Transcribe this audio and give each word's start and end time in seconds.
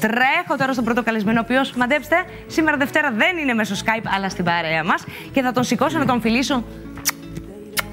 Τρέχω 0.00 0.56
τώρα 0.58 0.72
στον 0.72 0.84
πρώτο 0.84 1.02
καλεσμένο, 1.02 1.38
ο 1.40 1.42
οποίος, 1.44 1.72
μαντέψτε, 1.72 2.16
σήμερα 2.46 2.76
Δευτέρα 2.76 3.10
δεν 3.10 3.36
είναι 3.36 3.54
μέσω 3.54 3.74
Skype, 3.74 4.04
αλλά 4.16 4.28
στην 4.28 4.44
παρέα 4.44 4.84
μας. 4.84 5.04
Και 5.32 5.42
θα 5.42 5.52
τον 5.52 5.64
σηκώσω 5.64 5.98
να 5.98 6.04
τον 6.06 6.20
φιλήσω 6.20 6.64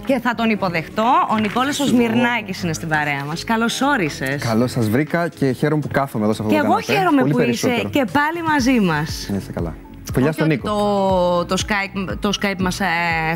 και 0.06 0.20
θα 0.20 0.36
τον 0.36 0.50
υποδεχτώ. 0.50 1.28
Ο 1.32 1.38
Νικόλας 1.38 1.80
ο 1.80 1.86
Σμυρνάκης 1.86 2.64
είναι 2.64 2.74
στην 2.74 2.88
παρέα 2.88 3.24
μας. 3.24 3.44
Καλώς 3.44 3.82
όρισες. 3.82 4.44
Καλώς 4.44 4.72
σας 4.72 4.90
βρήκα 4.90 5.28
και 5.28 5.52
χαίρομαι 5.52 5.82
που 5.82 5.88
κάθομαι 5.92 6.24
εδώ 6.24 6.34
σε 6.34 6.42
αυτό 6.42 6.54
Και 6.54 6.60
το 6.60 6.66
εγώ 6.66 6.76
καναπέ. 6.80 6.94
χαίρομαι 6.94 7.22
Πολύ 7.22 7.34
που 7.34 7.40
είσαι 7.40 7.68
περισσότερο. 7.68 7.90
και 8.06 8.12
πάλι 8.12 8.42
μαζί 8.48 8.80
μας. 8.80 9.28
Ναι, 9.32 9.38
είστε 9.38 9.52
καλά. 9.52 9.76
Φιλιά 10.14 10.32
στον 10.32 10.48
Νίκο. 10.48 10.68
Το, 10.68 11.56
το 11.56 11.64
Skype, 11.68 12.16
το 12.20 12.30
Skype 12.42 12.60
μας 12.62 12.80
ε, 12.80 12.86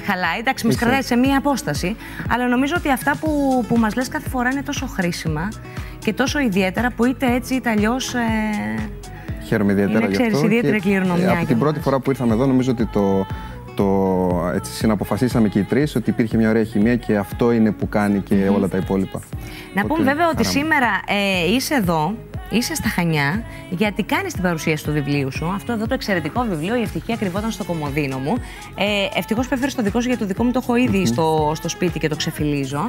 χαλάει, 0.06 0.40
εντάξει, 0.40 0.66
μας 0.66 0.76
Είσαι. 0.76 0.84
κρατάει 0.84 1.02
σε 1.02 1.16
μία 1.16 1.38
απόσταση, 1.38 1.96
αλλά 2.30 2.48
νομίζω 2.48 2.74
ότι 2.78 2.90
αυτά 2.90 3.16
που, 3.20 3.64
που 3.68 3.78
μας 3.78 3.96
λες 3.96 4.08
κάθε 4.08 4.30
φορά 4.30 4.50
είναι 4.52 4.64
τόσο 4.64 4.88
χρήσιμα 4.88 5.48
και 6.00 6.14
τόσο 6.14 6.40
ιδιαίτερα 6.40 6.92
που 6.96 7.06
είτε 7.06 7.34
έτσι 7.34 7.56
είτε 7.56 7.70
αλλιώς... 7.70 8.14
Ε, 8.14 8.20
Χαίρομαι 9.48 9.72
ιδιαίτερα 9.72 9.98
Είναι, 9.98 10.08
γι' 10.08 10.14
ξέρεις, 10.14 10.34
αυτό. 10.34 10.46
ιδιαίτερη 10.46 10.80
και, 10.80 10.90
κληρονομιά 10.90 11.24
ε, 11.24 11.26
για 11.26 11.32
Από 11.38 11.46
την 11.46 11.56
μας. 11.56 11.64
πρώτη 11.64 11.80
φορά 11.80 12.00
που 12.00 12.10
ήρθαμε 12.10 12.34
εδώ, 12.34 12.46
νομίζω 12.46 12.72
ότι 12.72 12.86
το, 12.86 13.26
το 13.76 14.52
έτσι, 14.56 14.72
συναποφασίσαμε 14.74 15.48
και 15.48 15.60
οι 15.60 15.64
τρεις 15.64 15.96
ότι 15.96 16.10
υπήρχε 16.10 16.38
μια 16.38 16.50
ωραία 16.50 16.64
χημεία 16.64 16.96
και 16.96 17.18
αυτό 17.18 17.52
είναι 17.52 17.72
που 17.72 17.90
κάνει 17.90 18.20
και 18.20 18.50
όλα 18.56 18.68
τα 18.68 18.78
υπόλοιπα. 18.78 19.20
να 19.74 19.86
πούμε 19.86 20.04
βέβαια 20.04 20.28
ότι 20.28 20.44
χαρά 20.44 20.50
μου. 20.50 20.64
σήμερα 20.64 20.88
ε, 21.08 21.54
είσαι 21.54 21.74
εδώ, 21.76 22.14
είσαι 22.52 22.76
στα 22.76 22.90
Χανιά, 22.90 23.44
γιατί 23.70 24.04
κάνεις 24.04 24.34
την 24.34 24.42
παρουσίαση 24.42 24.84
του 24.84 24.92
βιβλίου 24.92 25.32
σου. 25.32 25.46
Αυτό 25.56 25.72
εδώ 25.74 25.88
το 25.88 25.94
εξαιρετικό 25.94 26.42
βιβλίο, 26.50 26.76
Η 26.76 26.82
Ευτυχία 26.82 27.16
κρυβόταν 27.16 27.52
στο 27.52 27.64
κομμωδίνο 27.64 28.18
μου. 28.18 28.34
Ε, 28.76 28.86
Ευτυχώς 29.20 29.48
που 29.48 29.54
έφερες 29.54 29.76
το 29.76 29.82
δικό 29.84 30.02
σου, 30.02 30.08
γιατί 30.08 30.22
το 30.22 30.28
δικό 30.28 30.44
μου 30.44 30.52
το 30.52 30.60
έχω 30.64 30.76
ήδη 30.76 31.06
στο, 31.06 31.52
στο 31.56 31.70
σπίτι 31.70 32.00
και 32.00 32.08
το 32.08 32.16
ξεφυλίζω. 32.16 32.86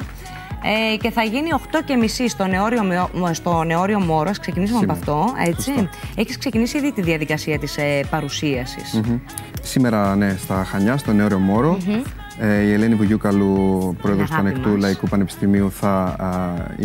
Ε, 0.93 0.97
και 0.97 1.11
θα 1.11 1.23
γίνει 1.23 1.49
8.30 1.53 2.25
στο 2.27 2.45
νεόριο, 2.47 2.83
Μεο- 2.83 3.09
στο 3.31 3.63
νεόριο 3.63 3.99
Μόρο. 3.99 4.29
Ας 4.29 4.39
Ξεκινήσαμε 4.39 4.79
από 4.83 4.93
Σήμερα. 4.93 5.21
αυτό, 5.23 5.41
έτσι. 5.49 5.71
Σωστά. 5.71 5.89
Έχεις 6.15 6.37
ξεκινήσει 6.37 6.77
ήδη 6.77 6.91
τη 6.91 7.01
διαδικασία 7.01 7.59
της 7.59 7.77
ε, 7.77 7.99
παρουσίασης. 8.09 9.01
Μμμ. 9.05 9.17
Σήμερα, 9.61 10.15
ναι, 10.15 10.35
στα 10.39 10.63
Χανιά, 10.63 10.97
στο 10.97 11.13
Νέο 11.13 11.39
Μόρο. 11.39 11.77
Ε, 11.89 12.01
η 12.41 12.71
Ελένη 12.73 12.95
Βουγιούκαλου, 12.95 13.95
πρόεδρος 14.01 14.29
του 14.29 14.33
Αγάπη 14.35 14.49
Ανεκτού 14.49 14.69
μας. 14.69 14.79
Λαϊκού 14.81 15.07
Πανεπιστημίου, 15.07 15.71
θα 15.71 15.89
α, 16.03 16.27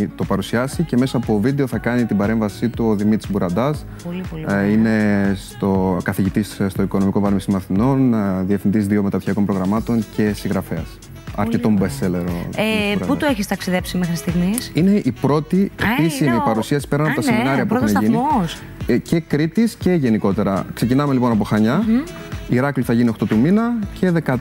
ε, 0.00 0.08
το 0.16 0.24
παρουσιάσει 0.24 0.82
και 0.82 0.96
μέσα 0.96 1.16
από 1.16 1.40
βίντεο 1.40 1.66
θα 1.66 1.78
κάνει 1.78 2.04
την 2.04 2.16
παρέμβασή 2.16 2.68
του 2.68 2.84
ο 2.88 2.94
Δημήτρης 2.94 3.30
Μπουραντάς. 3.30 3.84
Πολύ, 4.04 4.22
πολύ 4.30 4.42
Ε, 4.48 4.52
ωραία. 4.52 4.64
είναι 4.66 4.96
στο, 5.48 5.98
καθηγητής 6.02 6.60
στο 6.68 6.82
Οικονομικό 6.82 7.20
Πανεπιστήμιο 7.20 7.60
Αθηνών, 7.60 8.14
ε, 8.14 8.42
διευθυντής 8.42 8.86
δύο 8.86 9.02
μεταπτυχιακών 9.02 9.44
προγραμμάτων 9.44 10.04
και 10.16 10.32
συγγραφέας. 10.32 10.98
Αρκετών 11.36 11.78
best 11.80 11.82
seller 12.04 12.12
ο 12.14 12.50
Ε, 12.56 12.62
Δημήτρης 12.62 12.92
πού 12.92 12.98
Μπουραντάς. 12.98 13.18
το 13.18 13.26
έχεις 13.30 13.46
ταξιδέψει 13.46 13.96
μέχρι 13.98 14.16
στιγμής; 14.16 14.70
Είναι 14.74 14.90
η 14.90 15.12
πρώτη 15.20 15.70
Α, 15.82 15.84
επίσημη 15.98 16.28
είναι 16.28 16.36
ο- 16.38 16.42
παρουσίαση 16.44 16.88
πέραν 16.88 17.06
Α, 17.06 17.10
από 17.10 17.20
τα 17.20 17.26
ναι, 17.26 17.32
σεμινάρια 17.36 17.62
που 17.62 17.68
πρώτος 17.68 17.90
έχουν 17.92 18.02
γίνει. 18.04 18.16
Σταθμός. 18.88 18.96
Ε, 18.96 18.96
και 18.98 19.20
Κρήτης 19.20 19.74
και 19.74 19.92
γενικότερα. 19.92 20.66
Ξεκινάμε 20.74 21.12
λοιπόν 21.12 21.32
από 21.32 21.44
Χανιά. 21.44 21.84
Η 22.50 22.54
Ηράκλειο 22.54 22.84
θα 22.86 22.92
γίνει 22.92 23.10
8 23.22 23.26
του 23.28 23.36
μήνα 23.38 23.78
και 24.00 24.12
13 24.26 24.34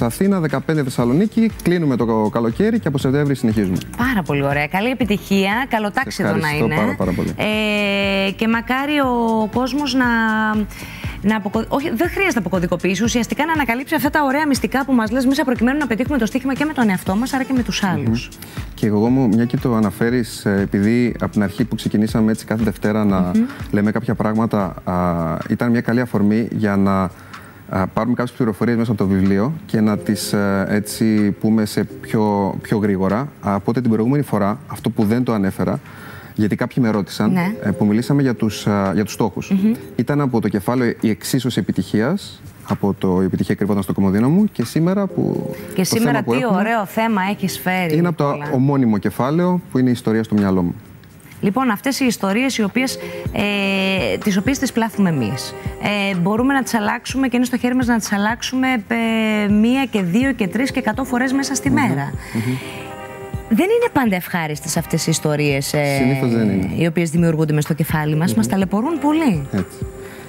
Αθήνα, 0.00 0.40
15 0.40 0.58
Θεσσαλονίκη. 0.84 1.50
Κλείνουμε 1.62 1.96
το 1.96 2.28
καλοκαίρι 2.32 2.78
και 2.78 2.88
από 2.88 2.98
Σεπτέμβρη 2.98 3.34
συνεχίζουμε. 3.34 3.76
Πάρα 3.96 4.22
πολύ 4.22 4.42
ωραία. 4.42 4.66
Καλή 4.66 4.90
επιτυχία. 4.90 5.66
Καλό 5.68 5.90
τάξιδο 5.90 6.28
να 6.28 6.34
Ευχαριστώ 6.36 6.64
είναι. 6.64 6.74
πάρα, 6.74 6.94
πάρα 6.94 7.12
πολύ. 7.12 7.34
Ε, 7.36 8.30
και 8.30 8.48
μακάρι 8.48 8.98
ο 9.00 9.48
κόσμος 9.54 9.94
να. 9.94 10.04
Να 11.24 11.36
αποκω... 11.36 11.64
Όχι, 11.68 11.88
δεν 11.88 12.08
χρειάζεται 12.08 12.34
να 12.34 12.40
αποκωδικοποιήσει. 12.40 13.02
Ουσιαστικά 13.02 13.46
να 13.46 13.52
ανακαλύψει 13.52 13.94
αυτά 13.94 14.10
τα 14.10 14.24
ωραία 14.24 14.46
μυστικά 14.46 14.84
που 14.84 14.92
μας 14.92 15.10
λες 15.10 15.26
μέσα 15.26 15.44
προκειμένου 15.44 15.78
να 15.78 15.86
πετύχουμε 15.86 16.18
το 16.18 16.26
στοίχημα 16.26 16.54
και 16.54 16.64
με 16.64 16.72
τον 16.72 16.88
εαυτό 16.88 17.16
μας, 17.16 17.32
άρα 17.32 17.42
και 17.42 17.52
με 17.52 17.62
τους 17.62 17.82
άλλους. 17.82 18.28
Και 18.74 18.86
εγώ 18.86 19.08
μου, 19.08 19.28
μια 19.28 19.44
και 19.44 19.56
το 19.56 19.74
αναφέρεις, 19.74 20.44
επειδή 20.44 21.14
από 21.20 21.32
την 21.32 21.42
αρχή 21.42 21.64
που 21.64 21.74
ξεκινήσαμε 21.74 22.30
έτσι 22.30 22.44
κάθε 22.44 22.62
Δευτέρα 22.64 23.04
να 23.04 23.30
λέμε 23.70 23.90
κάποια 23.90 24.14
πράγματα, 24.14 24.74
α, 24.84 24.94
ήταν 25.48 25.70
μια 25.70 25.80
καλή 25.80 26.00
αφορμή 26.00 26.48
για 26.52 26.76
να 26.76 27.10
α, 27.68 27.86
πάρουμε 27.86 28.14
κάποιες 28.14 28.36
πληροφορίες 28.36 28.76
μέσα 28.76 28.90
από 28.90 29.00
το 29.04 29.08
βιβλίο 29.08 29.52
και 29.66 29.80
να 29.80 29.98
τις 29.98 30.34
έτσι 30.68 31.30
πούμε 31.30 31.64
σε 31.64 31.84
πιο, 31.84 32.54
πιο 32.62 32.78
γρήγορα. 32.78 33.28
Οπότε 33.44 33.80
την 33.80 33.90
προηγούμενη 33.90 34.22
φορά, 34.22 34.58
αυτό 34.68 34.90
που 34.90 35.04
δεν 35.04 35.24
το 35.24 35.32
ανέφερα, 35.32 35.80
γιατί 36.34 36.56
κάποιοι 36.56 36.76
με 36.86 36.90
ρώτησαν, 36.90 37.32
Ναι. 37.32 37.52
ε, 37.62 37.70
που 37.70 37.84
μιλήσαμε 37.84 38.22
για 38.22 38.34
τους, 38.34 38.66
α, 38.66 38.90
για 38.94 39.04
τους 39.04 39.12
στοχους 39.12 39.52
Ήταν 39.96 40.20
από 40.20 40.40
το 40.40 40.48
κεφάλαιο 40.48 40.92
«Η 41.00 41.08
εξίσωση 41.10 41.58
επιτυχίας», 41.58 42.42
από 42.68 42.94
το 42.98 43.22
«Η 43.22 43.24
επιτυχία 43.24 43.54
κρυβόταν 43.54 43.82
στο 43.82 43.92
κομμωδίνο 43.92 44.28
μου» 44.30 44.44
και 44.52 44.64
σήμερα 44.64 45.06
που 45.06 45.54
Και 45.74 45.80
το 45.80 45.84
σήμερα 45.84 46.10
θέμα 46.10 46.22
που 46.24 46.32
τι 46.32 46.38
έχουμε 46.38 46.58
ωραίο 46.58 46.84
θέμα 46.86 47.22
έχεις 47.30 47.58
φέρει. 47.58 47.96
είναι 47.96 48.08
από 48.08 48.16
το 48.16 48.24
Νικόλα. 48.32 48.50
ομώνυμο 48.52 48.98
κεφάλαιο 48.98 49.60
που 49.70 49.78
είναι 49.78 49.88
η 49.88 49.92
ιστορία 49.92 50.22
στο 50.22 50.34
μυαλό 50.34 50.62
μου. 50.62 50.74
Λοιπόν, 51.40 51.70
αυτές 51.70 52.00
οι 52.00 52.04
ιστορίες 52.06 52.58
οι 52.58 52.62
οποίες, 52.62 52.98
ε, 53.32 54.16
τις 54.18 54.36
οποίες 54.36 54.58
τις 54.58 54.72
πλάθουμε 54.72 55.08
εμείς. 55.08 55.54
Ε, 56.12 56.16
μπορούμε 56.16 56.54
να 56.54 56.62
τις 56.62 56.74
αλλάξουμε 56.74 57.28
και 57.28 57.36
είναι 57.36 57.44
στο 57.44 57.56
χέρι 57.56 57.74
μας 57.74 57.86
να 57.86 57.98
τις 57.98 58.12
αλλάξουμε 58.12 58.68
ε, 58.88 59.48
μία 59.52 59.84
και 59.84 60.02
δύο 60.02 60.32
και 60.32 60.46
τρεις 60.48 60.70
και 60.70 60.78
εκατό 60.78 61.04
φορές 61.04 61.32
μέσα 61.32 61.54
στη 61.54 61.70
μέρα. 61.70 62.12
Δεν 63.56 63.64
είναι 63.64 63.90
πάντα 63.92 64.16
ευχάριστες 64.16 64.76
αυτές 64.76 65.06
οι 65.06 65.10
ιστορίες 65.10 65.72
ε, 65.72 65.84
Συνήθως 65.98 66.30
δεν 66.30 66.50
είναι. 66.50 66.70
οι 66.76 66.86
οποίες 66.86 67.10
δημιουργούνται 67.10 67.52
μες 67.52 67.64
στο 67.64 67.74
κεφάλι 67.74 68.16
μας. 68.16 68.34
Μας 68.34 68.46
ταλαιπωρούν 68.46 68.98
πολύ. 68.98 69.46
Έτσι. 69.52 69.78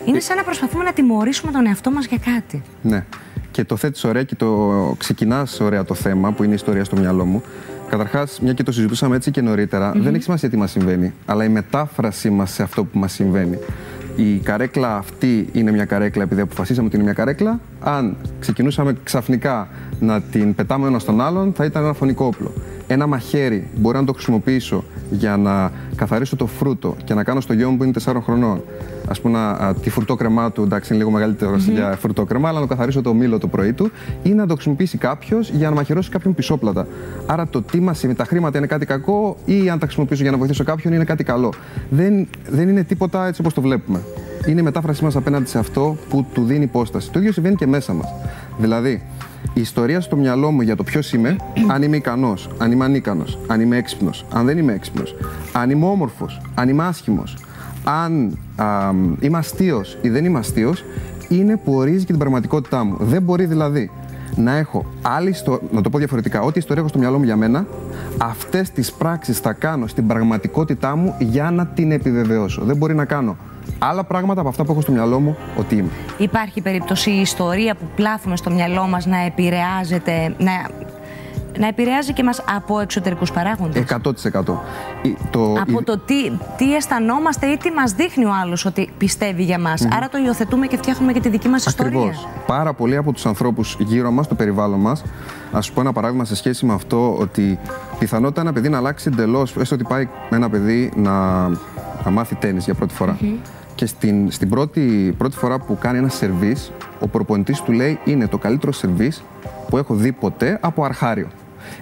Είναι 0.06 0.20
σαν 0.20 0.38
να 0.38 0.44
προσπαθούμε 0.44 0.84
να 0.84 0.94
τιμωρήσουμε 0.94 1.52
τον 1.52 1.68
εαυτό 1.68 1.92
μας 1.92 2.06
για 2.06 2.18
κάτι. 2.26 2.62
Ναι. 2.82 3.06
Και 3.52 3.64
το 3.64 3.76
θέτεις 3.76 4.04
ωραία 4.04 4.24
και 4.24 4.36
το 4.36 4.96
ξεκινάς 4.98 5.60
ωραία 5.60 5.84
το 5.84 5.94
θέμα 5.94 6.32
που 6.32 6.44
είναι 6.44 6.52
η 6.52 6.56
ιστορία 6.56 6.84
στο 6.84 6.96
μυαλό 6.98 7.26
μου. 7.26 7.44
Καταρχάς, 7.90 8.40
μια 8.42 8.54
και 8.54 8.64
το 8.64 8.72
συζητούσαμε 8.72 9.16
έτσι 9.16 9.32
και 9.32 9.42
νωρίτερα, 9.42 9.92
δεν 9.96 10.14
έχει 10.14 10.24
σημασία 10.24 10.50
τι 10.50 10.58
μας 10.58 10.72
συμβαίνει, 10.72 11.14
αλλά 11.26 11.44
η 11.44 11.50
μετάφρασή 11.50 12.30
μας 12.30 12.52
σε 12.52 12.64
αυτό 12.64 12.84
που 12.84 13.00
μας 13.00 13.14
συμβαίνει. 13.14 13.58
Η 14.16 14.38
καρέκλα 14.38 14.98
αυτή 14.98 15.50
είναι 15.52 15.72
μια 15.72 15.86
καρέκλα 15.86 16.24
επειδή 16.24 16.42
αποφασίσαμε 16.42 16.88
ότι 16.88 16.96
είναι 16.96 17.06
μια 17.06 17.14
καρέκλα. 17.14 17.60
Αν 17.80 18.18
ξεκινούσαμε 18.40 18.96
ξαφνικά 19.04 19.68
να 20.00 20.22
την 20.22 20.56
πετάμε 20.56 20.88
ένας 20.88 21.02
στον 21.02 21.22
άλλον, 21.22 21.54
θα 21.54 21.66
ήταν 21.66 21.84
ένα 21.84 21.94
φωνικό 21.94 22.26
όπλο. 22.26 22.54
Ένα 22.88 23.08
μαχαίρι 23.08 23.68
μπορεί 23.76 23.98
να 23.98 24.04
το 24.04 24.14
χρησιμοποιήσω 24.14 24.84
για 25.12 25.38
να 25.38 25.72
καθαρίσω 25.96 26.36
το 26.36 26.46
φρούτο 26.46 26.96
και 27.04 27.14
να 27.14 27.24
κάνω 27.24 27.42
στο 27.42 27.54
γιο 27.54 27.70
μου 27.70 27.78
που 27.78 27.84
είναι 27.84 27.94
4 28.06 28.16
χρονών. 28.24 28.62
Α 29.08 29.22
πούμε, 29.22 29.38
να, 29.38 29.50
α, 29.50 29.74
τη 29.74 29.90
φρουτόκρεμά 29.90 30.52
του, 30.52 30.62
εντάξει, 30.62 30.94
είναι 30.94 31.04
λίγο 31.04 31.14
μεγαλύτερο 31.14 31.56
για 31.56 31.98
φρουτόκρεμα, 32.00 32.50
αλλά 32.50 32.60
να 32.60 32.68
το 32.68 32.74
καθαρίσω 32.74 33.02
το 33.02 33.14
μήλο 33.14 33.38
το 33.38 33.48
πρωί 33.48 33.74
του 33.74 33.92
ή 34.24 34.30
να 34.30 34.48
το 34.48 34.54
χρησιμοποιήσει 34.54 34.98
κάποιος 34.98 35.50
για 35.50 35.70
να 35.70 35.76
μαχαιρώσει 35.76 36.10
κάποιον 36.10 36.34
πισόπλατα. 36.34 36.88
Άρα 37.26 37.48
το 37.48 37.62
τι 37.62 37.80
μας 37.80 37.98
συμβαίνει, 37.98 38.20
τα 38.20 38.26
χρήματα 38.26 38.58
είναι 38.58 38.68
κάτι 38.68 38.86
κακό 38.86 39.38
ή 39.46 39.70
αν 39.70 39.80
τα 39.80 39.86
χρησιμοποιήσω 39.86 40.22
για 40.22 40.32
να 40.32 40.38
βοηθήσω 40.38 40.64
κάποιον 40.64 40.94
είναι 40.94 41.04
κάτι 41.04 41.24
καλό. 41.24 41.54
Δεν, 41.90 42.28
δεν 42.50 42.70
είναι 42.70 42.84
τίποτα 42.84 43.28
έτσι 43.28 43.42
όπως 43.42 43.54
το 43.54 43.62
βλέπουμε. 43.62 44.02
Είναι 44.46 44.60
η 44.60 44.64
μετάφρασή 44.64 45.04
μας 45.04 45.16
απέναντι 45.16 45.50
σε 45.50 45.60
αυτό 45.60 45.98
που 46.10 46.26
του 46.34 46.44
δίνει 46.44 46.64
υπόσταση. 46.64 47.12
Το 47.12 47.20
ίδιο 47.20 47.32
συμβαίνει 47.32 47.56
και 47.56 47.68
μέσα 47.68 47.94
μας. 47.94 48.14
Δηλαδή, 48.58 49.02
η 49.54 49.62
ιστορία 49.62 50.02
στο 50.02 50.16
μυαλό 50.16 50.52
μου 50.52 50.62
για 50.62 50.76
το 50.76 50.84
ποιος 50.84 51.14
είμαι, 51.14 51.36
αν 51.68 51.82
είμαι 51.82 51.98
ικανός, 51.98 52.50
αν 52.58 52.72
είμαι 52.72 52.86
ανίκανος, 52.86 53.38
αν 53.48 53.62
είμαι 53.62 53.78
έξυπνος, 53.78 54.26
αν 54.34 54.46
δεν 54.46 54.58
είμαι 54.58 54.74
έξυπνος, 54.74 55.16
αν 55.54 55.70
είμαι 55.70 55.86
όμορφος, 55.86 56.42
αν 56.56 56.70
είμαι 56.70 56.84
άσχημος, 56.84 57.38
αν 57.84 58.38
α, 58.56 58.92
είμαι 59.20 59.38
αστείος 59.38 59.98
ή 60.02 60.10
δεν 60.10 60.26
είμαι 60.26 60.40
αστείος, 60.40 60.84
είναι 61.30 61.58
που 61.58 61.74
ορίζει 61.74 62.00
και 62.06 62.12
την 62.12 62.18
πραγματικότητά 62.18 62.84
μου. 62.84 62.98
Δεν 63.00 63.22
μπορεί 63.22 63.46
δηλαδή 63.46 63.92
να 64.36 64.58
έχω 64.58 64.86
άλλη 65.02 65.30
ιστορία, 65.30 65.68
να 65.72 65.82
το 65.82 65.90
πω 65.90 65.98
διαφορετικά, 65.98 66.42
ό,τι 66.42 66.60
ιστορία 66.60 66.82
έχω 66.82 66.90
στο 66.90 67.00
μυαλό 67.00 67.18
μου 67.18 67.24
για 67.24 67.36
μένα, 67.36 67.66
αυτές 68.18 68.70
τις 68.70 68.92
πράξεις 68.92 69.40
θα 69.40 69.54
κάνω 69.54 69.88
στην 69.88 70.08
πραγματικότητά 70.08 70.96
μου 70.96 71.16
για 71.20 71.52
να 71.52 71.68
την 71.68 71.92
επιβεβαιώσω. 71.92 72.64
Δεν 72.64 72.78
μπορεί 72.78 72.96
να 72.96 73.06
κάνω 73.06 73.38
άλλα 73.80 74.04
πράγματα 74.04 74.40
από 74.40 74.50
αυτά 74.50 74.64
που 74.64 74.72
έχω 74.72 74.82
στο 74.82 74.92
μυαλό 74.92 75.20
μου 75.20 75.38
ότι 75.58 75.76
είμαι. 75.76 75.90
Υπάρχει 76.18 76.62
περίπτωση 76.62 77.10
η 77.12 77.20
ιστορία 77.20 77.76
που 77.76 77.86
πλάθουμε 77.96 78.36
στο 78.36 78.52
μυαλό 78.52 78.88
μας 78.88 79.06
να 79.06 79.18
επηρεάζεται, 79.18 80.36
να, 80.38 80.52
να 81.60 81.68
επηρεάζει 81.68 82.14
και 82.14 82.24
μας 82.24 82.42
από 82.56 82.80
εξωτερικούς 82.80 83.32
παράγοντες. 83.32 83.82
100%. 83.82 84.64
Η- 85.02 85.18
Το, 85.32 85.54
Από 85.60 85.80
η- 85.80 85.84
το 85.84 85.98
τι, 85.98 86.32
τι 86.58 86.76
αισθανόμαστε 86.76 87.46
ή 87.46 87.58
τι 87.58 87.72
μας 87.72 87.92
δείχνει 87.94 88.26
ο 88.26 88.32
άλλος 88.44 88.66
ότι 88.66 88.90
πιστεύει 88.98 89.44
για 89.44 89.60
μας. 89.60 89.88
Άρα 89.96 90.10
το 90.10 90.18
υιοθετούμε 90.18 90.68
και 90.68 90.78
φτιάχνουμε 90.78 91.14
και 91.14 91.20
τη 91.20 91.30
δική 91.30 91.48
μας 91.48 91.66
ιστορία. 91.66 91.98
Ακριβώς. 92.00 92.28
Πάρα 92.48 92.74
πολλοί 92.74 92.96
από 92.98 93.12
τους 93.12 93.26
ανθρώπους 93.26 93.76
γύρω 93.80 94.12
μας, 94.12 94.28
το 94.28 94.36
περιβάλλον 94.36 94.80
μας, 94.80 95.04
ας 95.52 95.66
σου 95.66 95.74
πω 95.74 95.82
ένα 95.82 95.92
παράδειγμα 95.94 96.26
σε 96.26 96.36
σχέση 96.36 96.66
με 96.66 96.74
αυτό 96.74 97.16
ότι 97.18 97.60
πιθανότητα 98.00 98.42
ένα 98.42 98.54
παιδί 98.54 98.70
να 98.70 98.78
αλλάξει 98.78 99.10
εντελώς, 99.14 99.56
έστω 99.56 99.76
ότι 99.76 99.84
πάει 99.84 100.08
με 100.30 100.38
ένα 100.38 100.50
παιδί 100.50 100.92
να, 100.96 101.48
να 102.04 102.12
μάθει 102.12 102.36
τέννις 102.36 102.66
για 102.66 102.74
πρώτη 102.74 102.94
φορά. 102.94 103.18
Και 103.76 103.86
στην, 103.86 104.32
στην 104.32 104.50
πρώτη, 104.50 105.16
πρώτη 105.18 105.38
φορά 105.38 105.60
που 105.60 105.78
κάνει 105.82 105.98
ένα 105.98 106.10
σερβίς, 106.10 106.72
ο 107.00 107.08
προπονητής 107.08 107.62
του 107.62 107.72
λέει 107.72 108.00
είναι 108.06 108.28
το 108.28 108.38
καλύτερο 108.38 108.72
σερβίς 108.72 109.24
που 109.70 109.78
έχω 109.78 109.94
δει 109.94 110.12
ποτέ 110.12 110.58
από 110.62 110.84
αρχάριο. 110.84 111.28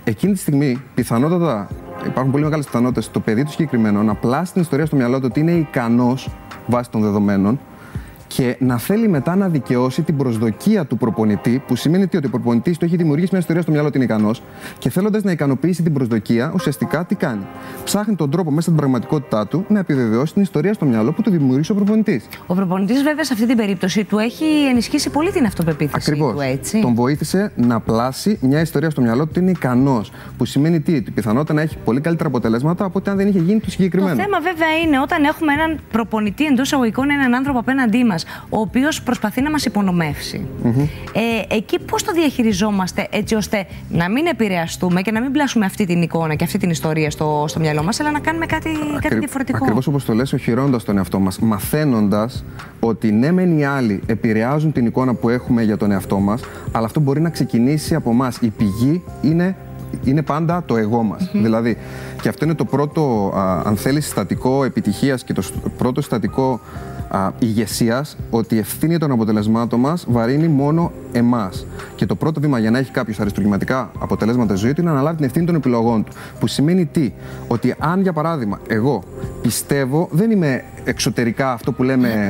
Εκείνη 0.03 0.33
τη 0.33 0.39
στιγμή, 0.39 0.81
πιθανότατα, 0.95 1.67
υπάρχουν 2.05 2.31
πολύ 2.31 2.43
μεγάλες 2.43 2.65
πιθανότητες 2.65 3.11
το 3.11 3.19
παιδί 3.19 3.43
του 3.43 3.51
συγκεκριμένο 3.51 4.03
να 4.03 4.15
πλάσει 4.15 4.53
την 4.53 4.61
ιστορία 4.61 4.85
στο 4.85 4.95
μυαλό 4.95 5.19
του 5.19 5.27
ότι 5.29 5.39
είναι 5.39 5.51
ικανός 5.51 6.29
βάσει 6.67 6.89
των 6.89 7.01
δεδομένων 7.01 7.59
και 8.35 8.55
να 8.59 8.77
θέλει 8.77 9.07
μετά 9.07 9.35
να 9.35 9.47
δικαιώσει 9.47 10.01
την 10.01 10.17
προσδοκία 10.17 10.85
του 10.85 10.97
προπονητή, 10.97 11.63
που 11.67 11.75
σημαίνει 11.75 12.03
ότι 12.03 12.17
ο 12.17 12.29
προπονητής 12.29 12.77
του 12.77 12.85
έχει 12.85 12.95
δημιουργήσει 12.95 13.29
μια 13.31 13.39
ιστορία 13.39 13.61
στο 13.61 13.71
μυαλό 13.71 13.87
ότι 13.87 13.97
είναι 13.97 14.05
ικανός 14.05 14.41
και 14.77 14.89
θέλοντας 14.89 15.23
να 15.23 15.31
ικανοποιήσει 15.31 15.83
την 15.83 15.93
προσδοκία, 15.93 16.51
ουσιαστικά 16.55 17.05
τι 17.05 17.15
κάνει. 17.15 17.41
Ψάχνει 17.83 18.15
τον 18.15 18.29
τρόπο 18.31 18.49
μέσα 18.49 18.61
στην 18.61 18.75
πραγματικότητά 18.75 19.47
του 19.47 19.65
να 19.67 19.79
επιβεβαιώσει 19.79 20.33
την 20.33 20.41
ιστορία 20.41 20.73
στο 20.73 20.85
μυαλό 20.85 21.11
που 21.11 21.21
του 21.21 21.29
δημιουργήσει 21.29 21.71
ο 21.71 21.75
προπονητής. 21.75 22.27
Ο 22.47 22.55
προπονητής, 22.55 23.03
βέβαια, 23.03 23.23
σε 23.23 23.33
αυτή 23.33 23.45
την 23.45 23.57
περίπτωση 23.57 24.03
του 24.03 24.17
έχει 24.17 24.45
ενισχύσει 24.69 25.09
πολύ 25.09 25.31
την 25.31 25.45
αυτοπεποίθηση 25.45 26.11
Ακριβώς. 26.11 26.33
του, 26.33 26.41
έτσι. 26.41 26.81
Τον 26.81 26.93
βοήθησε 26.93 27.51
να 27.55 27.79
πλάσει 27.79 28.37
μια 28.41 28.61
ιστορία 28.61 28.89
στο 28.89 29.01
μυαλό 29.01 29.23
του 29.23 29.27
ότι 29.29 29.39
είναι 29.39 29.51
ικανός. 29.51 30.11
Που 30.37 30.45
σημαίνει 30.45 30.79
τι, 30.79 30.95
ότι 30.95 31.11
πιθανότητα 31.11 31.53
να 31.53 31.61
έχει 31.61 31.77
πολύ 31.85 32.01
καλύτερα 32.01 32.29
αποτελέσματα 32.29 32.85
από 32.85 32.99
ότι 32.99 33.09
αν 33.09 33.17
δεν 33.17 33.27
είχε 33.27 33.39
γίνει 33.39 33.59
το 33.59 33.71
συγκεκριμένο. 33.71 34.15
Το 34.15 34.21
θέμα 34.21 34.39
βέβαια 34.39 34.77
είναι 34.85 34.99
όταν 34.99 35.23
έχουμε 35.23 35.53
έναν 35.53 35.79
προπονητή 35.91 36.45
εντός 36.45 36.65
εισαγωγικών, 36.65 37.09
έναν 37.09 37.33
άνθρωπο 37.33 37.59
απέναντί 37.59 38.03
μας, 38.03 38.22
ο 38.49 38.59
οποίος 38.59 39.01
προσπαθεί 39.01 39.41
να 39.41 39.51
μας 39.51 39.65
υπονομεύσει. 39.65 40.45
Ε, 41.49 41.55
εκεί 41.55 41.79
πώς 41.79 42.03
το 42.03 42.11
διαχειριζόμαστε 42.11 43.07
έτσι 43.11 43.35
ώστε 43.35 43.65
να 43.89 44.09
μην 44.09 44.25
επηρεαστούμε 44.25 45.01
και 45.01 45.11
να 45.11 45.21
μην 45.21 45.31
πλάσουμε 45.31 45.65
αυτή 45.65 45.85
την 45.85 46.01
εικόνα 46.01 46.35
και 46.35 46.43
αυτή 46.43 46.57
την 46.57 46.69
ιστορία 46.69 47.11
στο, 47.11 47.45
στο 47.47 47.59
μυαλό 47.59 47.83
μας, 47.83 47.99
αλλά 47.99 48.11
να 48.11 48.19
κάνουμε 48.19 48.45
κάτι, 48.45 48.69
κάτι 49.01 49.17
διαφορετικό. 49.17 49.57
Ακριβώς 49.61 49.87
όπως 49.87 50.05
το 50.05 50.13
λες, 50.13 50.33
οχυρώνοντας 50.33 50.83
τον 50.83 50.97
εαυτό 50.97 51.19
μας, 51.19 51.39
μαθαίνοντας 51.39 52.43
ότι 52.79 53.11
ναι, 53.11 53.31
μεν 53.31 53.57
οι 53.59 53.65
άλλοι 53.65 54.01
επηρεάζουν 54.05 54.71
την 54.71 54.85
εικόνα 54.85 55.13
που 55.13 55.29
έχουμε 55.29 55.63
για 55.63 55.77
τον 55.77 55.91
εαυτό 55.91 56.19
μας, 56.19 56.41
αλλά 56.71 56.85
αυτό 56.85 56.99
μπορεί 56.99 57.21
να 57.21 57.29
ξεκινήσει 57.29 57.95
από 57.95 58.09
εμάς. 58.09 58.37
Η 58.41 58.47
πηγή 58.57 59.03
είναι 59.21 59.55
είναι 60.03 60.21
πάντα 60.21 60.63
το 60.65 60.77
εγώ 60.77 61.03
μας. 61.03 61.29
Δηλαδή, 61.33 61.77
και 62.21 62.29
αυτό 62.29 62.45
είναι 62.45 62.53
το 62.53 62.65
πρώτο, 62.65 63.33
α, 63.35 63.61
αν 63.65 63.77
θέλεις, 63.77 64.03
συστατικό 64.05 64.63
επιτυχίας 64.63 65.23
και 65.23 65.33
το 65.33 65.41
σ- 65.41 65.53
πρώτο 65.77 66.01
συστατικό 66.01 66.59
ηγεσίας, 67.39 68.17
ότι 68.29 68.55
η 68.55 68.57
ευθύνη 68.57 68.97
των 68.97 69.11
αποτελεσμάτων 69.11 69.79
μας 69.79 70.05
βαρύνει 70.09 70.47
μόνο 70.47 70.91
εμάς. 71.11 71.65
Και 71.95 72.05
το 72.05 72.15
πρώτο 72.15 72.39
βήμα 72.39 72.59
για 72.59 72.71
να 72.71 72.77
έχει 72.77 72.91
κάποιος 72.91 73.19
αριστουργηματικά 73.19 73.91
αποτελέσματα 73.99 74.55
στη 74.55 74.65
ζωή 74.65 74.73
του 74.73 74.81
είναι 74.81 74.89
να 74.89 74.95
αναλάβει 74.95 75.15
την 75.15 75.25
ευθύνη 75.25 75.45
των 75.45 75.55
επιλογών 75.55 76.03
του. 76.03 76.11
Που 76.39 76.47
σημαίνει 76.47 76.85
τι, 76.85 77.11
ότι 77.47 77.75
αν 77.79 78.01
για 78.01 78.13
παράδειγμα 78.13 78.59
εγώ 78.67 79.03
πιστεύω, 79.41 80.07
δεν 80.11 80.31
είμαι 80.31 80.63
εξωτερικά 80.83 81.51
αυτό 81.51 81.71
που 81.71 81.83
λέμε 81.83 82.27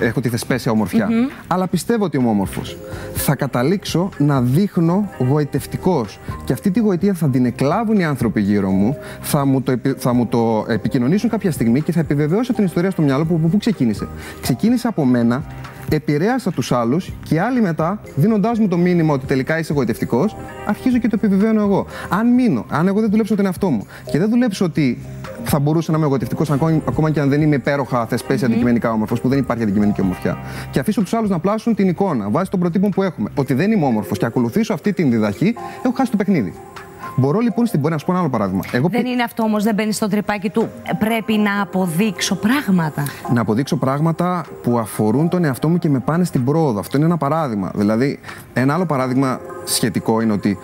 έχω 0.00 0.20
τη 0.20 0.28
θεσπέσια 0.28 0.72
ομορφιά. 0.72 1.08
Αλλά 1.46 1.66
πιστεύω 1.68 2.04
ότι 2.04 2.16
είμαι 2.16 2.28
όμορφος. 2.28 2.76
Θα 3.14 3.34
καταλήξω 3.34 4.08
να 4.18 4.40
δείχνω 4.40 5.08
γοητευτικός. 5.18 6.18
Και 6.44 6.52
αυτή 6.52 6.70
τη 6.70 6.80
γοητεία 6.80 7.14
θα 7.14 7.28
την 7.28 7.44
εκλάβουν 7.44 7.98
οι 7.98 8.04
άνθρωποι 8.04 8.40
γύρω 8.40 8.70
μου, 8.70 8.96
θα 9.20 9.44
μου 9.44 9.62
το, 9.62 9.72
επι- 9.72 9.98
θα 9.98 10.12
μου 10.12 10.26
το 10.26 10.64
επικοινωνήσουν 10.68 11.30
κάποια 11.30 11.50
στιγμή 11.50 11.80
και 11.80 11.92
θα 11.92 12.00
επιβεβαιώσω 12.00 12.52
την 12.54 12.64
ιστορία 12.64 12.90
στο 12.90 13.02
μυαλό 13.02 13.24
που, 13.24 13.40
που, 13.40 13.48
που 13.48 13.56
ξεκίνησε. 13.58 14.08
Ξεκίνησε 14.40 14.86
από 14.88 15.04
μένα, 15.04 15.42
επηρέασα 15.90 16.52
τους 16.52 16.72
άλλους 16.72 17.12
και 17.22 17.34
οι 17.34 17.38
άλλοι 17.38 17.60
μετά, 17.60 18.00
δίνοντάς 18.14 18.58
μου 18.58 18.68
το 18.68 18.76
μήνυμα 18.76 19.14
ότι 19.14 19.26
τελικά 19.26 19.58
είσαι 19.58 19.72
εγωιτευτικός, 19.72 20.36
αρχίζω 20.66 20.98
και 20.98 21.08
το 21.08 21.18
επιβεβαιώνω 21.22 21.60
εγώ. 21.60 21.86
Αν 22.08 22.34
μείνω, 22.34 22.64
αν 22.68 22.86
εγώ 22.86 23.00
δεν 23.00 23.10
δουλέψω 23.10 23.34
τον 23.34 23.44
εαυτό 23.44 23.70
μου 23.70 23.86
και 24.10 24.18
δεν 24.18 24.30
δουλέψω 24.30 24.64
ότι 24.64 24.98
θα 25.44 25.58
μπορούσα 25.58 25.90
να 25.90 25.96
είμαι 25.96 26.06
εγωιτευτικός 26.06 26.50
ακόμα, 26.50 26.80
ακόμα 26.88 27.10
και 27.10 27.20
αν 27.20 27.28
δεν 27.28 27.42
είμαι 27.42 27.54
υπέροχα 27.54 28.06
θεσπέσια 28.06 28.46
αντικειμενικά 28.46 28.92
όμορφος, 28.92 29.20
που 29.20 29.28
δεν 29.28 29.38
υπάρχει 29.38 29.62
αντικειμενική 29.62 30.00
ομορφιά. 30.00 30.38
Και 30.70 30.78
αφήσω 30.78 31.02
τους 31.02 31.14
άλλους 31.14 31.30
να 31.30 31.38
πλάσουν 31.38 31.74
την 31.74 31.88
εικόνα 31.88 32.30
βάσει 32.30 32.50
των 32.50 32.60
προτύπων 32.60 32.90
που 32.90 33.02
έχουμε. 33.02 33.30
Ότι 33.34 33.54
δεν 33.54 33.72
είμαι 33.72 33.84
όμορφος 33.84 34.18
και 34.18 34.26
ακολουθήσω 34.26 34.72
αυτή 34.72 34.92
την 34.92 35.10
διδαχή, 35.10 35.54
έχω 35.84 35.94
χάσει 35.96 36.10
το 36.10 36.16
παιχνίδι. 36.16 36.54
Μπορώ 37.16 37.38
λοιπόν 37.38 37.66
στην 37.66 37.80
πορεία 37.80 37.94
να 37.94 38.00
σου 38.00 38.06
πω 38.06 38.12
ένα 38.12 38.20
άλλο 38.20 38.30
παράδειγμα. 38.30 38.62
Εγώ 38.72 38.88
Δεν 38.90 39.06
είναι 39.06 39.22
αυτό 39.22 39.42
όμως, 39.42 39.64
δεν 39.64 39.74
μπαίνεις 39.74 39.96
στο 39.96 40.08
τρυπάκι 40.08 40.50
του. 40.50 40.68
«Ε, 40.84 40.92
Πρέπει 40.98 41.32
να 41.36 41.60
αποδείξω 41.62 42.34
πράγματα. 42.34 43.02
να 43.34 43.40
αποδείξω 43.40 43.76
πράγματα 43.76 44.44
που 44.62 44.78
αφορούν 44.78 45.28
τον 45.28 45.44
εαυτό 45.44 45.68
μου 45.68 45.78
και 45.78 45.88
με 45.88 45.98
πάνε 45.98 46.24
στην 46.24 46.44
πρόοδο. 46.44 46.78
Αυτό 46.78 46.96
είναι 46.96 47.06
ένα 47.06 47.16
παράδειγμα. 47.16 47.70
Δηλαδή, 47.74 48.20
ένα 48.52 48.74
άλλο 48.74 48.86
παράδειγμα 48.86 49.40
σχετικό 49.64 50.20
είναι 50.20 50.32
ότι 50.32 50.58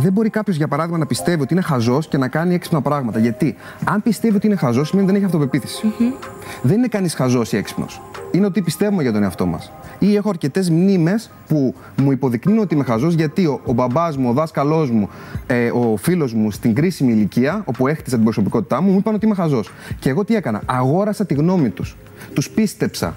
δεν 0.00 0.12
μπορεί 0.12 0.30
κάποιος, 0.30 0.56
για 0.56 0.68
παράδειγμα, 0.68 0.98
να 0.98 1.06
πιστεύει 1.06 1.42
ότι 1.42 1.52
είναι 1.54 1.62
χαζός 1.62 2.08
και 2.08 2.18
να 2.18 2.28
κάνει 2.28 2.54
έξυπνα 2.54 2.80
πράγματα. 2.80 3.18
Γιατί, 3.18 3.56
αν 3.84 4.02
πιστεύει 4.02 4.36
ότι 4.36 4.46
είναι 4.46 4.56
χαζός, 4.56 4.88
σημαίνει 4.88 5.08
ότι 5.08 5.18
δεν 5.18 5.22
έχει 5.26 5.34
αυτοπεποίθηση. 5.34 5.92
Δεν 6.62 6.76
είναι 6.78 6.86
κανείς 6.86 7.14
χαζός 7.14 7.52
ή 7.52 7.56
έξυπνος. 7.56 8.00
Είναι 8.30 8.46
ότι 8.46 8.62
πιστεύουμε 8.62 9.02
για 9.02 9.12
τον 9.12 9.22
εαυτό 9.22 9.46
μας. 9.46 9.72
Ή 10.10 10.16
έχω 10.16 10.28
αρκετές 10.28 10.70
μνήμες 10.70 11.30
που 11.48 11.74
μου 11.96 12.12
υποδεικνύουν 12.12 12.58
ότι 12.58 12.74
είμαι 12.74 12.84
χαζός 12.84 13.14
γιατί 13.14 13.46
ο, 13.46 13.60
ο 13.64 13.72
μπαμπάς 13.72 14.16
μου, 14.16 14.28
ο 14.28 14.32
δάσκαλός 14.32 14.90
μου, 14.90 15.08
ε, 15.46 15.70
ο 15.70 15.96
φίλος 15.96 16.34
μου 16.34 16.50
στην 16.50 16.74
κρίσιμη 16.74 17.12
ηλικία, 17.12 17.62
όπου 17.64 17.86
έχτισα 17.86 18.14
την 18.14 18.24
προσωπικότητά 18.24 18.80
μου, 18.80 18.90
μου 18.90 18.98
είπαν 18.98 19.14
ότι 19.14 19.26
είμαι 19.26 19.34
χαζός. 19.34 19.70
Και 19.98 20.08
εγώ 20.08 20.24
τι 20.24 20.34
έκανα, 20.34 20.62
αγόρασα 20.66 21.26
τη 21.26 21.34
γνώμη 21.34 21.70
τους. 21.70 21.96
Τους 22.32 22.50
πίστεψα 22.50 23.14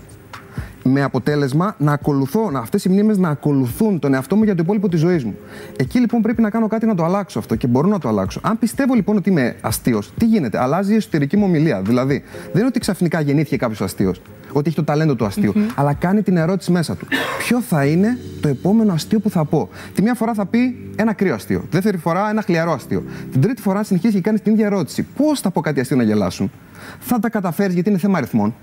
με 0.83 1.03
αποτέλεσμα 1.03 1.75
να 1.77 1.91
ακολουθώ, 1.91 2.51
να 2.51 2.59
αυτές 2.59 2.85
οι 2.85 2.89
μνήμες 2.89 3.17
να 3.17 3.29
ακολουθούν 3.29 3.99
τον 3.99 4.13
εαυτό 4.13 4.35
μου 4.35 4.43
για 4.43 4.55
το 4.55 4.61
υπόλοιπο 4.63 4.89
της 4.89 4.99
ζωής 4.99 5.23
μου. 5.23 5.35
Εκεί 5.77 5.99
λοιπόν 5.99 6.21
πρέπει 6.21 6.41
να 6.41 6.49
κάνω 6.49 6.67
κάτι 6.67 6.85
να 6.85 6.95
το 6.95 7.03
αλλάξω 7.03 7.39
αυτό 7.39 7.55
και 7.55 7.67
μπορώ 7.67 7.87
να 7.87 7.99
το 7.99 8.07
αλλάξω. 8.07 8.39
Αν 8.43 8.59
πιστεύω 8.59 8.93
λοιπόν 8.93 9.17
ότι 9.17 9.29
είμαι 9.29 9.55
αστείος, 9.61 10.13
τι 10.17 10.25
γίνεται, 10.25 10.61
αλλάζει 10.61 10.93
η 10.93 10.95
εσωτερική 10.95 11.37
μου 11.37 11.45
ομιλία. 11.45 11.81
Δηλαδή, 11.81 12.23
δεν 12.43 12.57
είναι 12.57 12.65
ότι 12.65 12.79
ξαφνικά 12.79 13.21
γεννήθηκε 13.21 13.57
κάποιος 13.57 13.81
αστείος, 13.81 14.21
ότι 14.57 14.67
έχει 14.67 14.77
το 14.77 14.83
ταλέντο 14.83 15.15
του 15.15 15.25
αστείου, 15.25 15.53
αλλά 15.75 15.93
κάνει 15.93 16.21
την 16.21 16.37
ερώτηση 16.37 16.71
μέσα 16.71 16.95
του. 16.95 17.07
Ποιο 17.37 17.61
θα 17.61 17.85
είναι 17.85 18.17
το 18.41 18.47
επόμενο 18.47 18.93
αστείο 18.93 19.19
που 19.19 19.29
θα 19.29 19.45
πω; 19.45 19.69
Τη 19.93 20.01
μία 20.01 20.13
φορά 20.13 20.33
θα 20.33 20.45
πει 20.45 20.91
ένα 20.95 21.13
κρύο 21.13 21.33
αστείο, 21.33 21.59
τη 21.59 21.67
δεύτερη 21.69 21.97
φορά 21.97 22.29
ένα 22.29 22.41
χλιαρό 22.41 22.71
αστείο. 22.71 23.03
Την 23.31 23.41
τρίτη 23.41 23.61
φορά 23.61 23.83
συνεχίζει 23.83 24.13
και 24.13 24.21
κάνει 24.21 24.39
την 24.39 24.53
ίδια 24.53 24.65
ερώτηση. 24.65 25.05
Πώς 25.17 25.39
θα 25.39 25.51
πω 25.51 25.61
κάτι 25.61 25.79
αστείο 25.79 25.97
να 25.97 26.03
γελάσουν; 26.03 26.51
Θα 26.99 27.19
τα 27.19 27.29
καταφέρεις 27.29 27.73
γιατί 27.73 27.89
είναι 27.89 27.97
θέμα 27.97 28.17
αριθμών. 28.17 28.55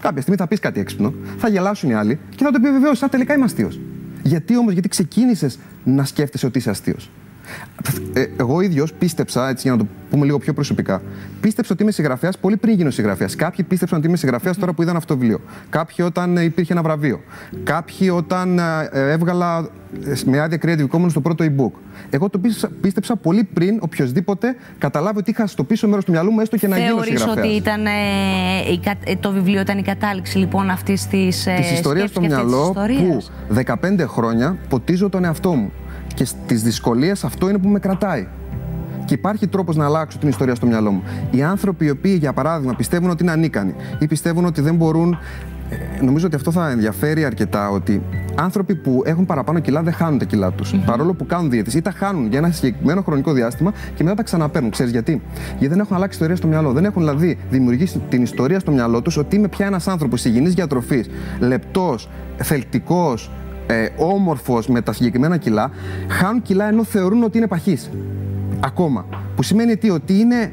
Κάποια 0.00 0.20
στιγμή 0.20 0.38
θα 0.38 0.46
πεις 0.46 0.60
κάτι 0.60 0.80
έξυπνο, 0.80 1.14
θα 1.38 1.48
γελάσουν 1.48 1.90
οι 1.90 1.94
άλλοι 1.94 2.18
και 2.36 2.44
θα 2.44 2.50
το 2.50 2.58
επιβεβαιώσεις. 2.60 3.02
Α, 3.02 3.08
τελικά 3.08 3.34
είμαι 3.34 3.44
αστείος. 3.44 3.80
Γιατί 4.22 4.56
όμως, 4.56 4.72
γιατί 4.72 4.88
ξεκίνησες 4.88 5.58
να 5.84 6.04
σκέφτεσαι 6.04 6.46
ότι 6.46 6.58
είσαι 6.58 6.70
αστείος; 6.70 7.10
Ε, 8.12 8.24
εγώ 8.36 8.60
ίδιος 8.60 8.92
πίστεψα, 8.92 9.48
έτσι 9.48 9.62
για 9.68 9.76
να 9.76 9.78
το 9.78 9.86
πούμε 10.10 10.24
λίγο 10.24 10.38
πιο 10.38 10.52
προσωπικά, 10.52 11.02
πίστεψα 11.40 11.72
ότι 11.72 11.82
είμαι 11.82 11.92
συγγραφέας 11.92 12.38
πολύ 12.38 12.56
πριν 12.56 12.74
γίνω 12.74 12.90
συγγραφέας. 12.90 13.34
Κάποιοι 13.36 13.64
πίστεψαν 13.64 13.98
ότι 13.98 14.06
είμαι 14.06 14.16
συγγραφέας 14.16 14.56
τώρα 14.58 14.72
που 14.72 14.82
είδαν 14.82 14.96
αυτό 14.96 15.14
το 15.14 15.20
βιβλίο. 15.20 15.40
Κάποιοι 15.70 16.04
όταν 16.08 16.36
ε, 16.36 16.42
υπήρχε 16.42 16.72
ένα 16.72 16.82
βραβείο. 16.82 17.20
Κάποιοι 17.64 18.10
όταν 18.14 18.58
ε, 18.58 18.62
ε, 18.92 19.10
έβγαλα 19.10 19.68
ε, 20.06 20.12
με 20.24 20.38
άδεια 20.40 20.58
Creative 20.62 20.86
Commons 20.90 21.12
το 21.12 21.20
πρώτο 21.20 21.44
e-book. 21.44 21.70
Εγώ 22.10 22.30
το 22.30 22.38
πίστεψα, 22.38 22.70
πίστεψα 22.80 23.16
πολύ 23.16 23.44
πριν 23.44 23.78
οποιοδήποτε 23.80 24.56
καταλάβει 24.78 25.18
ότι 25.18 25.30
είχα 25.30 25.46
στο 25.46 25.64
πίσω 25.64 25.88
μέρος 25.88 26.04
του 26.04 26.10
μυαλού 26.10 26.30
μου 26.30 26.40
έστω 26.40 26.56
και 26.56 26.68
να 26.68 26.76
γίνω 26.78 26.88
Θεωρείς 26.88 27.06
συγγραφέας. 27.06 27.36
ότι 27.46 27.54
ήταν, 27.54 27.86
ε, 27.86 27.90
η 28.72 28.78
κα- 28.78 28.96
ε, 29.04 29.16
το 29.16 29.30
βιβλίο 29.32 29.60
ήταν 29.60 29.78
η 29.78 29.82
κατάληξη 29.82 30.38
λοιπόν 30.38 30.70
αυτής 30.70 31.06
της 31.06 31.46
ε, 31.46 31.54
της 31.60 31.70
ιστορίας 31.70 32.10
στο 32.10 32.20
μυαλό 32.20 32.72
που 32.98 33.22
15 33.54 34.04
χρόνια 34.06 34.56
ποτίζω 34.68 35.08
τον 35.08 35.24
εαυτό 35.24 35.52
μου. 35.52 35.72
Και 36.16 36.24
στις 36.24 36.62
δυσκολίες 36.62 37.24
αυτό 37.24 37.48
είναι 37.48 37.58
που 37.58 37.68
με 37.68 37.78
κρατάει. 37.78 38.26
Και 39.04 39.14
υπάρχει 39.14 39.46
τρόπος 39.46 39.76
να 39.76 39.84
αλλάξω 39.84 40.18
την 40.18 40.28
ιστορία 40.28 40.54
στο 40.54 40.66
μυαλό 40.66 40.90
μου. 40.90 41.02
Οι 41.30 41.42
άνθρωποι 41.42 41.84
οι 41.84 41.90
οποίοι, 41.90 42.16
για 42.20 42.32
παράδειγμα, 42.32 42.74
πιστεύουν 42.74 43.10
ότι 43.10 43.22
είναι 43.22 43.32
ανίκανοι 43.32 43.74
ή 43.98 44.06
πιστεύουν 44.06 44.44
ότι 44.44 44.60
δεν 44.60 44.74
μπορούν. 44.74 45.18
ε, 45.70 46.04
Νομίζω 46.04 46.26
ότι 46.26 46.36
αυτό 46.36 46.50
θα 46.50 46.70
ενδιαφέρει 46.70 47.24
αρκετά 47.24 47.70
ότι 47.70 48.02
άνθρωποι 48.34 48.74
που 48.74 49.02
έχουν 49.04 49.26
παραπάνω 49.26 49.58
κιλά 49.58 49.82
δεν 49.82 49.92
χάνουν 49.92 50.18
τα 50.18 50.24
κιλά 50.24 50.50
τους. 50.52 50.74
Παρόλο 50.86 51.14
που 51.14 51.26
κάνουν 51.26 51.50
δίαιτηση 51.50 51.78
ή 51.78 51.82
τα 51.82 51.90
χάνουν 51.90 52.28
για 52.28 52.38
ένα 52.38 52.50
συγκεκριμένο 52.50 53.02
χρονικό 53.02 53.32
διάστημα 53.32 53.72
και 53.94 54.02
μετά 54.02 54.16
τα 54.16 54.22
ξαναπαίρνουν. 54.22 54.70
Ξέρεις 54.70 54.92
γιατί; 54.92 55.22
Γιατί 55.48 55.66
δεν 55.66 55.80
έχουν 55.80 55.96
αλλάξει 55.96 56.14
ιστορία 56.14 56.36
στο 56.36 56.46
μυαλό. 56.46 56.72
Δεν 56.72 56.84
έχουν 56.84 57.02
δηλαδή 57.02 57.38
δημιουργήσει 57.50 58.02
την 58.08 58.22
ιστορία 58.22 58.60
στο 58.60 58.70
μυαλό 58.70 59.02
τους 59.02 59.16
ότι 59.16 59.36
είμαι 59.36 59.48
πια 59.48 59.66
ένας 59.66 59.88
άνθρωπος 59.88 60.24
υγιεινής 60.24 60.54
διατροφή, 60.54 61.04
λεπτός, 61.38 62.08
θελκτικό, 62.36 63.14
ε, 63.66 63.88
όμορφος 63.96 64.66
με 64.68 64.80
τα 64.80 64.92
συγκεκριμένα 64.92 65.36
κιλά, 65.36 65.70
χάνουν 66.08 66.42
κιλά 66.42 66.68
ενώ 66.68 66.84
θεωρούν 66.84 67.22
ότι 67.22 67.38
είναι 67.38 67.46
παχύς. 67.46 67.90
Ακόμα. 68.60 69.04
Που 69.36 69.42
σημαίνει 69.42 69.76
τι, 69.76 69.90
ότι 69.90 70.18
είναι. 70.18 70.52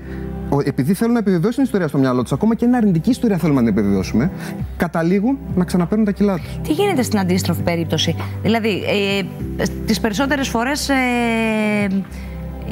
ο- 0.50 0.60
Επειδή 0.66 0.94
θέλουν 0.94 1.14
να 1.14 1.20
επιβεβαιώσουν 1.20 1.56
την 1.56 1.64
ιστορία 1.64 1.88
στο 1.88 1.98
μυαλό 1.98 2.22
τους, 2.22 2.32
ακόμα 2.32 2.56
και 2.56 2.66
ένα 2.66 2.78
αρνητική 2.78 3.10
ιστορία 3.10 3.38
θέλουμε 3.38 3.62
να 3.62 3.68
την 3.68 3.78
επιβεβαιώσουμε, 3.78 4.32
καταλήγουν 4.78 5.38
να 5.56 5.64
ξαναπαίρνουν 5.64 6.06
τα 6.06 6.12
κιλά 6.12 6.36
τους. 6.38 6.58
Τι 6.64 6.72
γίνεται 6.74 7.02
στην 7.02 7.20
αντίστροφη 7.20 7.62
περίπτωση; 7.62 8.16
Δηλαδή, 8.42 8.70
ε, 9.58 9.66
τις 9.86 10.00
περισσότερες 10.00 10.48
φορές 10.48 10.90
ε, 10.90 10.94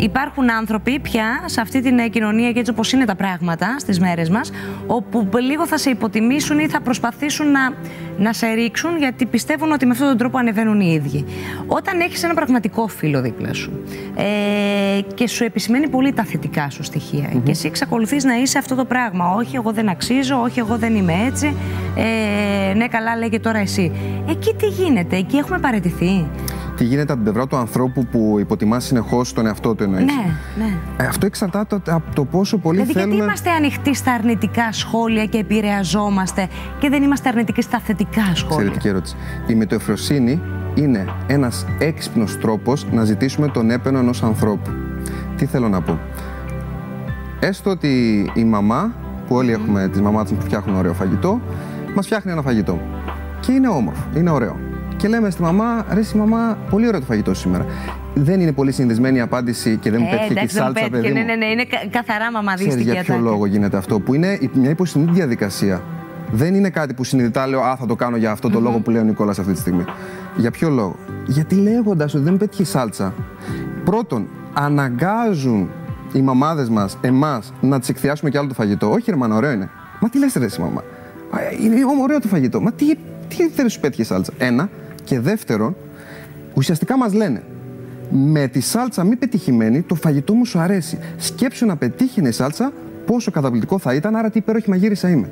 υπάρχουν 0.02 0.52
άνθρωποι 0.52 1.00
πια 1.00 1.42
σε 1.46 1.62
αυτή 1.62 1.82
την 1.82 2.00
ε, 2.00 2.08
κοινωνία 2.08 2.52
και 2.52 2.60
έτσι 2.60 2.72
όπως 2.72 2.92
είναι 2.92 3.06
τα 3.06 3.16
πράγματα 3.16 3.76
στις 3.80 4.00
μέρες 4.00 4.30
μας, 4.30 4.52
όπου 4.88 5.30
λίγο 5.38 5.68
θα 5.68 5.78
σε 5.78 5.90
υποτιμήσουν 5.90 6.60
ή 6.60 6.68
θα 6.68 6.82
προσπαθήσουν 6.82 7.52
να, 7.52 7.74
να 8.18 8.34
σε 8.34 8.48
ρίξουν 8.48 8.98
γιατί 8.98 9.26
πιστεύουν 9.26 9.72
ότι 9.72 9.86
με 9.86 9.92
αυτόν 9.92 10.08
τον 10.08 10.18
τρόπο 10.18 10.38
ανεβαίνουν 10.38 10.80
οι 10.80 10.92
ίδιοι. 10.94 11.26
Όταν 11.68 12.00
έχεις 12.00 12.24
ένα 12.24 12.34
πραγματικό 12.34 12.88
φίλο 12.88 13.22
δίπλα 13.22 13.54
σου 13.54 13.72
ε, 14.16 15.02
και 15.14 15.28
σου 15.28 15.44
επισημαίνει 15.44 15.90
πολύ 15.90 16.14
τα 16.14 16.24
θετικά 16.24 16.70
σου 16.70 16.84
στοιχεια 16.84 17.30
και 17.44 17.52
εσύ 17.52 17.68
εξακολουθείς 17.68 18.24
να 18.24 18.36
είσαι 18.36 18.58
αυτό 18.58 18.76
το 18.76 18.86
πράγμα. 18.86 19.34
Όχι, 19.36 19.56
εγώ 19.56 19.72
δεν 19.72 19.90
αξίζω, 19.90 20.42
όχι, 20.42 20.60
εγώ 20.60 20.78
δεν 20.78 20.96
είμαι 20.96 21.14
έτσι. 21.28 21.56
Ε, 21.96 22.74
ναι, 22.74 22.88
καλά, 22.88 23.18
λέγε 23.18 23.40
τώρα 23.40 23.60
εσύ. 23.60 23.92
Εκεί 24.30 24.54
τι 24.54 24.68
γίνεται, 24.68 25.16
εκεί 25.16 25.38
έχουμε 25.38 25.60
παραιτηθεί; 25.60 26.26
Τι 26.82 26.88
γίνεται 26.88 27.14
από 27.14 27.22
την 27.24 27.32
πλευρά 27.32 27.48
του 27.48 27.56
ανθρώπου 27.56 28.06
που 28.06 28.36
υποτιμάς 28.40 28.84
συνεχώς 28.84 29.34
τον 29.34 29.46
εαυτό 29.46 29.76
του 29.76 29.84
εννοείς. 29.84 30.06
Ναι, 30.06 30.66
ναι. 30.66 30.78
Ε, 30.98 31.06
αυτό 31.06 31.26
εξαρτάται 31.26 31.82
από 31.88 32.16
το 32.16 32.26
πόσο 32.26 32.58
πολύ 32.58 32.76
δηλαδή, 32.76 32.94
θέλουμε. 32.94 33.14
Γιατί 33.14 33.28
είμαστε 33.28 33.50
ανοιχτοί 33.50 33.96
στα 33.96 34.12
αρνητικά 34.12 34.72
σχόλια 34.72 35.26
και 35.26 35.38
επηρεαζόμαστε 35.38 36.48
και 36.80 36.90
δεν 36.90 37.04
είμαστε 37.04 37.30
αρνητικοί 37.30 37.62
στα 37.62 37.80
θετικά 37.80 38.22
σχόλια; 38.34 38.56
Εξαιρετική 38.56 38.88
ερώτηση. 38.88 39.16
Η 39.48 39.56
μετεοφροσύνη 39.56 40.42
είναι 40.76 41.06
ένας 41.28 41.66
έξυπνος 41.80 42.38
τρόπος 42.38 42.86
να 42.92 43.04
ζητήσουμε 43.04 43.48
τον 43.48 43.72
έπαινο 43.72 44.00
ενός 44.00 44.24
ανθρώπου. 44.24 44.70
Τι 45.38 45.46
θέλω 45.46 45.70
να 45.70 45.82
πω; 45.82 46.00
Έστω 47.40 47.70
ότι 47.70 48.26
η 48.34 48.44
μαμά, 48.44 48.94
που 49.28 49.36
όλοι 49.36 49.52
έχουμε 49.52 49.88
τις 49.88 50.02
μαμάδες 50.02 50.32
που 50.32 50.42
φτιάχνουν 50.42 50.76
ωραίο 50.76 50.94
φαγητό, 50.94 51.42
μας 51.96 52.06
φτιάχνει 52.06 52.32
ένα 52.32 52.42
φαγητό. 52.42 52.80
Και 53.40 53.52
είναι 53.52 53.68
όμορφο, 53.68 54.04
είναι 54.16 54.30
ωραίο. 54.30 54.71
Και 55.02 55.08
λέμε 55.08 55.30
στη 55.30 55.42
μαμά, 55.42 55.86
ρε 55.94 56.02
στη 56.04 56.18
μαμά, 56.18 56.58
πολύ 56.70 56.88
ωραίο 56.88 57.00
το 57.00 57.06
φαγητό 57.06 57.34
σήμερα. 57.34 57.66
Δεν 58.14 58.40
είναι 58.42 58.52
πολύ 58.52 58.72
συνδεσμένη 58.72 59.18
η 59.18 59.22
απάντηση 59.22 59.78
και 59.78 59.92
δεν 59.92 60.00
μου 60.02 60.08
Ε, 60.08 60.10
πέτυχε 60.10 60.28
και 60.28 60.34
η 60.34 60.38
εντάξει, 60.38 60.56
δεν 60.56 60.64
σάλτσα, 60.66 60.84
πέτυχε. 60.84 61.02
παιδί 61.02 61.14
Ναι, 61.14 61.20
μου. 61.20 61.26
ναι, 61.26 61.36
ναι, 61.36 61.46
είναι 61.46 61.64
κα- 61.64 61.88
καθαρά 62.00 62.32
μαμαδίστικη 62.32 62.76
Ξέρεις 62.76 62.94
για 62.94 63.04
ποιο 63.04 63.14
ατάκα. 63.14 63.30
λόγο 63.30 63.46
γίνεται 63.46 63.78
αυτό, 63.78 64.00
που 64.00 64.14
είναι 64.14 64.40
μια 64.54 64.70
υποσυνείδητη 64.70 65.16
διαδικασία. 65.18 65.82
Δεν 66.32 66.56
είναι 66.56 66.70
κάτι 66.70 66.94
που 66.94 67.04
συνειδητά 67.04 67.48
λέω, 67.48 67.62
Α, 67.62 67.76
θα 67.76 67.86
το 67.86 67.96
κάνω 67.96 68.18
για 68.18 68.32
αυτό 68.32 68.50
το 68.50 68.60
λόγο 68.60 68.80
που 68.80 68.90
λέει 68.90 69.02
ο 69.02 69.04
Νικόλας 69.06 69.40
αυτή 69.40 69.54
τη 69.54 69.60
στιγμή. 69.60 69.84
Για 70.36 70.52
ποιο 70.52 70.70
λόγο; 70.70 70.96
Γιατί 71.28 71.56
λέγοντας 71.56 72.14
ότι 72.14 72.24
δεν 72.24 72.38
πέτυχε 72.38 72.62
η 72.62 72.66
σάλτσα, 72.66 73.14
πρώτον, 73.84 74.28
αναγκάζουν 74.54 75.70
οι 76.14 76.22
μαμάδες 76.22 76.70
μας, 76.70 76.98
εμάς, 77.02 77.54
να 77.62 77.80
τις 77.80 77.90
εκθιάσουμε 77.90 78.30
κι 78.30 78.38
άλλο 78.38 78.48
το 78.48 78.54
φαγητό. 78.54 78.92
Όχι, 78.92 79.12
ρε 79.12 79.18
μάνα, 79.18 79.36
ωραίο 79.36 79.52
είναι. 79.52 79.70
Μα 80.00 80.10
τι 80.10 80.18
λες, 80.20 80.34
ρε, 80.34 80.46
εσύ, 80.46 80.62
μαμά; 80.62 80.84
«Α, 81.32 81.38
Είναι 81.64 81.76
ωραίο 82.02 82.20
το 82.20 82.28
φαγητό. 82.28 82.62
Μα 82.62 82.72
τι, 82.72 82.86
τι 83.28 83.48
δεν 83.56 83.70
σου 83.70 83.80
πέτυχε 83.80 84.02
η 84.02 84.06
σάλτσα; 84.06 84.32
Ένα. 84.38 84.70
Και 85.04 85.20
δεύτερον, 85.20 85.76
ουσιαστικά 86.54 86.98
μας 86.98 87.14
λένε, 87.14 87.44
με 88.12 88.48
τη 88.48 88.60
σάλτσα 88.60 89.04
μη 89.04 89.16
πετυχημένη, 89.16 89.82
το 89.82 89.96
φαγητό 89.96 90.34
μου 90.34 90.46
σου 90.46 90.60
αρέσει. 90.60 90.98
Σκέψου 91.18 91.66
να 91.66 91.76
πετύχει 91.76 92.22
η 92.28 92.32
σάλτσα, 92.32 92.72
πόσο 93.06 93.32
καταπληκτικό 93.32 93.80
θα 93.80 93.94
ήταν, 93.94 94.16
άρα 94.16 94.30
τι 94.30 94.38
υπέροχη 94.38 94.70
μαγείρισα 94.70 95.10
είμαι. 95.10 95.30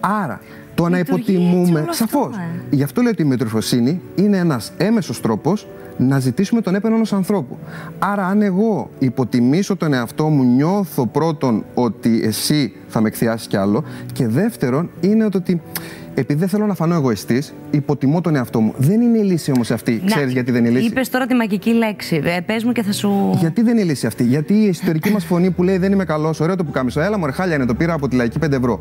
Άρα, 0.00 0.40
το 0.74 0.88
να 0.88 0.96
Λειτουργεί 0.98 1.20
έτσι 1.20 1.32
υποτιμούμε. 1.42 1.80
όλο 1.80 1.90
αυτό, 1.90 1.92
Σαφώς. 1.92 2.36
ε. 2.36 2.40
Γι' 2.70 2.82
αυτό 2.82 3.00
λέω 3.02 3.10
ότι 3.10 3.22
η 3.22 3.24
μετροφροσύνη 3.24 4.00
είναι 4.14 4.36
ένας 4.36 4.72
έμεσος 4.76 5.20
τρόπος 5.20 5.66
να 5.96 6.18
ζητήσουμε 6.18 6.60
τον 6.60 6.74
έπαινο 6.74 6.94
ενός 6.94 7.12
ανθρώπου. 7.12 7.56
Άρα, 7.98 8.26
αν 8.26 8.42
εγώ 8.42 8.90
υποτιμήσω 8.98 9.76
τον 9.76 9.92
εαυτό 9.92 10.28
μου, 10.28 10.44
νιώθω 10.44 11.06
πρώτον 11.06 11.64
ότι 11.74 12.20
εσύ 12.24 12.72
θα 12.88 13.00
με 13.00 13.08
εκθιάσεις 13.08 13.46
κι 13.46 13.56
άλλο. 13.56 13.84
Και 14.12 14.28
δεύτερον, 14.28 14.90
είναι 15.00 15.24
ότι 15.34 15.60
επειδή 16.14 16.38
δεν 16.38 16.48
θέλω 16.48 16.66
να 16.66 16.74
φανώ 16.74 16.94
εγωιστής, 16.94 17.54
υποτιμώ 17.70 18.20
τον 18.20 18.36
εαυτό 18.36 18.60
μου. 18.60 18.74
Δεν 18.76 19.00
είναι 19.00 19.18
η 19.18 19.22
λύση 19.22 19.52
όμως 19.54 19.70
αυτή. 19.70 20.02
Ξέρεις 20.06 20.32
γιατί 20.32 20.50
δεν 20.50 20.64
είναι 20.64 20.78
η 20.78 20.80
λύση; 20.80 20.90
Είπες 20.90 21.10
τώρα 21.10 21.26
τη 21.26 21.34
μαγική 21.34 21.70
λέξη. 21.70 22.20
Ε, 22.24 22.40
Πες 22.40 22.64
μου 22.64 22.72
και 22.72 22.82
θα 22.82 22.92
σου. 22.92 23.36
Γιατί 23.38 23.62
δεν 23.62 23.72
είναι 23.72 23.82
η 23.82 23.84
λύση 23.84 24.06
αυτή; 24.06 24.24
Γιατί 24.24 24.54
η 24.54 24.66
ιστορική 24.66 25.10
μας 25.10 25.24
φωνή 25.24 25.50
που 25.50 25.62
λέει 25.62 25.78
Δεν 25.78 25.92
είμαι 25.92 26.04
καλός, 26.04 26.40
ωραίο 26.40 26.56
το 26.56 26.64
που 26.64 26.70
κάμισο. 26.70 27.00
Έλα, 27.00 27.18
μωρέ, 27.18 27.32
χάλια 27.32 27.54
είναι, 27.54 27.66
το 27.66 27.74
πήρα 27.74 27.92
από 27.92 28.08
τη 28.08 28.16
λαϊκή 28.16 28.38
5 28.44 28.52
ευρώ. 28.52 28.80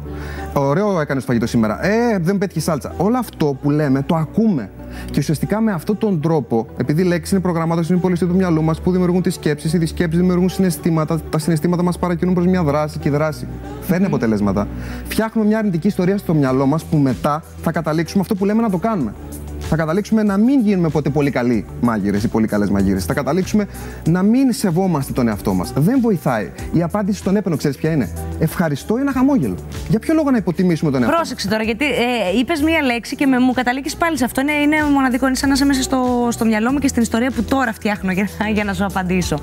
Ωραίο 0.54 1.00
έκανε 1.00 1.22
φαγητό 1.22 1.48
σήμερα. 1.48 1.86
Ε, 1.86 2.18
δεν 2.22 2.38
πέτυχε 2.38 2.60
σάλτσα. 2.60 2.94
Όλο 2.98 3.18
αυτό 3.18 3.58
που 3.62 3.70
λέμε 3.70 4.04
το 4.06 4.16
ακούμε. 4.16 4.70
Και 5.12 5.20
ουσιαστικά 5.20 5.62
με 5.62 5.72
αυτόν 5.72 5.98
τον 5.98 6.22
τρόπο, 6.22 6.68
επειδή 6.78 7.02
η 7.02 7.06
λέξη 7.06 7.36
είναι 7.36 7.44
προγραμμάτωση 7.44 7.84
στην 7.84 7.98
υπολογιστή 7.98 8.28
του 8.28 8.36
μυαλού 8.36 8.64
μας 8.64 8.82
που 8.82 8.92
δημιουργούν 8.92 9.22
τις 9.22 9.34
σκέψεις, 9.34 9.74
οι 9.74 9.86
σκέψει 9.86 10.18
δημιουργούν 10.18 10.50
συναισθήματα, 10.50 11.20
τα 11.30 11.38
συναισθήματα 11.38 11.84
μας 11.84 12.00
παρακινούν 12.00 12.34
προς 12.34 12.46
μια 12.46 12.64
δράση 12.64 13.00
και 13.00 13.08
η 13.08 13.12
δράση 13.12 13.48
φέρνει 13.82 14.06
αποτελέσματα. 14.06 14.68
Φτιάχνουμε 15.08 15.48
μια 15.48 15.58
αρνητική 15.58 15.88
ιστορία 15.88 16.18
στο 16.18 16.34
μυαλό 16.34 16.66
μας 16.66 16.84
που 16.84 16.98
μετά 16.98 17.23
θα 17.62 17.72
καταλήξουμε 17.72 18.22
αυτό 18.22 18.36
που 18.36 18.46
λέμε 18.46 18.62
να 18.62 18.70
το 18.70 18.78
κάνουμε. 18.78 19.14
Θα 19.70 19.76
καταλήξουμε 19.76 20.24
να 20.24 20.38
μην 20.38 20.62
γίνουμε 20.62 20.90
ποτέ 20.90 21.10
πολύ 21.10 21.32
καλοί 21.32 21.66
μάγειρες 21.82 22.24
ή 22.24 22.28
πολύ 22.28 22.48
καλές 22.48 22.70
μαγείρες. 22.70 23.06
Θα 23.06 23.14
καταλήξουμε 23.14 23.68
να 24.08 24.24
μην 24.24 24.54
σεβόμαστε 24.54 25.14
τον 25.14 25.28
εαυτό 25.28 25.54
μας. 25.54 25.74
Δεν 25.76 26.00
βοηθάει. 26.02 26.52
Η 26.72 26.84
απάντηση 26.84 27.18
στον 27.18 27.36
έπαινο, 27.36 27.56
ξέρεις 27.56 27.78
ποια 27.78 27.92
είναι; 27.92 28.10
Ευχαριστώ 28.40 28.98
ή 28.98 29.02
ένα 29.02 29.12
χαμόγελο. 29.12 29.56
Για 29.90 30.00
ποιο 30.00 30.14
λόγο 30.14 30.32
να 30.32 30.38
υποτιμήσουμε 30.38 30.92
τον 30.92 31.02
εαυτό 31.02 31.18
μας; 31.18 31.28
Πρόσεξε 31.28 31.50
τώρα, 31.50 31.64
γιατί 31.64 31.86
ε, 31.86 32.40
είπες 32.40 32.62
μία 32.62 32.82
λέξη 32.82 33.16
και 33.16 33.26
με, 33.26 33.40
μου 33.40 33.54
καταλήγεις 33.54 33.96
πάλι 33.96 34.18
σε 34.18 34.26
αυτό. 34.26 34.42
Είναι, 34.42 34.52
είναι 34.52 34.76
μοναδικό, 34.94 35.26
είναι 35.28 35.36
σαν 35.36 35.50
να 35.50 35.56
είσαι 35.56 35.66
μέσα 35.66 35.82
στο, 35.82 36.28
στο 36.32 36.46
μυαλό 36.46 36.72
μου 36.72 36.80
και 36.80 36.88
στην 36.88 37.02
ιστορία 37.02 37.32
που 37.32 37.44
τώρα 37.44 37.74
φτιάχνω 37.74 38.12
για, 38.12 38.28
για 38.56 38.64
να 38.64 38.74
σου 38.74 38.86
απαντήσω. 38.86 39.40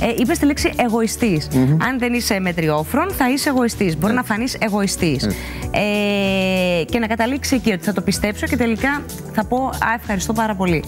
Ε, 0.00 0.14
είπες 0.22 0.38
τη 0.38 0.46
λέξη 0.46 0.72
εγωιστής. 0.76 1.48
Αν 1.88 1.98
δεν 1.98 2.12
είσαι 2.12 2.40
μετριόφρον, 2.40 3.10
θα 3.10 3.30
είσαι 3.30 3.48
εγωιστής. 3.48 3.98
Μπορεί 3.98 4.12
να 4.12 4.22
φανείς 4.22 4.56
εγωιστής. 4.60 5.24
Ε, 5.70 6.84
και 6.84 6.98
να 6.98 7.06
καταλήξει 7.06 7.54
εκεί 7.54 7.72
ότι 7.72 7.84
θα 7.84 7.92
το 7.92 8.00
πιστέψω 8.00 8.46
και 8.46 8.56
τελικά 8.56 9.02
θα 9.32 9.44
πω 9.44 9.61
Α, 9.66 9.92
ευχαριστώ 10.00 10.32
πάρα 10.32 10.54
πολύ. 10.54 10.84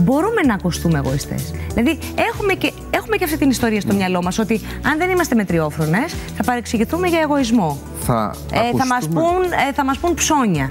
Μπορούμε 0.00 0.40
να 0.46 0.54
ακουστούμε 0.54 0.98
εγωιστές; 0.98 1.50
Δηλαδή, 1.74 1.98
έχουμε 2.32 2.52
και, 2.54 2.72
έχουμε 2.90 3.16
και 3.16 3.24
αυτή 3.24 3.36
την 3.38 3.50
ιστορία 3.50 3.80
στο 3.80 3.94
μυαλό 3.94 4.22
μας 4.22 4.38
ότι 4.38 4.60
αν 4.86 4.98
δεν 4.98 5.10
είμαστε 5.10 5.34
μετριόφρονες, 5.34 6.14
θα 6.36 6.44
παρεξηγηθούμε 6.44 7.08
για 7.08 7.20
εγωισμό. 7.20 7.78
Θα, 8.00 8.34
Ε, 8.52 8.58
θα, 8.76 8.86
μας 8.86 8.90
ακουστούμε- 9.02 9.24
πούν, 9.24 9.42
ε, 9.68 9.72
θα 9.74 9.84
μας 9.84 9.98
πούν 9.98 10.14
ψώνια. 10.14 10.70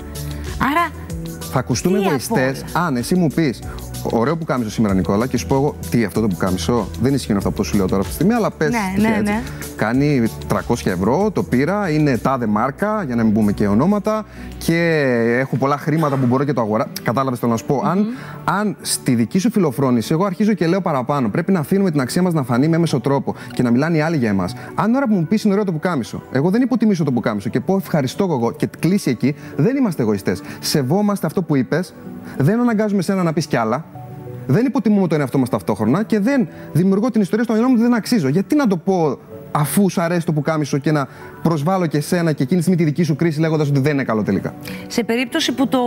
Άρα, 0.71 0.88
θα 1.51 1.60
ακουστούμε 1.60 1.98
Τι 2.00 2.05
εγωιστές 2.05 2.62
απ' 2.74 2.77
αν 2.77 2.95
εσύ 2.95 3.15
μου 3.15 3.27
πεις 3.27 3.60
Ωραίο 4.03 4.38
που 4.38 4.46
κάμισο 4.46 4.70
σήμερα, 4.72 4.93
Νικόλα, 4.93 5.27
και 5.27 5.38
σου 5.38 5.48
πω 5.48 5.55
εγώ 5.55 5.75
τι 5.89 6.03
αυτό 6.03 6.22
το 6.22 6.27
που 6.27 6.36
κάμισο. 6.36 6.88
Δεν 7.01 7.13
ισχύουν 7.13 7.38
αυτά 7.38 7.51
που 7.51 7.63
σου 7.63 7.75
λέω 7.77 7.88
τώρα 7.88 8.00
αυτή 8.00 8.10
τη 8.10 8.15
στιγμή, 8.15 8.34
αλλά 8.34 8.51
πες. 8.51 8.70
Ναι, 8.70 9.10
ναι, 9.10 9.22
ναι. 9.22 9.41
Κάνει 9.75 10.24
300 10.48 10.58
ευρώ, 10.84 11.31
το 11.31 11.43
πήρα, 11.43 11.89
είναι 11.89 12.17
τάδε 12.17 12.46
μάρκα, 12.46 13.03
για 13.03 13.15
να 13.15 13.24
μην 13.24 13.34
πούμε 13.34 13.51
και 13.51 13.67
ονόματα, 13.67 14.25
και 14.58 15.01
έχω 15.39 15.55
πολλά 15.55 15.77
χρήματα 15.77 16.15
που 16.15 16.25
μπορώ 16.25 16.43
και 16.43 16.53
το 16.53 16.62
αγοράσω. 16.62 16.89
Κατάλαβες 17.03 17.39
το 17.39 17.48
να 17.48 17.58
σου 17.58 17.65
πω. 17.65 17.81
αν, 17.86 18.05
αν 18.43 18.75
στη 18.81 19.15
δική 19.15 19.39
σου 19.39 19.51
φιλοφρόνηση, 19.51 20.13
εγώ 20.13 20.25
αρχίζω 20.25 20.53
και 20.53 20.67
λέω 20.67 20.81
παραπάνω, 20.81 21.29
πρέπει 21.29 21.51
να 21.51 21.60
αφήνουμε 21.60 21.91
την 21.91 22.01
αξία 22.01 22.22
μας 22.22 22.34
να 22.34 22.43
φανεί 22.43 22.67
με 22.67 22.75
έμεσο 22.75 23.00
τρόπο 23.00 23.36
και 23.53 23.63
να 23.63 23.72
μιλάνε 23.72 23.98
οι 23.98 24.01
άλλοι 24.01 24.17
για 24.17 24.29
εμάς. 24.29 24.53
Αν 24.75 24.96
ώρα 24.96 25.08
που 25.08 25.13
μου 25.13 25.25
πεις 25.25 25.43
είναι 25.43 25.53
ωραίο 25.53 25.65
το 25.65 25.72
που 25.72 25.79
κάμισο, 25.79 26.22
εγώ 26.31 26.50
δεν 26.50 26.62
υποτιμήσω 26.62 27.03
το 27.03 27.12
που 27.12 27.20
κάμισο 27.20 27.50
και 27.50 27.60
πω 27.60 27.75
ευχαριστώ 27.75 28.24
εγώ 28.24 28.51
και 28.51 28.67
κλείσει 28.79 29.10
εκεί, 29.10 29.36
δεν 29.55 29.75
είμαστε 29.75 30.01
εγωιστές. 30.01 30.41
Σεβόμαστε 30.60 31.25
αυτό 31.25 31.41
που 31.41 31.55
είπες, 31.55 31.93
δεν 32.38 32.60
αναγκάζουμε 32.60 33.01
σένα 33.01 33.24
να 33.24 33.34
πεις 33.34 33.46
κι 33.46 33.55
άλλα. 33.55 33.86
Δεν 34.48 34.65
υποτιμούμε 34.65 35.07
τον 35.07 35.19
εαυτό 35.19 35.38
μας 35.38 35.50
ταυτόχρονα 35.50 36.03
και 36.03 36.19
δεν 36.19 36.48
δημιουργώ 36.74 37.12
την 37.12 37.21
ιστορία 37.21 37.43
στο 37.43 37.53
μυαλό 37.53 37.67
μου 37.67 37.74
ότι 37.77 37.83
δεν 37.83 37.93
αξίζω. 37.93 38.27
Γιατί 38.27 38.55
να 38.55 38.67
το 38.67 38.77
πω 38.77 39.17
αφού 39.51 39.89
σου 39.89 40.01
αρέσει 40.01 40.25
το 40.25 40.33
που 40.33 40.41
κάμισο 40.41 40.77
και 40.77 40.91
να 40.91 41.07
προσβάλλω 41.41 41.86
και 41.86 41.98
εσένα 41.98 42.31
και 42.31 42.43
εκείνη 42.43 42.57
τη 42.62 42.65
στιγμή 42.65 42.83
τη 42.83 42.89
δική 42.91 43.03
σου 43.03 43.15
κρίση 43.15 43.39
λέγοντας 43.39 43.69
ότι 43.69 43.79
δεν 43.79 43.93
είναι 43.93 44.03
καλό 44.03 44.24
τελικά. 44.24 44.53
σε 44.88 45.03
περίπτωση 45.03 45.51
που 45.51 45.67
το, 45.67 45.79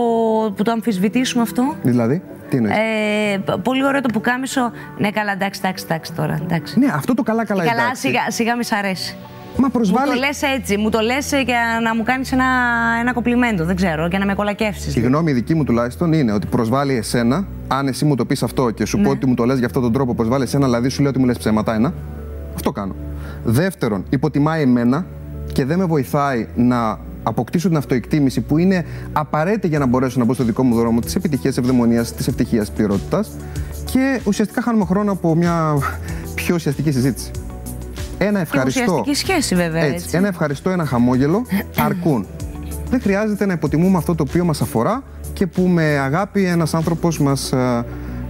που 0.55 0.63
το 0.63 0.71
αμφισβητήσουμε 0.71 1.41
αυτό, 1.41 1.75
Δηλαδή, 1.83 2.21
τι 2.49 2.57
εννοείς; 2.57 2.75
ε, 2.75 3.37
π- 3.45 3.57
πολύ 3.61 3.85
ωραίο 3.85 4.01
το 4.01 4.09
πουκάμισο. 4.13 4.71
Ναι, 4.97 5.11
καλά, 5.11 5.31
εντάξει, 5.31 5.61
εντάξει, 5.63 5.85
εντάξει 5.87 6.13
τώρα. 6.13 6.39
Εντάξει. 6.43 6.79
Ναι, 6.79 6.87
αυτό 6.93 7.13
το 7.13 7.23
καλά 7.23 7.45
καλά 7.45 7.65
καλά, 7.65 7.81
εντάξει. 7.81 8.01
σιγά, 8.01 8.21
σιγά 8.27 8.55
μη 8.55 8.63
σ' 8.63 8.71
αρέσει. 8.71 9.15
Μα 9.57 9.65
Μου 9.65 9.71
προσβάλλει. 9.71 10.11
το 10.11 10.17
λες 10.19 10.41
έτσι, 10.41 10.77
μου 10.77 10.89
το 10.89 10.99
λες 10.99 11.31
για 11.45 11.59
να 11.83 11.95
μου 11.95 12.03
κάνεις 12.03 12.31
ένα, 12.31 12.45
ένα 12.99 13.13
κοπλιμέντο, 13.13 13.65
δεν 13.65 13.75
ξέρω, 13.75 14.07
για 14.07 14.19
να 14.19 14.25
με 14.25 14.33
κολακεύσεις. 14.33 14.95
Η 14.95 14.99
γνώμη 14.99 15.31
δική 15.31 15.55
μου 15.55 15.63
τουλάχιστον 15.63 16.13
είναι 16.13 16.31
ότι 16.31 16.47
προσβάλλει 16.47 16.93
εσένα, 16.95 17.45
αν 17.67 17.87
εσύ 17.87 18.05
μου 18.05 18.15
το 18.15 18.25
πεις 18.25 18.43
αυτό 18.43 18.69
και 18.69 18.85
σου 18.85 18.99
πω 19.01 19.09
ότι 19.09 19.25
μου 19.27 19.33
το 19.33 19.45
λες 19.45 19.57
για 19.57 19.65
αυτόν 19.67 19.81
τον 19.81 19.93
τρόπο, 19.93 20.13
προσβάλλει 20.15 20.43
εσένα, 20.43 20.65
δηλαδή 20.65 20.89
σου 20.89 21.01
λέω 21.01 21.09
ότι 21.09 21.19
μου 21.19 21.25
λες 21.25 21.37
ψέματα, 21.37 21.75
ένα. 21.75 21.93
Αυτό 22.55 22.71
κάνω. 22.71 22.95
Δεύτερον, 23.43 24.03
υποτιμάει 24.09 24.61
εμένα 24.61 25.05
και 25.53 25.65
δεν 25.65 25.77
με 25.77 25.85
βοηθάει 25.85 26.47
να 26.55 26.99
αποκτήσω 27.23 27.67
την 27.67 27.77
αυτοεκτίμηση 27.77 28.41
που 28.41 28.57
είναι 28.57 28.85
απαραίτητη 29.13 29.67
για 29.67 29.79
να 29.79 29.85
μπορέσω 29.85 30.19
να 30.19 30.25
μπω 30.25 30.33
στο 30.33 30.43
δικό 30.43 30.63
μου 30.63 30.75
δρόμο 30.75 30.99
της 30.99 31.15
επιτυχίας, 31.15 31.57
ευδαιμονίας, 31.57 32.13
της 32.13 32.27
ευτυχίας, 32.27 32.69
τη 32.69 32.75
πληρότητας. 32.75 33.29
Και 33.91 34.19
ουσιαστικά 34.23 34.61
χάνουμε 34.61 34.85
χρόνο 34.85 35.11
από 35.11 35.35
μια 35.35 35.73
πιο 36.35 36.55
ουσιαστική 36.55 36.91
συζήτηση. 36.91 37.31
Ένα 38.17 38.37
Και 38.37 38.41
ευχαριστώ. 38.41 38.81
ουσιαστική 38.81 39.13
σχέση 39.13 39.55
βέβαια, 39.55 39.83
έτσι. 39.83 39.95
Έτσι, 39.95 40.17
ένα 40.17 40.27
ευχαριστώ, 40.27 40.69
ένα 40.69 40.85
χαμόγελο 40.85 41.45
αρκούν. 41.87 42.27
Δεν 42.89 43.01
χρειάζεται 43.01 43.45
να 43.45 43.53
υποτιμούμε 43.53 43.97
αυτό 43.97 44.15
το 44.15 44.25
οποίο 44.27 44.45
μας 44.45 44.61
αφορά 44.61 45.03
και 45.33 45.47
που 45.47 45.61
με 45.61 45.83
αγάπη 45.83 46.45
ένας 46.45 46.73
άνθρωπος 46.73 47.19
μας 47.19 47.51
ε, 47.51 47.85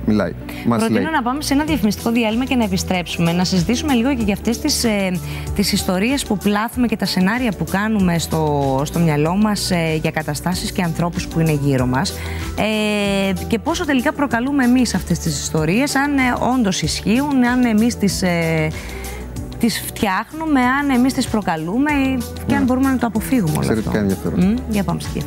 μιλάει. 0.06 0.34
Μας 0.68 0.80
Προτείνω 0.80 1.00
λέει. 1.00 1.12
να 1.12 1.22
πάμε 1.22 1.42
σε 1.42 1.54
ένα 1.54 1.64
διαφημιστικό 1.64 2.12
διάλειμμα 2.12 2.46
και 2.46 2.56
να 2.56 2.64
επιστρέψουμε, 2.64 3.32
να 3.32 3.44
συζητήσουμε 3.44 3.94
λίγο 3.94 4.16
και 4.16 4.24
για 4.24 4.34
αυτές 4.34 4.60
τις, 4.60 4.84
ε, 4.84 5.20
τις 5.56 5.72
ιστορίες 5.72 6.26
που 6.26 6.38
πλάθουμε 6.38 6.88
και 6.88 6.96
τα 6.96 7.06
σενάρια 7.06 7.52
που 7.52 7.64
κάνουμε 7.72 8.18
στο, 8.20 8.82
στο 8.86 9.00
μυαλό 9.00 9.36
μας 9.36 9.72
ε, 9.72 10.00
για 10.02 10.12
καταστάσεις 10.12 10.72
και 10.72 10.82
ανθρώπους 10.82 11.28
που 11.28 11.40
είναι 11.40 11.60
γύρω 11.62 11.86
μας 11.86 12.14
ε, 12.58 13.34
και 13.48 13.60
πόσο 13.60 13.86
τελικά 13.86 14.14
προκαλούμε 14.14 14.64
εμείς 14.64 14.96
αυτές 14.96 15.20
τις 15.20 15.42
ιστορίες, 15.42 15.96
αν 15.96 16.18
ε, 16.18 16.22
όντως 16.56 16.82
ισχύουν, 16.82 17.46
αν 17.46 17.66
εμείς 17.66 17.98
τις... 17.98 18.22
Ε, 18.22 18.68
τις 19.66 19.82
φτιάχνουμε, 19.86 20.62
αν 20.62 20.90
εμείς 20.90 21.14
τις 21.14 21.28
προκαλούμε 21.28 21.92
και 22.48 22.56
αν 22.56 22.64
μπορούμε 22.64 22.90
να 22.90 22.98
το 22.98 23.08
αποφύγουμε 23.08 23.58
όλο 23.58 23.60
αυτό. 23.60 23.72
Εξαιρετικά 23.72 24.00
ενδιαφέρον. 24.00 24.40
Μμ, 24.40 24.56
για 24.70 24.84
πάμε 24.84 25.00
στη 25.00 25.20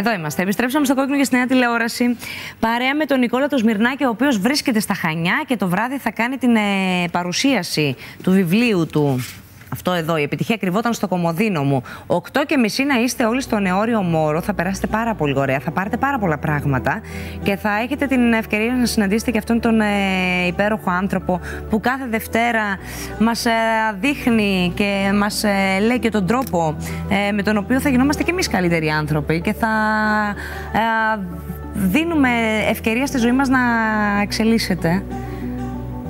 Εδώ 0.00 0.12
είμαστε. 0.12 0.42
Επιστρέψαμε 0.42 0.84
στο 0.84 0.94
κόκκινο 0.94 1.16
για 1.16 1.24
στη 1.24 1.36
νέα 1.36 1.46
τηλεόραση. 1.46 2.16
Παρέα 2.60 2.94
με 2.94 3.04
τον 3.04 3.18
Νικόλα 3.18 3.48
το 3.48 3.58
Σμυρνάκη, 3.58 4.04
ο 4.04 4.08
οποίος 4.08 4.38
βρίσκεται 4.38 4.80
στα 4.80 4.94
Χανιά 4.94 5.42
και 5.46 5.56
το 5.56 5.68
βράδυ 5.68 5.98
θα 5.98 6.10
κάνει 6.10 6.36
την 6.36 6.56
ε, 6.56 6.60
παρουσίαση 7.10 7.96
του 8.22 8.30
βιβλίου 8.30 8.86
του 8.86 9.24
αυτό 9.72 9.92
εδώ, 9.92 10.16
η 10.16 10.22
επιτυχία 10.22 10.56
κρυβόταν 10.56 10.92
στο 10.92 11.08
κομμωδίνο 11.08 11.62
μου. 11.62 11.82
8 12.06 12.18
και 12.46 12.56
μισή 12.56 12.84
να 12.84 13.00
είστε 13.00 13.24
όλοι 13.24 13.40
στο 13.40 13.58
νεόριο 13.58 14.02
Μόρο. 14.02 14.40
Θα 14.40 14.54
περάσετε 14.54 14.86
πάρα 14.86 15.14
πολύ 15.14 15.38
ωραία. 15.38 15.58
Θα 15.60 15.70
πάρετε 15.70 15.96
πάρα 15.96 16.18
πολλά 16.18 16.38
πράγματα 16.38 17.00
και 17.42 17.56
θα 17.56 17.80
έχετε 17.82 18.06
την 18.06 18.32
ευκαιρία 18.32 18.74
να 18.74 18.86
συναντήσετε 18.86 19.30
και 19.30 19.38
αυτόν 19.38 19.60
τον 19.60 19.80
ε, 19.80 19.86
υπέροχο 20.46 20.90
άνθρωπο 20.90 21.40
που 21.70 21.80
κάθε 21.80 22.06
Δευτέρα 22.10 22.78
μας 23.18 23.46
ε, 23.46 23.50
δείχνει 24.00 24.72
και 24.74 25.10
μας 25.14 25.44
ε, 25.44 25.78
λέει 25.86 25.98
και 25.98 26.10
τον 26.10 26.26
τρόπο 26.26 26.76
ε, 27.28 27.32
με 27.32 27.42
τον 27.42 27.56
οποίο 27.56 27.80
θα 27.80 27.88
γινόμαστε 27.88 28.22
και 28.22 28.30
εμείς 28.30 28.48
καλύτεροι 28.48 28.88
άνθρωποι 28.88 29.40
και 29.40 29.52
θα 29.52 29.68
ε, 30.72 31.20
δίνουμε 31.74 32.28
ευκαιρία 32.68 33.06
στη 33.06 33.18
ζωή 33.18 33.32
μας 33.32 33.48
να 33.48 33.58
εξελίσσεται 34.22 35.02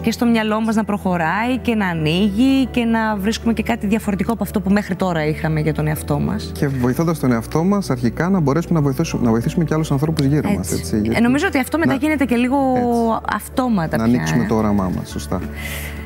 και 0.02 0.12
στο 0.12 0.26
μυαλό 0.26 0.61
μας 0.61 0.75
να 0.75 0.85
προχωράει 0.85 1.59
και 1.59 1.75
να 1.75 1.87
ανοίγει 1.87 2.66
και 2.66 2.85
να 2.85 3.16
βρίσκουμε 3.16 3.52
και 3.52 3.62
κάτι 3.62 3.87
διαφορετικό 3.87 4.33
από 4.33 4.42
αυτό 4.42 4.61
που 4.61 4.71
μέχρι 4.71 4.95
τώρα 4.95 5.26
είχαμε 5.26 5.61
για 5.61 5.75
τον 5.75 5.87
εαυτό 5.87 6.19
μας. 6.19 6.50
Και 6.54 6.69
βοηθώντας 6.69 7.19
τον 7.19 7.33
εαυτό 7.33 7.64
μας 7.64 7.90
αρχικά 7.90 8.28
να 8.28 8.40
μπορέσουμε 8.40 8.75
να 8.75 8.80
βοηθήσουμε, 8.80 9.25
να 9.25 9.30
βοηθήσουμε 9.30 9.64
και 9.64 9.75
άλλους 9.75 9.90
ανθρώπους 9.90 10.25
γύρω 10.25 10.49
έτσι. 10.49 10.57
μας. 10.57 10.73
Έτσι, 10.73 11.00
γιατί... 11.00 11.16
ε, 11.16 11.21
νομίζω 11.21 11.47
ότι 11.47 11.59
αυτό 11.59 11.78
μετά 11.78 11.95
γίνεται 11.95 12.25
και 12.25 12.37
λίγο 12.37 12.57
έτσι. 12.76 13.35
αυτόματα 13.35 13.97
Να 13.97 14.04
πια, 14.04 14.14
ανοίξουμε 14.14 14.45
ε. 14.45 14.47
το 14.47 14.54
όραμά 14.54 14.90
μας, 14.97 15.09
σωστά. 15.09 15.40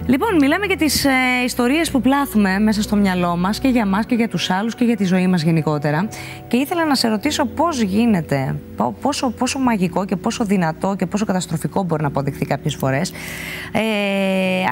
Λοιπόν, 0.07 0.35
μιλάμε 0.41 0.67
για 0.67 0.77
τις 0.77 1.05
ε, 1.05 1.11
ιστορίες 1.45 1.91
που 1.91 2.01
πλάθουμε 2.01 2.59
μέσα 2.59 2.83
στο 2.83 2.97
μυαλό 2.97 3.37
μας 3.37 3.59
και 3.59 3.69
για 3.69 3.87
μας 3.87 4.07
και 4.07 4.15
για 4.15 4.29
τους 4.29 4.51
άλλους 4.51 4.75
και 4.75 4.85
για 4.85 4.97
τη 4.97 5.05
ζωή 5.05 5.27
μας 5.27 5.43
γενικότερα. 5.43 6.09
Και 6.49 6.57
ήθελα 6.57 6.85
να 6.85 6.95
σε 6.95 7.09
ρωτήσω 7.09 7.45
πώς 7.45 7.81
γίνεται, 7.81 8.57
πόσο, 9.01 9.31
πόσο 9.31 9.59
μαγικό 9.59 10.05
και 10.05 10.17
πόσο 10.17 10.45
δυνατό 10.45 10.95
και 10.99 11.07
πόσο 11.07 11.25
καταστροφικό 11.25 11.83
μπορεί 11.83 12.03
να 12.03 12.09
αποδειχθεί 12.09 12.47
κάποιες 12.47 12.75
φορές 12.75 13.13
ε, 13.73 13.81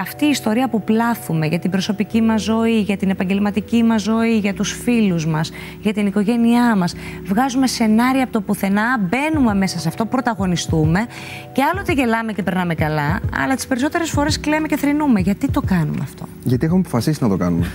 αυτή 0.01 0.25
η 0.25 0.29
ιστορία 0.29 0.69
που 0.69 0.83
πλάθουμε 0.83 1.47
για 1.47 1.59
την 1.59 1.71
προσωπική 1.71 2.23
μας 2.23 2.43
ζωή, 2.43 2.81
για 2.81 2.97
την 2.97 3.11
επαγγελματική 3.11 3.83
μας 3.83 4.03
ζωή, 4.03 4.39
για 4.39 4.55
τους 4.55 4.73
φίλους 4.73 5.27
μας, 5.27 5.53
για 5.81 5.93
την 5.93 6.07
οικογένειά 6.07 6.77
μας. 6.77 6.95
Βγάζουμε 7.25 7.67
σενάρια 7.67 8.23
από 8.23 8.33
το 8.33 8.41
πουθενά, 8.41 8.99
μπαίνουμε 9.01 9.55
μέσα 9.55 9.79
σε 9.79 9.89
αυτό, 9.89 10.05
πρωταγωνιστούμε 10.05 11.07
και 11.53 11.63
άλλοτε 11.73 11.93
γελάμε 11.93 12.33
και 12.33 12.43
περνάμε 12.43 12.75
καλά, 12.75 13.21
αλλά 13.43 13.55
τις 13.55 13.67
περισσότερες 13.67 14.11
φορές 14.11 14.41
κλαίμε 14.41 14.67
και 14.67 14.77
θρυνούμε. 14.77 15.22
Γιατί 15.23 15.51
το 15.51 15.61
κάνουμε 15.61 15.99
αυτό; 16.03 16.25
Γιατί 16.45 16.65
έχουμε 16.65 16.81
αποφασίσει 16.81 17.23
να 17.23 17.29
το 17.29 17.37
κάνουμε. 17.37 17.67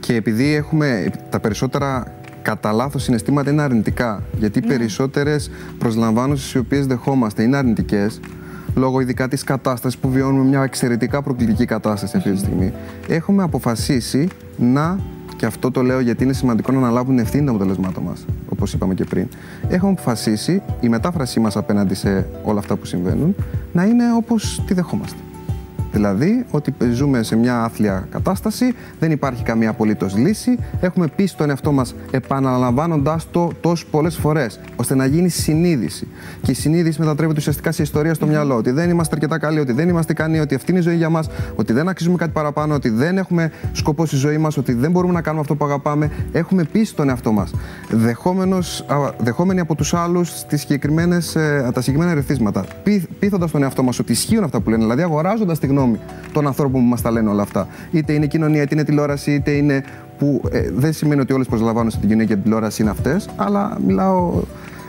Και 0.00 0.14
επειδή 0.14 0.54
έχουμε 0.54 1.10
τα 1.30 1.40
περισσότερα 1.40 2.14
κατά 2.42 2.72
λάθος 2.72 3.02
συναισθήματα 3.02 3.50
είναι 3.50 3.62
αρνητικά. 3.62 4.22
Γιατί 4.38 4.58
οι 4.58 4.62
Ναι. 4.62 4.68
περισσότερες 4.68 5.50
προσλαμβάνωσει 5.78 6.58
οι 6.58 6.60
οποίες 6.60 6.86
δεχόμαστε 6.86 7.42
είναι 7.42 7.56
αρνητικές, 7.56 8.20
λόγω 8.74 9.00
ειδικά 9.00 9.28
της 9.28 9.44
κατάστασης 9.44 9.98
που 9.98 10.10
βιώνουμε 10.10 10.44
μια 10.44 10.62
εξαιρετικά 10.62 11.22
προκλητική 11.22 11.64
κατάσταση 11.64 12.16
αυτή 12.16 12.30
τη 12.30 12.38
στιγμή, 12.38 12.72
έχουμε 13.08 13.42
αποφασίσει 13.42 14.28
να. 14.58 14.98
Και 15.36 15.46
αυτό 15.48 15.70
το 15.70 15.82
λέω 15.82 16.00
γιατί 16.00 16.24
είναι 16.24 16.32
σημαντικό 16.32 16.72
να 16.72 16.78
αναλάβουν 16.78 17.18
ευθύνη 17.18 17.44
των 17.46 17.54
αποτελεσμάτων 17.54 18.02
μας, 18.02 18.24
όπως 18.48 18.72
είπαμε 18.72 18.94
και 18.94 19.04
πριν. 19.04 19.26
Έχουμε 19.68 19.90
αποφασίσει 19.90 20.62
η 20.80 20.88
μετάφρασή 20.88 21.40
μας 21.40 21.56
απέναντι 21.56 21.94
σε 21.94 22.26
όλα 22.42 22.58
αυτά 22.58 22.76
που 22.76 22.84
συμβαίνουν 22.86 23.34
να 23.72 23.84
είναι 23.84 24.04
όπως 24.16 24.62
τη 24.66 24.74
δεχόμαστε. 24.74 25.16
Δηλαδή 25.92 26.44
ότι 26.50 26.74
ζούμε 26.92 27.22
σε 27.22 27.36
μια 27.36 27.62
άθλια 27.62 28.06
κατάσταση, 28.10 28.74
δεν 28.98 29.10
υπάρχει 29.10 29.42
καμία 29.42 29.70
απολύτως 29.70 30.16
λύση. 30.16 30.58
Έχουμε 30.80 31.06
πείσει 31.06 31.36
τον 31.36 31.50
εαυτό 31.50 31.72
μας 31.72 31.94
επαναλαμβάνοντάς 32.10 33.30
το 33.30 33.50
τόσε 33.60 33.84
πολλές 33.90 34.16
φορές, 34.16 34.60
ώστε 34.76 34.94
να 34.94 35.06
γίνει 35.06 35.28
συνείδηση. 35.28 36.08
Και 36.42 36.50
η 36.50 36.54
συνείδηση 36.54 37.00
μετατρέπεται 37.00 37.38
ουσιαστικά 37.38 37.72
σε 37.72 37.82
ιστορία 37.82 38.14
στο 38.14 38.26
μυαλό. 38.26 38.56
Ότι 38.56 38.70
δεν 38.70 38.90
είμαστε 38.90 39.14
αρκετά 39.14 39.38
καλοί, 39.38 39.58
ότι 39.58 39.72
δεν 39.72 39.88
είμαστε 39.88 40.12
ικανοί, 40.12 40.40
ότι 40.40 40.54
αυτή 40.54 40.70
είναι 40.70 40.80
η 40.80 40.82
ζωή 40.82 40.96
για 40.96 41.08
μας, 41.08 41.28
ότι 41.54 41.72
δεν 41.72 41.88
αξίζουμε 41.88 42.16
κάτι 42.16 42.30
παραπάνω, 42.32 42.74
ότι 42.74 42.88
δεν 42.88 43.18
έχουμε 43.18 43.50
σκοπό 43.72 44.06
στη 44.06 44.16
ζωή 44.16 44.38
μας, 44.38 44.56
ότι 44.56 44.72
δεν 44.72 44.90
μπορούμε 44.90 45.12
να 45.12 45.20
κάνουμε 45.20 45.40
αυτό 45.40 45.54
που 45.54 45.64
αγαπάμε. 45.64 46.10
Έχουμε 46.32 46.64
πείσει 46.64 46.94
τον 46.94 47.08
εαυτό 47.08 47.32
μας. 47.32 47.54
Δεχόμενοι 49.18 49.60
από 49.60 49.74
τους 49.74 49.94
άλλους 49.94 50.30
ε, 50.30 51.70
τα 51.72 51.80
συγκεκριμένα 51.80 52.10
ερεθίσματα. 52.10 52.64
Πείθοντας 53.18 53.50
τον 53.50 53.62
εαυτό 53.62 53.82
μας 53.82 53.98
ότι 53.98 54.12
ισχύουν 54.12 54.44
αυτά 54.44 54.60
που 54.60 54.70
λένε, 54.70 54.82
δηλαδή 54.82 55.02
αγοράζοντας 55.02 55.58
τη 55.58 55.66
γνώμη 55.66 55.81
των 56.32 56.46
ανθρώπων 56.46 56.80
που 56.80 56.86
μας 56.86 57.02
τα 57.02 57.10
λένε 57.10 57.30
όλα 57.30 57.42
αυτά. 57.42 57.66
Είτε 57.90 58.12
είναι 58.12 58.26
κοινωνία, 58.26 58.62
είτε 58.62 58.74
είναι 58.74 58.84
τηλεόραση, 58.84 59.32
είτε 59.32 59.50
είναι. 59.50 59.84
που 60.18 60.42
ε, 60.50 60.70
δεν 60.72 60.92
σημαίνει 60.92 61.20
ότι 61.20 61.32
όλες 61.32 61.46
προσλαμβάνουν 61.46 61.90
στην 61.90 62.02
κοινωνία 62.02 62.24
και 62.26 62.34
την 62.34 62.42
τηλεόραση 62.42 62.82
είναι 62.82 62.90
αυτές, 62.90 63.28
αλλά 63.36 63.78
μιλάω 63.86 64.42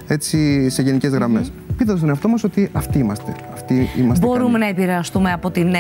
έτσι 0.08 0.70
σε 0.70 0.82
γενικές 0.82 1.12
γραμμές. 1.12 1.48
Mm-hmm. 1.48 1.74
Πείτε 1.78 1.98
στον 1.98 2.10
εαυτό 2.10 2.28
μας 2.28 2.44
ότι 2.44 2.70
αυτοί 2.74 3.00
είμαστε. 3.00 3.36
Αυτοί 3.54 3.90
είμαστε 3.98 4.26
Μπορούμε 4.26 4.52
καλοί. 4.52 4.64
να 4.64 4.68
επηρεαστούμε 4.68 5.32
από, 5.32 5.52
την, 5.52 5.74
ε, 5.74 5.80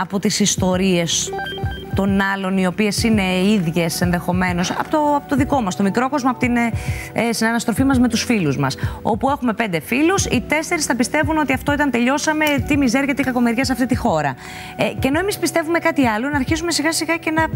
από 0.00 0.18
τις 0.18 0.40
ιστορίες 0.40 1.30
των 1.96 2.20
άλλων, 2.34 2.58
οι 2.58 2.66
οποίες 2.66 3.02
είναι 3.04 3.22
ίδιες 3.56 4.00
ενδεχομένως, 4.00 4.70
από 4.70 4.90
το, 4.90 4.98
από 5.16 5.28
το 5.28 5.36
δικό 5.36 5.60
μας, 5.60 5.76
το 5.76 5.82
μικρό 5.82 6.08
κόσμο, 6.08 6.30
από 6.30 6.38
την 6.38 6.56
ε, 6.56 6.70
συναναστροφή 7.30 7.84
μας 7.84 7.98
με 7.98 8.08
τους 8.08 8.24
φίλους 8.24 8.56
μας. 8.58 8.76
Όπου 9.02 9.28
έχουμε 9.30 9.52
πέντε 9.52 9.80
φίλους, 9.80 10.24
οι 10.26 10.42
τέσσερις 10.48 10.84
θα 10.84 10.96
πιστεύουν 10.96 11.38
ότι 11.38 11.52
αυτό 11.52 11.72
ήταν 11.72 11.90
τελειώσαμε, 11.90 12.44
τι 12.68 12.76
μιζέρια, 12.76 13.14
τι 13.14 13.22
κακομεριά 13.22 13.64
σε 13.64 13.72
αυτή 13.72 13.86
τη 13.86 13.96
χώρα. 13.96 14.34
Ε, 14.76 14.84
και 14.98 15.08
ενώ 15.08 15.18
εμείς 15.18 15.38
πιστεύουμε 15.38 15.78
κάτι 15.78 16.06
άλλο, 16.06 16.28
να 16.28 16.36
αρχίσουμε 16.36 16.70
σιγά 16.70 16.92
σιγά 16.92 17.16
και 17.16 17.30
να 17.30 17.46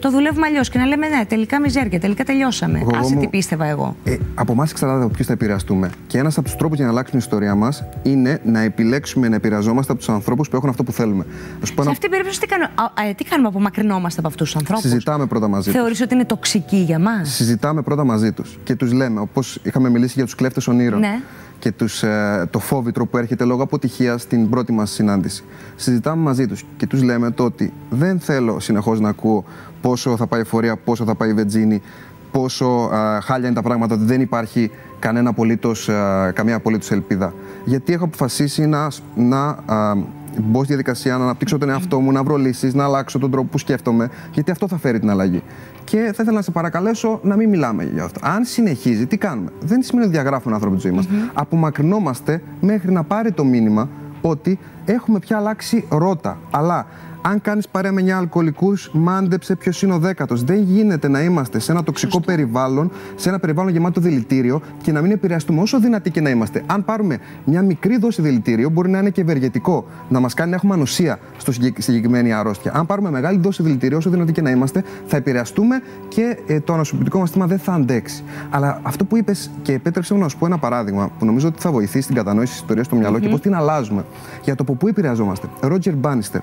το 0.00 0.10
δουλεύουμε 0.10 0.46
αλλιώς 0.46 0.68
και 0.68 0.78
να 0.78 0.84
λέμε 0.86 1.08
ναι, 1.08 1.24
τελικά 1.24 1.60
μιζέρια, 1.60 2.00
τελικά 2.00 2.24
τελειώσαμε. 2.24 2.78
Εγώ 2.78 2.90
Άσε 2.96 3.14
μου- 3.14 3.20
τι 3.20 3.26
πίστευα 3.26 3.64
εγώ. 3.66 3.96
Ε, 4.04 4.16
από 4.34 4.52
εμάς 4.52 4.70
εξαρτάται 4.70 5.04
από 5.04 5.12
ποιους 5.14 5.26
θα 5.26 5.32
επηρεαστούμε; 5.32 5.90
Και 6.06 6.18
ένας 6.18 6.36
από 6.38 6.46
τους 6.46 6.56
τρόπους 6.56 6.76
για 6.76 6.86
να 6.86 6.90
αλλάξουμε 6.92 7.20
την 7.20 7.30
ιστορία 7.30 7.54
μας 7.54 7.84
είναι 8.02 8.40
να 8.44 8.60
επιλέξουμε 8.60 9.28
να 9.28 9.34
επηρεαζόμαστε 9.36 9.92
από 9.92 10.00
τους 10.00 10.10
ανθρώπους 10.10 10.48
που 10.48 10.56
έχουν 10.56 10.68
αυτό 10.68 10.82
που 10.84 10.92
θέλουμε. 10.92 11.24
Να 11.60 11.66
σου 11.66 11.74
πω 11.74 11.82
Σε 11.82 11.82
ένα- 11.82 11.90
αυτή 11.90 12.00
την 12.00 12.10
περίπτωση 12.10 12.40
τι 12.40 12.46
κάνουμε, 12.46 12.70
α, 12.74 13.08
ε, 13.08 13.12
τι 13.14 13.24
κάνουμε 13.24 13.48
απομακρυνόμαστε 13.74 14.20
από 14.20 14.28
αυτούς 14.28 14.46
τους 14.46 14.56
ανθρώπους. 14.56 14.84
Συζητάμε 14.84 15.26
πρώτα 15.26 15.48
μαζί 15.48 15.64
τους. 15.70 15.72
Θεωρείς 15.80 16.00
ότι 16.00 16.14
είναι 16.14 16.24
τοξικοί 16.24 16.76
για 16.76 16.98
μας; 16.98 17.34
Συζητάμε 17.34 17.82
πρώτα 17.82 18.04
μαζί 18.04 18.32
τους 18.32 18.58
και 18.64 18.74
τους 18.74 18.92
λέμε, 18.92 19.20
όπως 19.20 19.58
είχαμε 19.62 19.88
μιλήσει 19.90 20.12
για 20.16 20.24
τους 20.24 20.34
κλέφτες 20.34 20.66
ονείρων 20.68 21.00
Ναι. 21.00 21.20
και 21.58 21.72
τους, 21.72 22.02
ε, 22.02 22.48
το 22.50 22.58
φόβητρο 22.58 23.06
που 23.06 23.18
έρχεται 23.18 23.44
λόγω 23.44 23.62
αποτυχίας 23.62 24.22
στην 24.22 24.48
πρώτη 24.48 24.72
μας 24.72 24.90
συνάντηση. 24.90 25.44
Συζητάμε 25.76 26.22
μαζί 26.22 26.46
τους 26.46 26.64
και 26.76 26.86
τους 26.86 27.02
λέμε 27.02 27.30
το 27.30 27.44
ότι 27.44 27.72
δεν 27.90 28.20
θέλω 28.20 28.60
συνεχώς 28.60 29.00
να 29.00 29.08
ακούω 29.08 29.44
πόσο 29.80 30.16
θα 30.16 30.26
πάει 30.26 30.40
η 30.40 30.44
φορεία, 30.44 30.76
πόσο 30.76 31.04
θα 31.04 31.14
πάει 31.14 31.30
η 31.30 31.34
βενζίνη, 31.34 31.82
πόσο 32.30 32.66
α, 32.66 33.20
χάλια 33.20 33.46
είναι 33.46 33.56
τα 33.56 33.62
πράγματα, 33.62 33.94
ότι 33.94 34.04
δεν 34.04 34.20
υπάρχει 34.20 34.70
κανένα 34.98 35.30
απολύτως, 35.30 35.88
α, 35.88 36.30
καμία 36.34 36.54
απολύτως 36.56 36.90
ελπίδα. 36.90 37.34
Γιατί 37.64 37.92
έχω 37.92 38.04
αποφασίσει 38.04 38.66
να, 38.66 38.88
να 39.14 39.46
α, 39.66 39.94
μπω 40.40 40.58
στη 40.58 40.66
διαδικασία, 40.66 41.16
να 41.16 41.24
αναπτύξω 41.24 41.58
τον 41.58 41.68
εαυτό 41.68 42.00
μου, 42.00 42.12
να 42.12 42.22
βρω 42.22 42.36
λύσεις, 42.36 42.74
να 42.74 42.84
αλλάξω 42.84 43.18
τον 43.18 43.30
τρόπο 43.30 43.48
που 43.50 43.58
σκέφτομαι, 43.58 44.10
γιατί 44.32 44.50
αυτό 44.50 44.68
θα 44.68 44.78
φέρει 44.78 44.98
την 44.98 45.10
αλλαγή. 45.10 45.42
Και 45.84 45.96
θα 45.96 46.22
ήθελα 46.22 46.32
να 46.32 46.42
σε 46.42 46.50
παρακαλέσω 46.50 47.20
να 47.22 47.36
μην 47.36 47.48
μιλάμε 47.48 47.90
για 47.92 48.04
αυτό. 48.04 48.20
Αν 48.22 48.44
συνεχίζει, 48.44 49.06
τι 49.06 49.16
κάνουμε; 49.16 49.50
Δεν 49.60 49.82
σημαίνει 49.82 50.06
ότι 50.06 50.14
διαγράφουμε 50.14 50.54
έναν 50.54 50.54
άνθρωπο 50.54 50.76
τη 50.76 50.80
ζωή 50.80 50.92
μας. 50.92 51.30
Απομακρυνόμαστε 51.32 52.42
μέχρι 52.60 52.92
να 52.92 53.02
πάρει 53.02 53.32
το 53.32 53.44
μήνυμα 53.44 53.88
ότι 54.20 54.58
έχουμε 54.84 55.18
πια 55.18 55.36
αλλάξει 55.36 55.84
ρότα. 55.88 56.38
Αλλά 56.50 56.86
αν 57.26 57.40
κάνεις 57.40 57.68
παρέα 57.68 57.92
με 57.92 58.02
9 58.02 58.08
αλκοολικούς, 58.10 58.90
μάντεψε 58.92 59.56
ποιος 59.56 59.82
είναι 59.82 59.92
ο 59.92 59.98
δέκατος. 59.98 60.44
Δεν 60.44 60.62
γίνεται 60.62 61.08
να 61.08 61.22
είμαστε 61.22 61.58
σε 61.58 61.72
ένα 61.72 61.82
τοξικό 61.82 62.20
περιβάλλον, 62.20 62.90
σε 63.14 63.28
ένα 63.28 63.38
περιβάλλον 63.38 63.72
γεμάτο 63.72 64.00
δηλητήριο 64.00 64.60
και 64.82 64.92
να 64.92 65.00
μην 65.00 65.10
επηρεαστούμε 65.10 65.60
όσο 65.60 65.80
δυνατοί 65.80 66.10
και 66.10 66.20
να 66.20 66.30
είμαστε. 66.30 66.62
Αν 66.66 66.84
πάρουμε 66.84 67.18
μια 67.44 67.62
μικρή 67.62 67.96
δόση 67.98 68.22
δηλητήριο, 68.22 68.68
μπορεί 68.70 68.90
να 68.90 68.98
είναι 68.98 69.10
και 69.10 69.20
ευεργετικό, 69.20 69.86
να 70.08 70.20
μας 70.20 70.34
κάνει 70.34 70.50
να 70.50 70.56
έχουμε 70.56 70.74
ανοσία 70.74 71.18
στο 71.36 71.52
συγκεκ- 71.52 71.72
στη 71.72 71.82
συγκεκριμένη 71.82 72.32
αρρώστια. 72.32 72.72
Αν 72.74 72.86
πάρουμε 72.86 73.10
μεγάλη 73.10 73.38
δόση 73.38 73.62
δηλητήριο, 73.62 73.96
όσο 73.98 74.10
δυνατοί 74.10 74.32
και 74.32 74.42
να 74.42 74.50
είμαστε, 74.50 74.82
θα 75.06 75.16
επηρεαστούμε 75.16 75.82
και 76.08 76.38
ε, 76.46 76.60
το 76.60 76.72
ανοσοποιητικό 76.72 77.18
μας 77.18 77.26
σύστημα 77.28 77.46
δεν 77.46 77.58
θα 77.58 77.72
αντέξει. 77.72 78.22
Αλλά 78.50 78.80
αυτό 78.82 79.04
που 79.04 79.16
είπες 79.16 79.50
και 79.62 79.72
επέτρεψε 79.72 80.14
μου 80.14 80.20
να 80.20 80.28
σου 80.28 80.38
πω 80.38 80.46
ένα 80.46 80.58
παράδειγμα 80.58 81.10
που 81.18 81.24
νομίζω 81.24 81.48
ότι 81.48 81.60
θα 81.60 81.70
βοηθήσει 81.70 82.02
στην 82.02 82.14
κατανόηση 82.16 82.52
της 82.52 82.60
ιστορίας 82.60 82.86
στο 82.86 82.96
μυαλο 82.96 83.18
και 83.18 83.28
πώς 83.28 83.40
την 83.40 83.54
αλλάζουμε. 83.54 84.04
Για 84.44 84.54
το 84.54 84.62
από 84.62 84.74
πού 84.74 84.88
επηρεαζόμαστε. 84.88 85.46
Ρότζερ 85.60 85.94
Μπάνιστερ, 85.94 86.40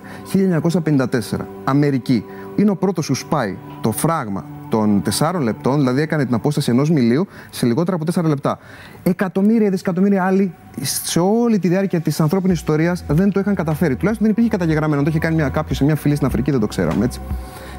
1954, 0.72 1.48
Αμερική. 1.64 2.26
Είναι 2.56 2.70
ο 2.70 2.76
πρώτος 2.76 3.08
που 3.08 3.16
σπάει 3.16 3.58
το 3.82 3.92
φράγμα 3.92 4.46
των 4.70 5.02
4 5.20 5.40
λεπτών, 5.42 5.78
δηλαδή 5.78 6.02
έκανε 6.02 6.26
την 6.26 6.34
απόσταση 6.34 6.72
ενός 6.72 6.90
μιλίου 6.90 7.28
σε 7.50 7.66
λιγότερα 7.66 7.98
από 8.02 8.22
4 8.22 8.24
λεπτά. 8.24 8.60
Εκατομμύρια, 9.04 9.70
δισεκατομμύρια 9.70 10.24
άλλοι 10.24 10.54
σε 10.82 11.20
όλη 11.20 11.60
τη 11.60 11.68
διάρκεια 11.68 12.00
της 12.00 12.20
ανθρώπινης 12.20 12.58
ιστορίας 12.58 13.04
δεν 13.08 13.32
το 13.32 13.40
είχαν 13.40 13.56
καταφέρει. 13.56 13.96
Τουλάχιστον 13.96 14.28
δεν 14.28 14.36
υπήρχε 14.36 14.50
καταγεγραμμένο. 14.58 15.04
Το 15.04 15.10
είχε 15.10 15.20
κάνει 15.20 15.50
κάποιος 15.50 15.78
σε 15.78 15.84
μια 15.84 15.96
φυλή 15.96 16.16
στην 16.16 16.28
Αφρική, 16.28 16.52
δεν 16.52 16.60
το 16.60 16.68
ξέραμε 16.68 17.06
έτσι. 17.06 17.20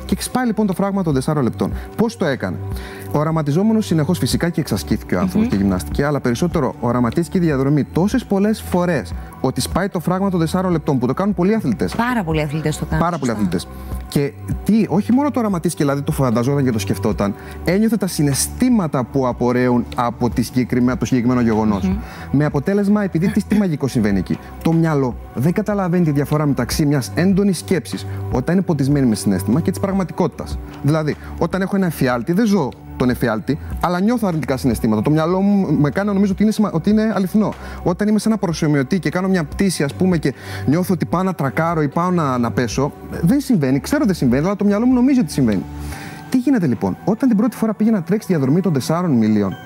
Και 0.05 0.17
σπάει 0.19 0.47
λοιπόν 0.47 0.67
το 0.67 0.73
φράγμα 0.73 1.03
των 1.03 1.19
4 1.25 1.43
λεπτών. 1.43 1.73
Πώς 1.97 2.17
το 2.17 2.25
έκανε; 2.25 2.57
Οραματιζόμενο 3.13 3.81
συνεχώς 3.81 4.19
φυσικά 4.19 4.49
και 4.49 4.61
εξασκήθηκε 4.61 5.15
ο 5.15 5.21
άνθρωπος 5.21 5.49
και 5.49 5.57
γυμναστική, 5.57 6.03
αλλά 6.03 6.21
περισσότερο 6.21 6.75
οραματίστηκε 6.81 7.39
η 7.39 7.41
διαδρομή 7.41 7.85
τόσες 7.85 8.25
πολλές 8.25 8.63
φορές 8.63 9.13
ότι 9.41 9.61
σπάει 9.61 9.89
το 9.89 10.01
φράγμα 10.01 10.31
των 10.31 10.47
4 10.53 10.71
λεπτών 10.71 10.99
που 10.99 11.07
το 11.07 11.15
κάνουν 11.15 11.35
πολλοί 11.35 11.55
αθλητές. 11.55 11.95
Πάρα 11.95 12.25
πολλοί 12.25 12.43
αθλητές 12.43 12.79
το 12.79 12.85
κάνουν. 12.85 13.05
Πάρα 13.05 13.19
πολλοί 13.19 13.31
αθλητές. 13.31 13.69
Και 14.09 14.33
τι, 14.65 14.85
όχι 14.89 15.13
μόνο 15.13 15.31
το 15.31 15.39
οραματίστηκε, 15.41 15.83
δηλαδή 15.83 16.03
το 16.03 16.13
φανταζόταν 16.13 16.65
και 16.65 16.71
το 16.71 16.79
σκεφτόταν, 16.79 17.35
ένιωθε 17.65 17.97
τα 17.97 18.07
συναισθήματα 18.07 19.05
που 19.05 19.27
απορρέουν 19.27 19.85
από 19.97 20.31
τη 20.31 20.43
συγκεκριμένα, 20.43 20.99
το 20.99 21.05
συγκεκριμένο 21.05 21.41
γεγονός. 21.41 21.91
Με 22.31 22.45
αποτέλεσμα, 22.45 23.03
επειδή 23.03 23.29
τι, 23.29 23.43
τι 23.43 23.59
μαγικό 23.59 23.89
συμβαίνει 23.89 24.19
εκεί. 24.19 24.39
Το 24.63 24.73
μυαλό 24.73 25.17
δεν 25.35 25.53
καταλαβαίνει 25.53 26.05
τη 26.05 26.11
διαφορά 26.11 26.47
μεταξύ 26.47 26.87
μιας 26.87 27.13
έντονης 27.15 27.59
σκέψης 27.59 28.07
όταν 28.33 28.55
είναι 28.55 28.65
ποτισμένη 28.65 29.07
με 29.07 29.15
συνέστημα 29.15 29.61
και 29.61 29.71
της 29.71 29.81
πραγματικότητα. 29.81 29.92
Δηλαδή, 30.83 31.17
όταν 31.39 31.63
έχω 31.63 31.77
ένα 31.77 31.87
εφιάλτη, 31.87 32.33
δεν 32.33 32.47
ζω 32.47 32.69
τον 32.97 33.11
εφιάλτη, 33.11 33.59
αλλά 33.81 34.01
νιώθω 34.01 34.27
αρνητικά 34.27 34.57
συναισθήματα. 34.57 35.03
Το 35.03 35.11
μυαλό 35.11 35.41
μου 35.41 35.73
με 35.73 35.91
κάνει 35.91 36.07
να 36.07 36.13
νομίζω 36.13 36.33
ότι 36.33 36.43
είναι, 36.43 36.71
ότι 36.73 36.91
είναι 36.91 37.13
αληθινό. 37.15 37.53
Όταν 37.83 38.09
είμαι 38.09 38.19
σε 38.19 38.29
ένα 38.29 38.39
προσωμιωτή 38.39 38.99
και 38.99 39.11
κάνω 39.11 39.29
μια 39.29 39.45
πτήση, 39.45 39.83
ας 39.83 39.95
πούμε, 39.95 40.19
και 40.19 40.35
νιώθω 40.67 40.95
ότι 40.95 41.05
πάω 41.05 41.23
να 41.23 41.35
τρακάρω 41.35 41.83
ή 41.83 41.89
πάω 41.89 42.11
να, 42.11 42.39
να 42.39 42.51
πέσω, 42.51 42.93
δεν 43.23 43.41
συμβαίνει. 43.41 43.81
Ξέρω 43.81 44.03
ότι 44.05 44.15
συμβαίνει, 44.15 44.45
αλλά 44.45 44.57
το 44.57 44.65
μυαλό 44.65 44.87
μου 44.87 44.95
νομίζει 44.95 45.21
ότι 45.21 45.33
συμβαίνει. 45.33 45.63
Τι 46.31 46.39
γίνεται 46.39 46.67
λοιπόν, 46.67 46.97
όταν 47.05 47.29
την 47.29 47.39
πρώτη 47.39 47.57
φορά 47.57 47.75
πήγε 47.75 47.91
να 47.91 48.03
τρέξει 48.03 48.27
τη 48.27 48.33
διαδρομή 48.33 48.61
των 48.61 48.73
4 48.87 49.05
μιλίων, 49.09 49.57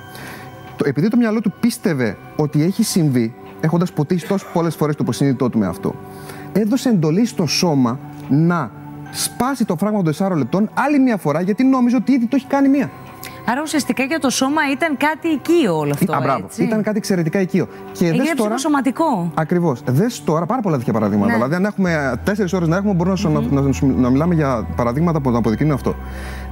το, 0.77 0.85
επειδή 0.87 1.09
το 1.09 1.17
μυαλό 1.17 1.41
του 1.41 1.53
πίστευε 1.61 2.17
ότι 2.37 2.63
έχει 2.63 2.83
συμβεί, 2.83 3.35
έχοντας 3.61 3.93
ποτίσει 3.93 4.27
τόσες 4.27 4.49
πολλές 4.53 4.75
φορές 4.75 4.97
το 4.97 5.03
υποσυνείδητό 5.03 5.51
του 5.51 5.59
με 5.59 5.67
αυτό, 5.67 5.95
έδωσε 6.53 6.89
εντολή 6.89 7.27
στο 7.27 7.47
σώμα 7.47 7.99
να 8.29 8.71
σπάσει 9.17 9.65
το 9.65 9.77
φράγμα 9.77 10.03
των 10.03 10.15
4 10.29 10.37
λεπτών 10.37 10.71
άλλη 10.75 10.99
μια 10.99 11.17
φορά 11.17 11.41
γιατί 11.41 11.65
νόμιζε 11.65 11.97
ότι 11.97 12.13
ήδη 12.13 12.27
το 12.27 12.37
έχει 12.37 12.47
κάνει 12.47 12.69
μία. 12.69 12.91
Άρα 13.49 13.63
ουσιαστικά 13.63 14.03
για 14.03 14.19
το 14.19 14.31
σώμα 14.31 14.61
ήταν 14.73 14.97
κάτι 14.97 15.29
οικείο 15.29 15.79
όλο 15.79 15.93
αυτό. 15.95 16.13
Α, 16.13 16.21
μπράβο. 16.21 16.45
Έτσι. 16.45 16.63
Ήταν 16.63 16.83
κάτι 16.83 16.97
εξαιρετικά 16.97 17.41
οικείο. 17.41 17.69
Και 17.93 18.07
Έγινε 18.07 18.23
τώρα... 18.25 18.35
ψυχοσωματικό. 18.35 19.33
Ακριβώς. 19.35 19.83
Δες 19.87 20.25
τώρα 20.25 20.47
πάρα 20.47 20.61
πολλά 20.61 20.77
τέτοια 20.77 20.93
παραδείγματα. 20.93 21.31
Ναι. 21.31 21.35
Δηλαδή, 21.35 21.55
αν 21.55 21.65
έχουμε 21.65 22.21
τέσσερις 22.25 22.53
ώρες 22.53 22.69
να 22.69 22.77
έχουμε, 22.77 22.93
μπορούμε 22.93 23.17
mm-hmm. 23.25 23.51
να, 23.51 23.61
να, 23.61 23.71
να, 24.01 24.11
μιλάμε 24.11 24.35
για 24.35 24.67
παραδείγματα 24.77 25.21
που 25.21 25.31
να 25.31 25.39
αποδεικνύουν 25.39 25.75
αυτό. 25.75 25.95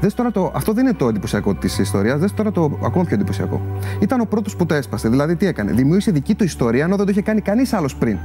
Δες 0.00 0.14
τώρα 0.14 0.30
το, 0.30 0.52
αυτό 0.54 0.72
δεν 0.72 0.86
είναι 0.86 0.94
το 0.94 1.08
εντυπωσιακό 1.08 1.54
της 1.54 1.78
ιστορίας. 1.78 2.18
Δες 2.18 2.34
τώρα 2.34 2.52
το 2.52 2.78
ακόμα 2.84 3.04
πιο 3.04 3.14
εντυπωσιακό. 3.14 3.60
Ήταν 4.00 4.20
ο 4.20 4.24
πρώτος 4.24 4.56
που 4.56 4.66
το 4.66 4.74
έσπασε. 4.74 5.08
Δηλαδή, 5.08 5.36
τι 5.36 5.46
έκανε; 5.46 5.72
Δημιούργησε 5.72 6.10
δική 6.10 6.34
του 6.34 6.44
ιστορία, 6.44 6.84
ενώ 6.84 6.96
δεν 6.96 7.04
το 7.04 7.10
είχε 7.10 7.22
κάνει 7.22 7.40
κανείς 7.40 7.72
άλλος 7.72 7.96
πριν. 7.96 8.18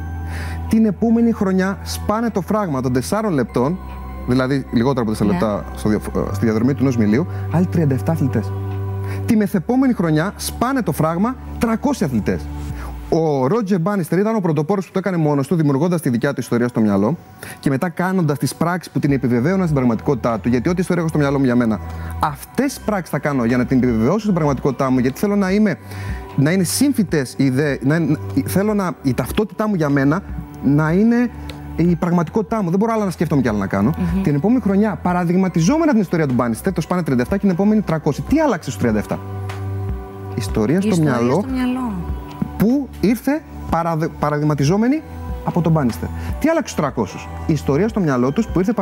Την 0.69 0.85
επόμενη 0.85 1.31
χρονιά 1.31 1.77
σπάνε 1.83 2.29
το 2.29 2.41
φράγμα 2.41 2.81
των 2.81 2.93
4 3.09 3.29
λεπτών 3.31 3.77
δηλαδή 4.29 4.65
λιγότερο 4.71 5.05
από 5.09 5.23
4 5.23 5.25
ναι. 5.25 5.31
λεπτά 5.31 5.65
στο, 5.75 5.89
ε, 5.89 5.99
στη 6.31 6.45
διαδρομή 6.45 6.73
του 6.73 6.81
ενός 6.81 6.97
μιλίου, 6.97 7.27
άλλοι 7.51 7.67
37 7.75 7.85
αθλητές. 8.07 8.51
Τη 9.25 9.35
μεθεπόμενη 9.35 9.93
χρονιά 9.93 10.33
σπάνε 10.35 10.81
το 10.81 10.91
φράγμα 10.91 11.35
300 11.59 11.65
αθλητές. 12.03 12.41
Ο 13.09 13.47
Ρότζε 13.47 13.79
Μπάνιστερ 13.79 14.19
ήταν 14.19 14.35
ο 14.35 14.39
πρωτοπόρος 14.39 14.85
που 14.85 14.91
το 14.91 14.99
έκανε 14.99 15.17
μόνος 15.17 15.47
του, 15.47 15.55
δημιουργώντας 15.55 16.01
τη 16.01 16.09
δικιά 16.09 16.33
του 16.33 16.39
ιστορία 16.39 16.67
στο 16.67 16.81
μυαλό 16.81 17.17
και 17.59 17.69
μετά 17.69 17.89
κάνοντας 17.89 18.37
τις 18.37 18.55
πράξεις 18.55 18.91
που 18.91 18.99
την 18.99 19.11
επιβεβαίωναν 19.11 19.63
στην 19.63 19.75
πραγματικότητά 19.75 20.39
του. 20.39 20.49
Γιατί 20.49 20.69
ό,τι 20.69 20.81
ιστορία 20.81 21.01
έχω 21.01 21.09
στο 21.09 21.19
μυαλό 21.19 21.39
μου 21.39 21.45
για 21.45 21.55
μένα, 21.55 21.79
αυτές 22.19 22.65
τις 22.65 22.79
πράξεις 22.79 23.09
θα 23.09 23.19
κάνω 23.19 23.45
για 23.45 23.57
να 23.57 23.65
την 23.65 23.77
επιβεβαιώσω 23.77 24.19
στην 24.19 24.33
πραγματικότητά 24.33 24.89
μου, 24.89 24.99
γιατί 24.99 25.19
θέλω 25.19 25.35
να 25.35 25.51
είμαι 25.51 25.77
να 26.35 26.51
είναι 26.51 26.63
σύμφυτες 26.63 27.33
οι 27.37 27.43
ιδέε, 27.43 27.77
θέλω 28.45 28.73
να, 28.73 28.91
η 29.03 29.13
ταυτότητά 29.13 29.67
μου 29.67 29.75
για 29.75 29.89
μένα 29.89 30.21
να 30.63 30.91
είναι 30.91 31.29
η 31.83 31.95
πραγματικότητά 31.95 32.63
μου. 32.63 32.69
Δεν 32.69 32.79
μπορώ 32.79 32.93
άλλα 32.93 33.05
να 33.05 33.11
σκέφτομαι 33.11 33.41
κι 33.41 33.47
άλλα 33.47 33.57
να 33.57 33.67
κάνω. 33.67 33.93
Mm-hmm. 33.95 34.23
Την 34.23 34.35
επόμενη 34.35 34.61
χρονιά, 34.61 34.99
παραδειγματιζόμενα 35.01 35.91
την 35.91 36.01
ιστορία 36.01 36.27
του 36.27 36.33
Μπάνιστερ, 36.33 36.73
το 36.73 36.81
σπάνε 36.81 37.01
37 37.09 37.23
και 37.29 37.37
την 37.37 37.49
επόμενη 37.49 37.83
300. 37.89 37.97
Τι 38.27 38.39
άλλαξε 38.39 38.71
στους 38.71 38.91
37. 39.07 39.17
Ιστορία, 40.35 40.81
στο, 40.81 40.89
ιστορία 40.89 41.11
μυαλό, 41.11 41.31
στο 41.31 41.51
μυαλό. 41.51 41.93
Που 42.57 42.87
ήρθε 43.01 43.41
παραδειγματιζόμενη 44.19 45.01
από 45.43 45.61
τον 45.61 45.71
Μπάνιστερ. 45.71 46.09
Τι 46.39 46.49
άλλαξε 46.49 46.75
του 46.75 46.81
300. 46.81 47.05
Η 47.47 47.53
ιστορία 47.53 47.87
στο 47.87 47.99
μυαλό 47.99 48.31
τους 48.31 48.47
που 48.47 48.59
ήρθε 48.59 48.73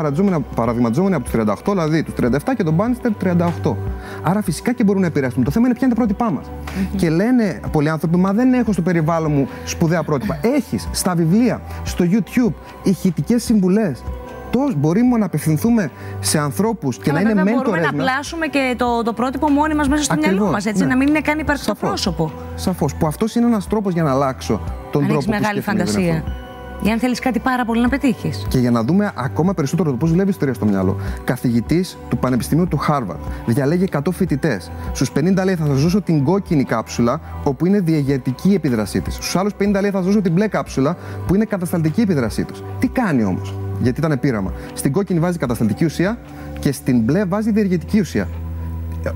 παραδειγματιζόμενη 0.55 1.15
από 1.15 1.23
τους 1.23 1.33
38, 1.33 1.71
δηλαδή 1.71 2.03
τους 2.03 2.13
37 2.21 2.27
και 2.57 2.63
τον 2.63 2.73
Μπάνιστερ 2.73 3.11
38. 3.23 3.75
Άρα 4.23 4.41
φυσικά 4.41 4.73
και 4.73 4.83
μπορούν 4.83 5.01
να 5.01 5.07
επηρεάσουν. 5.07 5.43
Το 5.43 5.51
θέμα 5.51 5.65
είναι 5.67 5.75
ποια 5.75 5.87
είναι 5.87 5.95
τα 5.95 6.01
πρότυπά 6.01 6.31
μας. 6.31 6.45
Mm-hmm. 6.45 6.95
Και 6.95 7.09
λένε 7.09 7.59
πολλοί 7.71 7.89
άνθρωποι, 7.89 8.17
μα 8.17 8.33
δεν 8.33 8.53
έχω 8.53 8.71
στο 8.71 8.81
περιβάλλον 8.81 9.31
μου 9.31 9.47
σπουδαία 9.65 10.03
πρότυπα. 10.03 10.39
Έχεις 10.41 10.89
στα 10.91 11.15
βιβλία, 11.15 11.61
στο 11.83 12.05
YouTube, 12.11 12.53
ηχητικές 12.83 13.43
συμβουλές. 13.43 14.03
Τόσο 14.51 14.73
μπορούμε 14.77 15.17
να 15.17 15.25
απευθυνθούμε 15.25 15.91
σε 16.19 16.39
ανθρώπους 16.39 16.97
και 16.97 17.11
να 17.11 17.19
είναι 17.19 17.33
μέντορε. 17.33 17.53
Μπορούμε 17.55 17.81
να 17.81 17.93
πλάσουμε 17.93 18.47
και 18.47 18.75
το, 18.77 19.03
το 19.03 19.13
πρότυπο 19.13 19.49
μόνοι 19.49 19.75
μας 19.75 19.87
μέσα 19.87 20.03
στο 20.03 20.13
Ακριβώς, 20.13 20.37
μυαλό 20.37 20.51
μας, 20.51 20.65
έτσι, 20.65 20.83
ναι. 20.83 20.89
να 20.89 20.95
μην 20.95 21.07
είναι 21.07 21.21
καν 21.21 21.39
υπαρκτό 21.39 21.75
πρόσωπο. 21.75 22.31
Σαφώς. 22.55 22.95
Που 22.95 23.07
αυτός 23.07 23.35
είναι 23.35 23.45
ένας 23.45 23.67
τρόπος 23.67 23.93
για 23.93 24.03
να 24.03 24.11
αλλάξω 24.11 24.61
τον 24.91 25.01
Αν 25.01 25.07
τρόπο 25.07 25.23
που 25.23 25.29
μεγάλη 25.29 25.61
φαντασία. 25.61 26.23
Για 26.81 26.93
αν 26.93 26.99
θέλεις 26.99 27.19
κάτι 27.19 27.39
πάρα 27.39 27.65
πολύ 27.65 27.81
να 27.81 27.89
πετύχεις. 27.89 28.45
Και 28.49 28.59
για 28.59 28.71
να 28.71 28.83
δούμε 28.83 29.11
ακόμα 29.15 29.53
περισσότερο 29.53 29.89
το 29.91 29.95
πώς 29.97 30.09
δουλεύει 30.09 30.27
η 30.27 30.31
ιστορία 30.31 30.53
στο 30.53 30.65
μυαλό. 30.65 30.97
Καθηγητής 31.23 31.97
του 32.09 32.17
Πανεπιστημίου 32.17 32.67
του 32.67 32.77
Χάρβαρντ 32.77 33.19
διαλέγει 33.45 33.87
100 33.91 33.99
φοιτητές. 34.11 34.71
Στους 34.93 35.11
50 35.11 35.43
λέει 35.43 35.55
θα 35.55 35.65
σας 35.65 35.81
δώσω 35.81 36.01
την 36.01 36.23
κόκκινη 36.23 36.63
κάψουλα, 36.63 37.21
όπου 37.43 37.65
είναι 37.65 37.79
διαγετική 37.79 38.53
επίδρασή 38.53 39.01
της. 39.01 39.13
Στους 39.13 39.35
άλλους 39.35 39.53
50 39.59 39.79
λέει 39.81 39.89
θα 39.89 39.97
σας 39.97 40.05
δώσω 40.05 40.21
την 40.21 40.31
μπλε 40.31 40.47
κάψουλα, 40.47 40.97
που 41.27 41.35
είναι 41.35 41.45
κατασταλτική 41.45 42.01
επίδρασή 42.01 42.43
του. 42.43 42.53
Τι 42.79 42.87
κάνει 42.87 43.23
όμως, 43.23 43.53
γιατί 43.81 43.99
ήταν 43.99 44.19
πείραμα. 44.19 44.53
Στην 44.73 44.91
κόκκινη 44.91 45.19
βάζει 45.19 45.37
κατασταλτική 45.37 45.85
ουσία 45.85 46.17
και 46.59 46.71
στην 46.71 46.99
μπλε 46.99 47.25
βάζει 47.25 47.51
διαγετική 47.51 47.99
ουσία 47.99 48.27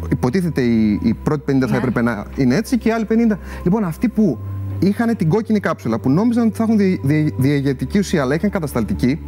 υποτίθεται 0.10 0.62
οι, 0.62 1.00
οι 1.04 1.14
πρώτοι 1.14 1.44
50 1.52 1.56
ναι. 1.56 1.68
θα 1.68 1.76
έπρεπε 1.76 2.02
να 2.02 2.26
είναι 2.36 2.56
έτσι 2.56 2.78
και 2.78 2.90
οι 2.90 2.92
άλλοι 2.92 3.08
50. 3.10 3.38
Λοιπόν, 3.64 3.84
αυτοί 3.84 4.10
που 4.10 4.38
είχαν 4.82 5.16
την 5.18 5.30
κόκκινη 5.30 5.60
κάψουλα 5.60 6.00
που 6.00 6.10
νόμιζαν 6.10 6.48
ότι 6.48 6.58
θα 6.58 6.64
έχουν 6.64 6.78
δι, 6.78 7.34
διαγετική 7.38 8.00
ουσία, 8.00 8.22
αλλά 8.22 8.36
είχαν 8.36 8.50
κατασταλτική, 8.50 9.20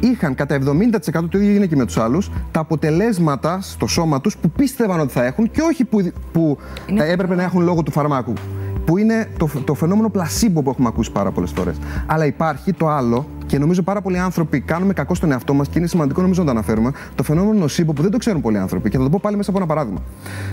είχαν 0.00 0.34
κατά 0.34 0.58
70% 0.58 1.24
το 1.30 1.38
ίδιο 1.38 1.54
είναι 1.54 1.66
και 1.66 1.76
με 1.76 1.84
τους 1.84 1.98
άλλους 1.98 2.30
τα 2.50 2.60
αποτελέσματα 2.60 3.60
στο 3.60 3.86
σώμα 3.86 4.20
τους 4.20 4.36
που 4.36 4.50
πίστευαν 4.50 5.00
ότι 5.00 5.12
θα 5.12 5.24
έχουν 5.24 5.50
και 5.50 5.60
όχι 5.60 5.84
που, 5.84 6.12
που 6.32 6.58
έπρεπε 7.08 7.34
να 7.34 7.42
έχουν 7.42 7.62
λόγω 7.62 7.82
του 7.82 7.90
φαρμάκου. 7.90 8.32
Που 8.84 8.98
είναι 8.98 9.28
το, 9.36 9.48
το 9.64 9.74
φαινόμενο 9.74 10.08
πλασίμπο 10.08 10.62
που 10.62 10.70
έχουμε 10.70 10.88
ακούσει 10.88 11.12
πάρα 11.12 11.30
πολλές 11.30 11.50
φορές. 11.50 11.76
Αλλά 12.06 12.26
υπάρχει 12.26 12.72
το 12.72 12.88
άλλο, 12.88 13.26
και 13.46 13.58
νομίζω 13.58 13.82
πάρα 13.82 14.00
πολλοί 14.00 14.18
άνθρωποι 14.18 14.60
κάνουμε 14.60 14.92
κακό 14.92 15.14
στον 15.14 15.30
εαυτό 15.30 15.54
μας 15.54 15.68
και 15.68 15.78
είναι 15.78 15.86
σημαντικό 15.86 16.20
νομίζω 16.20 16.40
να 16.40 16.46
το 16.46 16.52
αναφέρουμε, 16.52 16.92
το 17.14 17.22
φαινόμενο 17.22 17.58
νοσίμπο 17.58 17.92
που 17.92 18.02
δεν 18.02 18.10
το 18.10 18.18
ξέρουν 18.18 18.40
πολλοί 18.40 18.58
άνθρωποι. 18.58 18.90
Και 18.90 18.96
θα 18.96 19.02
το 19.02 19.10
πω 19.10 19.18
πάλι 19.22 19.36
μέσα 19.36 19.50
από 19.50 19.58
ένα 19.58 19.68
παράδειγμα. 19.68 19.98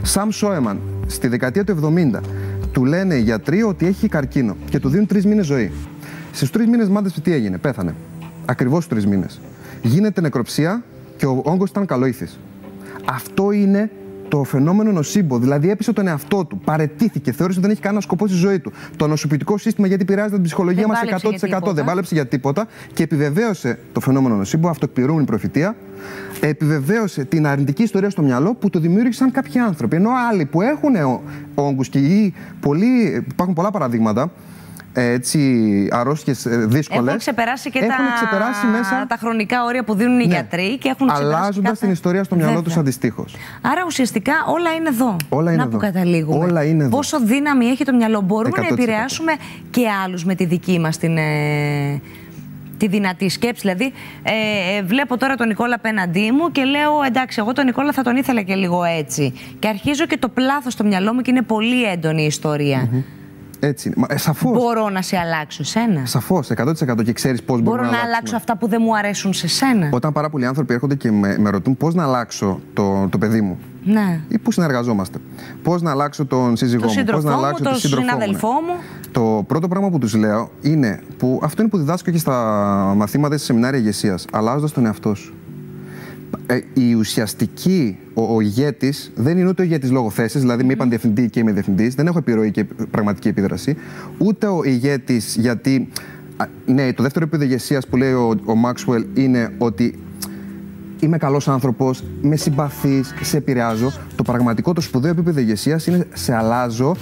Σαμ 0.01 0.29
Σόεμαν 0.29 0.79
στη 1.07 1.27
δεκαετία 1.27 1.63
του 1.63 1.93
70 1.95 2.19
του 2.73 2.85
λένε 2.85 3.15
οι 3.15 3.21
γιατροί 3.21 3.63
ότι 3.63 3.85
έχει 3.85 4.07
καρκίνο 4.07 4.55
και 4.69 4.79
του 4.79 4.89
δίνουν 4.89 5.07
τρεις 5.07 5.25
μήνες 5.25 5.45
ζωή. 5.45 5.71
Στου 6.31 6.47
τρεις 6.47 6.67
μήνες 6.67 6.89
μάντεψε 6.89 7.21
τι 7.21 7.33
έγινε, 7.33 7.57
πέθανε. 7.57 7.95
Ακριβώς 8.45 8.83
στου 8.83 8.93
τρεις 8.93 9.05
μήνες. 9.05 9.41
Γίνεται 9.81 10.21
νεκροψία 10.21 10.83
και 11.17 11.25
ο 11.25 11.41
όγκος 11.43 11.69
ήταν 11.69 11.85
καλοήθης. 11.85 12.39
Αυτό 13.05 13.51
είναι 13.51 13.91
το 14.33 14.43
φαινόμενο 14.43 14.91
νοσήμπο. 14.91 15.37
Δηλαδή 15.37 15.69
έπεισε 15.69 15.93
τον 15.93 16.07
εαυτό 16.07 16.45
του, 16.45 16.57
παρετήθηκε, 16.57 17.31
θεώρησε 17.31 17.57
ότι 17.57 17.67
δεν 17.67 17.71
έχει 17.75 17.81
κανένα 17.81 18.01
σκοπό 18.01 18.27
στη 18.27 18.35
ζωή 18.37 18.59
του. 18.59 18.71
Το 18.95 19.07
νοσοποιητικό 19.07 19.57
σύστημα 19.57 19.87
γιατί 19.87 20.03
επηρεάζεται 20.03 20.35
την 20.35 20.43
ψυχολογία 20.43 20.87
μας 20.87 20.99
100%. 21.69 21.73
Δεν 21.73 21.85
πάλεψε 21.85 22.13
για 22.13 22.27
τίποτα 22.27 22.67
και 22.93 23.03
επιβεβαίωσε 23.03 23.79
το 23.93 23.99
φαινόμενο 23.99 24.35
νοσήμπο, 24.35 24.69
αυτοεκπληρούμενη 24.69 25.25
προφητεία. 25.25 25.75
Επιβεβαίωσε 26.39 27.23
την 27.23 27.47
αρνητική 27.47 27.83
ιστορία 27.83 28.09
στο 28.09 28.21
μυαλό 28.21 28.53
που 28.53 28.69
το 28.69 28.79
δημιούργησαν 28.79 29.31
κάποιοι 29.31 29.59
άνθρωποι. 29.59 29.95
Ενώ 29.95 30.09
άλλοι 30.31 30.45
που 30.45 30.61
έχουν 30.61 30.93
όγκους 31.55 31.89
και 31.89 31.99
ή 31.99 32.33
πολλοί, 32.59 33.25
υπάρχουν 33.31 33.55
πολλά 33.55 33.71
παραδείγματα, 33.71 34.31
έτσι 34.93 35.39
αρρώστιες 35.91 36.45
ε, 36.45 36.57
δύσκολες. 36.57 37.07
Έχουν 37.07 37.19
ξεπεράσει 37.19 37.69
και 37.69 37.79
τα... 37.79 37.95
ξεπεράσει 38.15 38.65
μέσα... 38.65 39.05
τα 39.07 39.17
χρονικά 39.19 39.63
όρια 39.63 39.83
που 39.83 39.95
δίνουν 39.95 40.19
οι 40.19 40.25
ναι. 40.25 40.33
γιατροί 40.33 40.77
και 40.77 40.89
έχουν 40.89 41.09
Αλλάζοντας 41.09 41.69
κάθε... 41.69 41.85
την 41.85 41.91
ιστορία 41.91 42.23
στο 42.23 42.35
μυαλό 42.35 42.61
τους 42.61 42.77
αντιστοίχως. 42.77 43.35
Άρα 43.61 43.83
ουσιαστικά 43.85 44.33
όλα 44.47 44.71
είναι 44.71 44.89
εδώ. 44.89 45.15
Όλα 45.29 45.51
είναι 45.51 45.61
να 45.61 45.67
εδώ. 45.67 45.77
που 45.77 45.77
καταλήγουμε. 45.77 46.45
Όλα 46.45 46.63
είναι 46.63 46.83
εδώ. 46.83 46.95
Πόσο 46.95 47.19
δύναμη 47.19 47.65
έχει 47.65 47.83
το 47.83 47.93
μυαλό. 47.93 48.21
Μπορούμε 48.21 48.55
100%. 48.57 48.61
να 48.61 48.67
επηρεάσουμε 48.67 49.33
και 49.69 49.81
άλλους 50.03 50.25
με 50.25 50.35
τη 50.35 50.45
δική 50.45 50.79
μας 50.79 50.97
την. 50.97 51.17
Ε, 51.17 52.01
τη 52.77 52.87
δυνατή 52.87 53.29
σκέψη. 53.29 53.61
Δηλαδή, 53.61 53.93
ε, 54.23 54.77
ε, 54.77 54.83
βλέπω 54.83 55.17
τώρα 55.17 55.35
τον 55.35 55.47
Νικόλα 55.47 55.75
απέναντί 55.75 56.31
μου 56.31 56.51
και 56.51 56.63
λέω 56.63 56.91
εντάξει, 57.05 57.37
εγώ 57.39 57.53
τον 57.53 57.65
Νικόλα 57.65 57.91
θα 57.91 58.03
τον 58.03 58.15
ήθελα 58.15 58.41
και 58.41 58.55
λίγο 58.55 58.83
έτσι. 58.83 59.33
Και 59.59 59.67
αρχίζω 59.67 60.05
και 60.05 60.17
το 60.17 60.29
πλάθος 60.29 60.73
στο 60.73 60.83
μυαλό 60.83 61.13
μου 61.13 61.21
και 61.21 61.31
είναι 61.31 61.41
πολύ 61.41 61.83
έντονη 61.83 62.21
η 62.21 62.25
ιστορία. 62.25 62.89
Mm-hmm. 62.89 63.22
Έτσι. 63.65 63.91
Μα, 63.95 64.07
ε, 64.09 64.17
σαφώς. 64.17 64.57
Μπορώ 64.57 64.89
να 64.89 65.01
σε 65.01 65.17
αλλάξω 65.17 65.63
σένα. 65.63 66.05
Σαφώς, 66.05 66.49
100% 66.49 67.03
και 67.03 67.13
ξέρεις 67.13 67.43
πώς 67.43 67.61
μπορώ 67.61 67.83
να, 67.83 67.91
να 67.91 67.97
αλλάξω 67.97 68.35
αυτά 68.35 68.57
που 68.57 68.67
δεν 68.67 68.81
μου 68.83 68.97
αρέσουν 68.97 69.33
σε 69.33 69.47
σένα. 69.47 69.89
Όταν 69.91 70.11
πάρα 70.11 70.29
πολλοί 70.29 70.45
άνθρωποι 70.45 70.73
έρχονται 70.73 70.95
και 70.95 71.11
με, 71.11 71.37
με 71.37 71.49
ρωτούν 71.49 71.77
πώς 71.77 71.93
να 71.93 72.03
αλλάξω 72.03 72.59
το, 72.73 73.07
το 73.09 73.17
παιδί 73.17 73.41
μου. 73.41 73.57
Ναι. 73.85 74.19
ή 74.27 74.37
πού 74.37 74.51
συνεργαζόμαστε. 74.51 75.17
Πώς 75.63 75.81
να 75.81 75.91
αλλάξω 75.91 76.25
τον 76.25 76.55
σύζυγό 76.55 76.85
μου, 76.87 77.03
πώς 77.03 77.23
να 77.23 77.33
αλλάξω 77.33 77.63
τον 77.63 77.75
συναδελφό 77.75 78.47
μου. 78.47 78.75
Το 79.11 79.43
πρώτο 79.47 79.67
πράγμα 79.67 79.89
που 79.89 79.97
τους 79.97 80.15
λέω 80.15 80.49
είναι 80.61 81.01
που 81.17 81.39
αυτό 81.43 81.61
είναι 81.61 81.71
που 81.71 81.77
διδάσκω 81.77 82.11
και 82.11 82.17
στα 82.17 82.33
μαθήματα 82.97 83.37
σε 83.37 83.45
σεμινάρια 83.45 83.79
ηγεσίας. 83.79 84.25
Αλλάζοντας 84.31 84.71
τον 84.71 84.85
εαυτό 84.85 85.15
σου. 85.15 85.33
Ε, 86.45 86.59
η 86.73 86.93
ουσιαστική, 86.93 87.97
ο, 88.13 88.35
ο 88.35 88.41
ηγέτης 88.41 89.11
δεν 89.15 89.37
είναι 89.37 89.49
ούτε 89.49 89.61
ο 89.61 89.65
ηγέτης 89.65 89.91
λόγω 89.91 90.09
θέσης, 90.09 90.41
δηλαδή 90.41 90.63
με 90.63 90.73
είπαν 90.73 90.89
διευθυντή 90.89 91.29
και 91.29 91.39
είμαι 91.39 91.51
διευθυντής, 91.51 91.95
δεν 91.95 92.07
έχω 92.07 92.17
επιρροή 92.17 92.51
και 92.51 92.63
πραγματική 92.63 93.27
επίδραση, 93.27 93.75
ούτε 94.17 94.47
ο 94.47 94.63
ηγέτης 94.63 95.35
γιατί. 95.35 95.87
Ναι, 96.65 96.93
το 96.93 97.03
δεύτερο 97.03 97.25
επίπεδο 97.25 97.43
ηγεσίας 97.43 97.87
που 97.87 97.97
λέει 97.97 98.11
ο, 98.11 98.29
ο 98.29 98.53
Maxwell 98.65 99.03
είναι 99.13 99.53
ότι 99.57 99.99
είμαι 100.99 101.17
καλός 101.17 101.47
άνθρωπος, 101.47 102.03
με 102.21 102.35
συμπαθείς, 102.35 103.13
σε 103.21 103.37
επηρεάζω. 103.37 103.91
Το 104.15 104.23
πραγματικό, 104.23 104.73
το 104.73 104.81
σπουδαίο 104.81 105.11
επίπεδο 105.11 105.39
ηγεσίας 105.39 105.87
είναι 105.87 106.07
σε 106.13 106.35
αλλάζω 106.35 106.95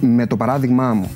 με 0.00 0.26
το 0.26 0.36
παράδειγμά 0.36 0.94
μου. 0.94 1.10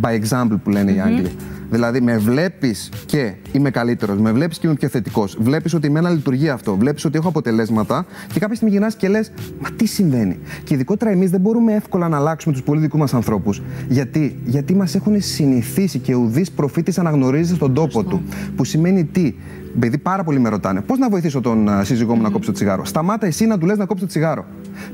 By 0.00 0.20
example 0.20 0.56
που 0.64 0.70
λένε 0.70 0.92
οι 0.92 1.00
Άγγλοι. 1.00 1.30
Δηλαδή, 1.70 2.00
με 2.00 2.18
βλέπεις 2.18 2.90
και 3.06 3.32
είμαι 3.52 3.70
καλύτερος, 3.70 4.18
με 4.18 4.32
βλέπεις 4.32 4.58
και 4.58 4.66
είμαι 4.66 4.76
πιο 4.76 4.88
θετικός. 4.88 5.36
Βλέπεις 5.40 5.74
ότι 5.74 5.90
με 5.90 5.98
ένα 5.98 6.10
λειτουργεί 6.10 6.48
αυτό. 6.48 6.76
Βλέπεις 6.76 7.04
ότι 7.04 7.18
έχω 7.18 7.28
αποτελέσματα 7.28 8.06
και 8.32 8.40
κάποια 8.40 8.54
στιγμή 8.54 8.74
γυρνάς 8.74 8.96
και 8.96 9.08
λες, 9.08 9.32
Μα 9.60 9.68
τι 9.76 9.86
συμβαίνει. 9.86 10.38
Και 10.64 10.74
ειδικότερα 10.74 11.10
εμείς 11.10 11.30
δεν 11.30 11.40
μπορούμε 11.40 11.72
εύκολα 11.72 12.08
να 12.08 12.16
αλλάξουμε 12.16 12.54
τους 12.54 12.62
πολύ 12.62 12.80
δικούς 12.80 13.00
μας 13.00 13.14
ανθρώπους. 13.14 13.62
Γιατί, 13.88 14.38
Γιατί 14.44 14.74
μας 14.74 14.94
έχουν 14.94 15.20
συνηθίσει 15.20 15.98
και 15.98 16.14
ουδή 16.14 16.46
προφήτης 16.56 16.98
αναγνωρίζεις 16.98 17.56
στον 17.56 17.74
τόπο 17.74 18.04
του. 18.04 18.22
Που 18.56 18.64
σημαίνει 18.64 19.04
τι. 19.04 19.34
Παιδί 19.78 19.98
πάρα 19.98 20.24
πολύ 20.24 20.38
με 20.38 20.48
ρωτάνε, 20.48 20.80
πώς 20.80 20.98
να 20.98 21.08
βοηθήσω 21.08 21.40
τον 21.40 21.68
σύζυγό 21.82 22.14
μου 22.14 22.22
να 22.22 22.30
κόψει 22.30 22.48
το 22.48 22.54
τσιγάρο; 22.54 22.84
Σταμάτα 22.84 23.26
εσύ 23.26 23.46
να 23.46 23.58
του 23.58 23.66
λες 23.66 23.78
να 23.78 23.84
κόψει 23.84 24.02
το 24.02 24.08
τσιγάρο. 24.08 24.44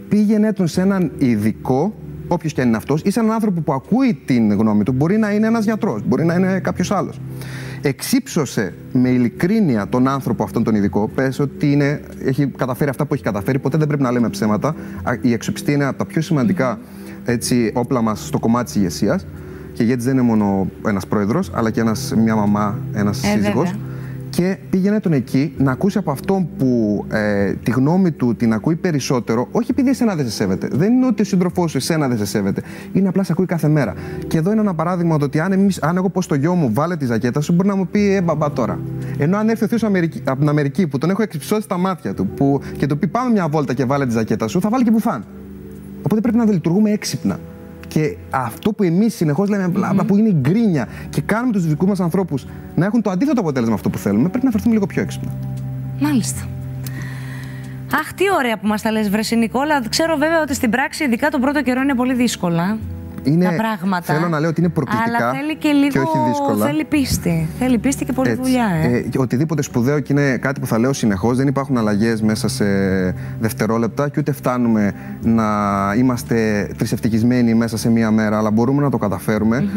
Πήγαινε 0.08 0.52
τον 0.52 0.66
σε 0.66 0.80
έναν 0.80 1.10
ειδικό 1.18 1.94
όποιος 2.28 2.52
και 2.52 2.60
αν 2.60 2.68
είναι 2.68 2.76
αυτός, 2.76 3.02
ή 3.04 3.10
σε 3.10 3.20
έναν 3.20 3.32
άνθρωπο 3.32 3.60
που 3.60 3.72
ακούει 3.72 4.22
την 4.24 4.52
γνώμη 4.52 4.82
του. 4.82 4.92
Μπορεί 4.92 5.16
να 5.16 5.30
είναι 5.30 5.46
ένας 5.46 5.64
γιατρός, 5.64 6.02
μπορεί 6.06 6.24
να 6.24 6.34
είναι 6.34 6.60
κάποιος 6.60 6.90
άλλος. 6.90 7.20
Εξύψωσε 7.82 8.74
με 8.92 9.08
ειλικρίνεια 9.08 9.88
τον 9.88 10.08
άνθρωπο 10.08 10.42
αυτόν 10.42 10.64
τον 10.64 10.74
ειδικό. 10.74 11.10
Πες 11.14 11.38
ότι 11.38 11.72
είναι, 11.72 12.00
έχει 12.24 12.46
καταφέρει 12.46 12.90
αυτά 12.90 13.06
που 13.06 13.14
έχει 13.14 13.22
καταφέρει. 13.22 13.58
Ποτέ 13.58 13.76
δεν 13.76 13.87
πρέπει 13.87 14.02
να 14.02 14.12
λέμε 14.12 14.28
ψέματα. 14.28 14.74
Η 15.20 15.32
εξοπιστία 15.32 15.74
είναι 15.74 15.84
από 15.84 15.98
τα 15.98 16.04
πιο 16.04 16.20
σημαντικά 16.20 16.78
έτσι, 17.24 17.70
όπλα 17.74 18.02
μας 18.02 18.26
στο 18.26 18.38
κομμάτι 18.38 18.64
της 18.64 18.74
ηγεσίας. 18.74 19.26
Και 19.72 19.82
ηγέτη 19.82 20.02
δεν 20.02 20.12
είναι 20.12 20.22
μόνο 20.22 20.66
ένας 20.87 21.06
πρόεδρος, 21.06 21.50
αλλά 21.54 21.70
και 21.70 21.80
ένας, 21.80 22.14
μια 22.16 22.34
μαμά, 22.34 22.78
ένας 22.92 23.24
ε, 23.24 23.26
σύζυγος 23.26 23.74
και 24.34 24.56
πήγαινε 24.70 25.00
τον 25.00 25.12
εκεί 25.12 25.54
να 25.58 25.72
ακούσει 25.72 25.98
από 25.98 26.10
αυτόν 26.10 26.48
που 26.58 27.04
ε, 27.10 27.52
τη 27.52 27.70
γνώμη 27.70 28.10
του 28.12 28.36
την 28.36 28.52
ακούει 28.52 28.76
περισσότερο, 28.76 29.48
όχι 29.52 29.70
επειδή 29.70 29.90
εσένα 29.90 30.14
δεν 30.14 30.24
σε 30.24 30.30
σέβεται. 30.30 30.68
Δεν 30.72 30.92
είναι 30.92 31.06
ότι 31.06 31.22
ο 31.22 31.24
σύντροφός 31.24 31.70
σου 31.70 31.76
εσένα 31.76 32.08
δεν 32.08 32.18
σε 32.18 32.26
σέβεται. 32.26 32.62
Είναι 32.92 33.08
απλά 33.08 33.22
σε 33.22 33.32
ακούει 33.32 33.46
κάθε 33.46 33.68
μέρα. 33.68 33.94
Και 34.26 34.38
εδώ 34.38 34.50
είναι 34.50 34.60
ένα 34.60 34.74
παράδειγμα 34.74 35.16
ότι 35.20 35.40
αν, 35.40 35.52
εμείς, 35.52 35.82
αν 35.82 35.96
εγώ 35.96 36.10
πως 36.10 36.24
στο 36.24 36.34
γιο 36.34 36.54
μου, 36.54 36.70
βάλε 36.72 36.96
τη 36.96 37.04
ζακέτα 37.04 37.40
σου, 37.40 37.52
μπορεί 37.52 37.68
να 37.68 37.76
μου 37.76 37.86
πει 37.86 38.14
Ε, 38.14 38.22
μπαμπά 38.22 38.50
τώρα. 38.50 38.78
Ενώ 39.18 39.36
αν 39.36 39.48
έρθει 39.48 39.64
ο 39.64 39.66
Θεό 39.66 39.88
από 40.24 40.38
την 40.38 40.48
Αμερική 40.48 40.86
που 40.86 40.98
τον 40.98 41.10
έχω 41.10 41.22
εξυψώσει 41.22 41.62
στα 41.62 41.78
μάτια 41.78 42.14
του 42.14 42.26
που, 42.26 42.60
και 42.76 42.86
του 42.86 42.98
πει 42.98 43.06
Πάμε 43.06 43.30
μια 43.30 43.48
βόλτα 43.48 43.74
και 43.74 43.84
βάλε 43.84 44.06
τη 44.06 44.12
ζακέτα 44.12 44.48
σου, 44.48 44.60
θα 44.60 44.68
βάλει 44.68 44.84
και 44.84 44.90
μπουφάν. 44.90 45.24
Οπότε 46.02 46.20
πρέπει 46.20 46.36
να 46.36 46.44
λειτουργούμε 46.44 46.90
έξυπνα. 46.90 47.38
Και 47.94 48.16
αυτό 48.30 48.72
που 48.72 48.83
εμείς 48.83 49.14
συνεχώς 49.14 49.48
λέμε, 49.48 49.68
μπλα, 49.68 49.94
που 50.07 50.16
είναι 50.16 50.28
η 50.28 50.37
γκρίνια 50.40 50.88
και 51.11 51.20
κάνουμε 51.20 51.52
τους 51.52 51.66
δικούς 51.66 51.88
μας 51.88 52.00
ανθρώπους 52.00 52.46
να 52.74 52.85
έχουν 52.85 53.02
το 53.02 53.11
αντίθετο 53.11 53.40
αποτέλεσμα 53.40 53.74
αυτό 53.74 53.90
που 53.90 53.98
θέλουμε, 53.98 54.28
πρέπει 54.28 54.44
να 54.44 54.50
φερθούμε 54.50 54.74
λίγο 54.74 54.87
πιο 54.87 55.02
έξυπνα. 55.02 55.33
Μάλιστα. 56.00 56.48
Αχ, 58.00 58.12
τι 58.12 58.24
ωραία 58.38 58.59
που 58.59 58.66
μας 58.66 58.83
τα 58.83 58.90
λες, 58.90 59.11
Βρεσί 59.11 59.37
Νικόλα. 59.37 59.88
Ξέρω 59.88 60.16
βέβαια 60.16 60.42
ότι 60.42 60.54
στην 60.54 60.70
πράξη, 60.70 61.04
ειδικά 61.04 61.28
τον 61.28 61.40
πρώτο 61.40 61.62
καιρό, 61.62 61.80
είναι 61.80 61.94
πολύ 61.94 62.14
δύσκολα 62.14 62.78
είναι, 63.24 63.44
τα 63.44 63.54
πράγματα. 63.56 64.14
Θέλω 64.14 64.28
να 64.28 64.40
λέω 64.40 64.48
ότι 64.48 64.60
είναι 64.60 64.70
προκλητικά 64.70 65.26
αλλά 65.26 65.32
θέλει 65.32 65.56
και, 65.56 65.68
λίγο, 65.68 65.88
και 65.88 65.98
όχι 65.98 66.18
δύσκολα. 66.28 66.66
Θέλει 66.66 66.84
πίστη. 66.84 67.48
Θέλει 67.58 67.78
πίστη 67.78 68.04
και 68.04 68.12
πολλή 68.12 68.30
Έτσι. 68.30 68.42
δουλειά. 68.42 68.66
Ε. 68.66 68.96
Ε, 68.96 69.04
οτιδήποτε 69.16 69.62
σπουδαίο 69.62 70.00
και 70.00 70.12
είναι 70.12 70.37
κάτι 70.37 70.60
που 70.60 70.66
θα 70.66 70.78
λέω 70.78 70.92
συνεχώς. 70.92 71.37
Δεν 71.37 71.46
υπάρχουν 71.46 71.78
αλλαγές 71.78 72.22
μέσα 72.22 72.48
σε 72.48 72.64
δευτερόλεπτα 73.40 74.08
και 74.08 74.20
ούτε 74.20 74.32
φτάνουμε 74.32 74.92
να 75.22 75.44
είμαστε 75.96 76.68
τρισευτυχισμένοι 76.76 77.54
μέσα 77.54 77.76
σε 77.76 77.90
μία 77.90 78.10
μέρα, 78.10 78.38
αλλά 78.38 78.50
μπορούμε 78.50 78.82
να 78.82 78.90
το 78.90 78.98
καταφέρουμε. 78.98 79.68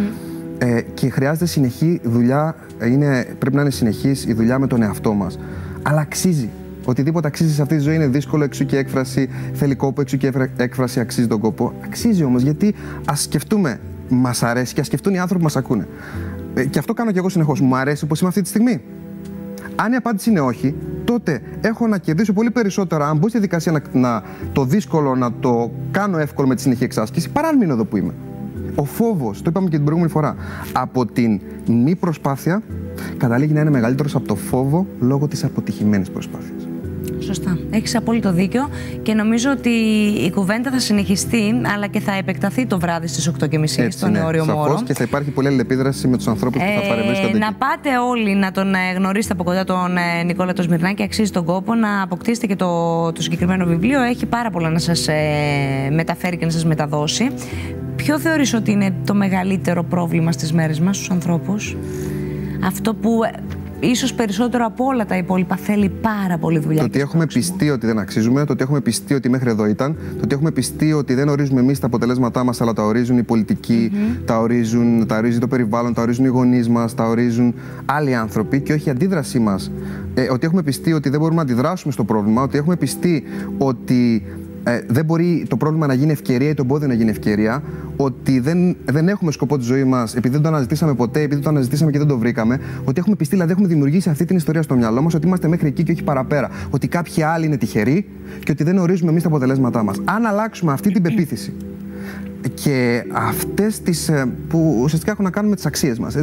Ε, 0.57 0.81
και 0.93 1.09
χρειάζεται 1.09 1.45
συνεχή 1.45 1.99
δουλειά, 2.03 2.55
είναι, 2.83 3.25
πρέπει 3.39 3.55
να 3.55 3.61
είναι 3.61 3.71
συνεχής 3.71 4.25
η 4.25 4.33
δουλειά 4.33 4.59
με 4.59 4.67
τον 4.67 4.81
εαυτό 4.81 5.13
μας. 5.13 5.39
Αλλά 5.81 6.01
αξίζει. 6.01 6.49
Οτιδήποτε 6.89 7.27
αξίζει 7.27 7.53
σε 7.53 7.61
αυτή 7.61 7.75
τη 7.75 7.81
ζωή 7.81 7.95
είναι 7.95 8.07
δύσκολο, 8.07 8.43
εξού 8.43 8.65
και 8.65 8.77
έκφραση 8.77 9.29
θέλει 9.53 9.75
κόπο, 9.75 10.01
εξού 10.01 10.17
και 10.17 10.31
έκφραση 10.57 10.99
αξίζει 10.99 11.27
τον 11.27 11.39
κόπο. 11.39 11.73
Αξίζει 11.83 12.23
όμως 12.23 12.41
γιατί 12.41 12.75
ας 13.05 13.21
σκεφτούμε, 13.21 13.79
μας 14.09 14.43
αρέσει 14.43 14.73
και 14.73 14.79
ας 14.79 14.85
σκεφτούν 14.85 15.13
οι 15.13 15.19
άνθρωποι 15.19 15.37
που 15.37 15.43
μας 15.43 15.55
ακούνε. 15.55 15.87
Ε, 16.53 16.65
και 16.65 16.79
αυτό 16.79 16.93
κάνω 16.93 17.11
και 17.11 17.19
εγώ 17.19 17.29
συνεχώς. 17.29 17.61
Μου 17.61 17.75
αρέσει 17.75 18.03
όπως 18.03 18.19
είμαι 18.19 18.29
αυτή 18.29 18.41
τη 18.41 18.47
στιγμή. 18.47 18.81
Αν 19.75 19.93
η 19.93 19.95
απάντηση 19.95 20.29
είναι 20.29 20.39
όχι, 20.39 20.75
τότε 21.03 21.41
έχω 21.61 21.87
να 21.87 21.97
κερδίσω 21.97 22.33
πολύ 22.33 22.51
περισσότερα 22.51 23.07
αν 23.07 23.17
μπω 23.17 23.29
στη 23.29 23.39
δικασία 23.39 23.71
να, 23.71 23.81
να, 23.99 24.23
το 24.53 24.65
δύσκολο 24.65 25.15
να 25.15 25.31
το 25.39 25.71
κάνω 25.91 26.17
εύκολο 26.17 26.47
με 26.47 26.55
τη 26.55 26.61
συνεχή 26.61 26.83
εξάσκηση, 26.83 27.29
παρά 27.29 27.47
αν 27.47 27.57
μείνω 27.57 27.73
εδώ 27.73 27.85
που 27.85 27.97
είμαι. 27.97 28.13
Ο 28.75 28.83
φόβος, 28.83 29.41
το 29.41 29.49
είπαμε 29.49 29.69
και 29.69 29.75
την 29.75 29.85
προηγούμενη 29.85 30.13
φορά, 30.13 30.35
από 30.73 31.05
την 31.05 31.39
μη 31.67 31.95
προσπάθεια 31.95 32.61
καταλήγει 33.17 33.53
να 33.53 33.61
είναι 33.61 33.69
μεγαλύτερος 33.69 34.15
από 34.15 34.27
το 34.27 34.35
φόβο 34.35 34.85
λόγω 34.99 35.27
της 35.27 35.43
αποτυχημένης 35.43 36.09
προσπάθειας. 36.09 36.67
Σωστά. 37.27 37.57
Έχεις 37.69 37.95
απόλυτο 37.95 38.31
δίκιο 38.31 38.69
και 39.01 39.13
νομίζω 39.13 39.51
ότι 39.51 39.69
η 40.25 40.31
κουβέντα 40.31 40.71
θα 40.71 40.79
συνεχιστεί, 40.79 41.61
αλλά 41.73 41.87
και 41.87 41.99
θα 41.99 42.13
επεκταθεί 42.13 42.65
το 42.65 42.79
βράδυ 42.79 43.07
στις 43.07 43.31
8.30 43.39 43.87
στον 43.89 44.11
ναι, 44.11 44.23
Όριο 44.23 44.45
Μόρο. 44.45 44.83
Και 44.85 44.93
θα 44.93 45.03
υπάρχει 45.03 45.29
πολλή 45.29 45.47
αλληλεπίδραση 45.47 46.07
με 46.07 46.17
τους 46.17 46.27
ανθρώπους 46.27 46.61
που 46.61 46.81
θα 46.81 46.87
παρεμβρίσκονται. 46.87 47.37
Να 47.37 47.53
πάτε 47.53 47.97
όλοι 48.09 48.35
να 48.35 48.51
τον 48.51 48.73
ε, 48.73 48.93
γνωρίσετε 48.95 49.33
από 49.33 49.43
κοντά 49.43 49.63
τον 49.63 49.97
ε, 49.97 50.23
Νικόλα 50.23 50.53
το 50.53 50.61
Σμυρνάκη. 50.61 51.03
Αξίζει 51.03 51.31
τον 51.31 51.45
κόπο 51.45 51.75
να 51.75 52.01
αποκτήσετε 52.01 52.47
και 52.47 52.55
το, 52.55 53.11
το 53.11 53.21
συγκεκριμένο 53.21 53.65
βιβλίο. 53.65 54.01
Έχει 54.01 54.25
πάρα 54.25 54.49
πολλά 54.49 54.69
να 54.69 54.79
σας 54.79 55.07
ε, 55.07 55.13
μεταφέρει 55.91 56.37
και 56.37 56.45
να 56.45 56.51
σας 56.51 56.65
μεταδώσει. 56.65 57.27
Ποιο 57.95 58.19
θεωρείς 58.19 58.53
ότι 58.53 58.71
είναι 58.71 58.93
το 59.05 59.13
μεγαλύτερο 59.13 59.83
πρόβλημα 59.83 60.31
στις 60.31 60.53
μέρες 60.53 60.79
μας, 60.79 60.95
στους 60.95 61.09
ανθρώπους; 61.09 61.75
Αυτό 62.63 62.93
που 62.93 63.19
ίσως 63.79 64.13
περισσότερο 64.13 64.65
από 64.65 64.85
όλα 64.85 65.05
τα 65.05 65.17
υπόλοιπα 65.17 65.55
θέλει 65.55 65.89
πάρα 65.89 66.37
πολύ 66.37 66.59
δουλειά. 66.59 66.79
Το 66.79 66.85
ότι 66.85 66.99
έχουμε 66.99 67.25
πιστεί 67.25 67.69
ότι 67.69 67.85
δεν 67.85 67.99
αξίζουμε, 67.99 68.45
το 68.45 68.53
ότι 68.53 68.63
έχουμε 68.63 68.81
πιστεί 68.81 69.13
ότι 69.13 69.29
μέχρι 69.29 69.49
εδώ 69.49 69.65
ήταν, 69.65 69.93
το 69.93 70.21
ότι 70.23 70.35
έχουμε 70.35 70.51
πιστεί 70.51 70.93
ότι 70.93 71.13
δεν 71.13 71.29
ορίζουμε 71.29 71.59
εμείς 71.59 71.79
τα 71.79 71.85
αποτελέσματά 71.85 72.43
μας, 72.43 72.61
αλλά 72.61 72.73
τα 72.73 72.83
ορίζουν 72.83 73.17
οι 73.17 73.23
πολιτικοί, 73.23 73.91
τα, 74.25 74.39
ορίζουν, 74.39 75.07
τα 75.07 75.17
ορίζει 75.17 75.39
το 75.39 75.47
περιβάλλον, 75.47 75.93
τα 75.93 76.01
ορίζουν 76.01 76.25
οι 76.25 76.27
γονείς 76.27 76.69
μας, 76.69 76.93
τα 76.93 77.07
ορίζουν 77.07 77.53
άλλοι 77.85 78.15
άνθρωποι 78.15 78.61
και 78.61 78.73
όχι 78.73 78.87
η 78.87 78.91
αντίδρασή 78.91 79.39
μας. 79.39 79.71
Ε, 80.13 80.27
ότι 80.31 80.45
έχουμε 80.45 80.63
πιστεί 80.63 80.93
ότι 80.93 81.09
δεν 81.09 81.19
μπορούμε 81.19 81.43
να 81.43 81.51
αντιδράσουμε 81.51 81.93
στο 81.93 82.03
πρόβλημα, 82.03 82.41
ότι 82.41 82.57
έχουμε 82.57 82.75
πιστεί 82.75 83.23
ότι 83.57 84.23
ε, 84.67 84.81
δεν 84.87 85.05
μπορεί 85.05 85.45
το 85.47 85.57
πρόβλημα 85.57 85.87
να 85.87 85.93
γίνει 85.93 86.11
ευκαιρία 86.11 86.49
ή 86.49 86.53
το 86.53 86.61
εμπόδιο 86.61 86.87
να 86.87 86.93
γίνει 86.93 87.09
ευκαιρία. 87.09 87.63
Ότι 87.95 88.39
δεν, 88.39 88.75
δεν 88.85 89.07
έχουμε 89.07 89.31
σκοπό 89.31 89.57
τη 89.57 89.63
ζωή 89.63 89.83
μας 89.83 90.15
επειδή 90.15 90.33
δεν 90.33 90.43
το 90.43 90.47
αναζητήσαμε 90.47 90.93
ποτέ, 90.93 91.21
επειδή 91.21 91.41
το 91.41 91.49
αναζητήσαμε 91.49 91.91
και 91.91 91.97
δεν 91.97 92.07
το 92.07 92.17
βρήκαμε. 92.17 92.59
Ότι 92.83 92.99
έχουμε 92.99 93.15
πιστεί, 93.15 93.33
δηλαδή 93.33 93.51
έχουμε 93.51 93.67
δημιουργήσει 93.67 94.09
αυτή 94.09 94.25
την 94.25 94.35
ιστορία 94.35 94.61
στο 94.61 94.75
μυαλό 94.75 95.01
μας, 95.01 95.13
ότι 95.13 95.27
είμαστε 95.27 95.47
μέχρι 95.47 95.67
εκεί 95.67 95.83
και 95.83 95.91
όχι 95.91 96.03
παραπέρα. 96.03 96.49
Ότι 96.69 96.87
κάποιοι 96.87 97.23
άλλοι 97.23 97.45
είναι 97.45 97.57
τυχεροί 97.57 98.05
και 98.43 98.51
ότι 98.51 98.63
δεν 98.63 98.77
ορίζουμε 98.77 99.09
εμείς 99.11 99.23
τα 99.23 99.29
αποτελέσματά 99.29 99.83
μας. 99.83 100.01
Αν 100.05 100.25
αλλάξουμε 100.25 100.71
αυτή 100.71 100.91
την 100.91 101.01
πεποίθηση 101.01 101.53
και 102.53 103.03
αυτές 103.11 103.81
τις. 103.81 104.09
Ε, 104.09 104.25
που 104.49 104.79
ουσιαστικά 104.83 105.11
έχουν 105.11 105.23
να 105.23 105.31
κάνουν 105.31 105.49
με 105.49 105.55
τις 105.55 105.65
αξίες 105.65 105.99
μας. 105.99 106.15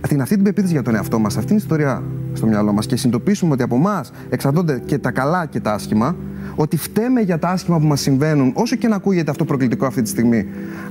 Αυτή, 0.00 0.20
αυτή 0.20 0.34
την 0.34 0.44
πεποίθηση 0.44 0.72
για 0.72 0.82
τον 0.82 0.94
εαυτό 0.94 1.18
μας, 1.18 1.36
αυτή 1.36 1.48
την 1.48 1.56
ιστορία 1.56 2.02
στο 2.32 2.46
μυαλό 2.46 2.72
μας 2.72 2.86
και 2.86 2.96
συνειδητοποιήσουμε 2.96 3.52
ότι 3.52 3.62
από 3.62 3.74
εμάς 3.74 4.12
εξαρτώνται 4.28 4.82
και 4.86 4.98
τα 4.98 5.10
καλά 5.10 5.46
και 5.46 5.60
τα 5.60 5.72
άσχημα, 5.72 6.16
ότι 6.54 6.76
φταίμε 6.76 7.20
για 7.20 7.38
τα 7.38 7.48
άσχημα 7.48 7.78
που 7.78 7.86
μας 7.86 8.00
συμβαίνουν, 8.00 8.52
όσο 8.54 8.76
και 8.76 8.88
να 8.88 8.96
ακούγεται 8.96 9.30
αυτό 9.30 9.44
προκλητικό 9.44 9.86
αυτή 9.86 10.02
τη 10.02 10.08
στιγμή. 10.08 10.46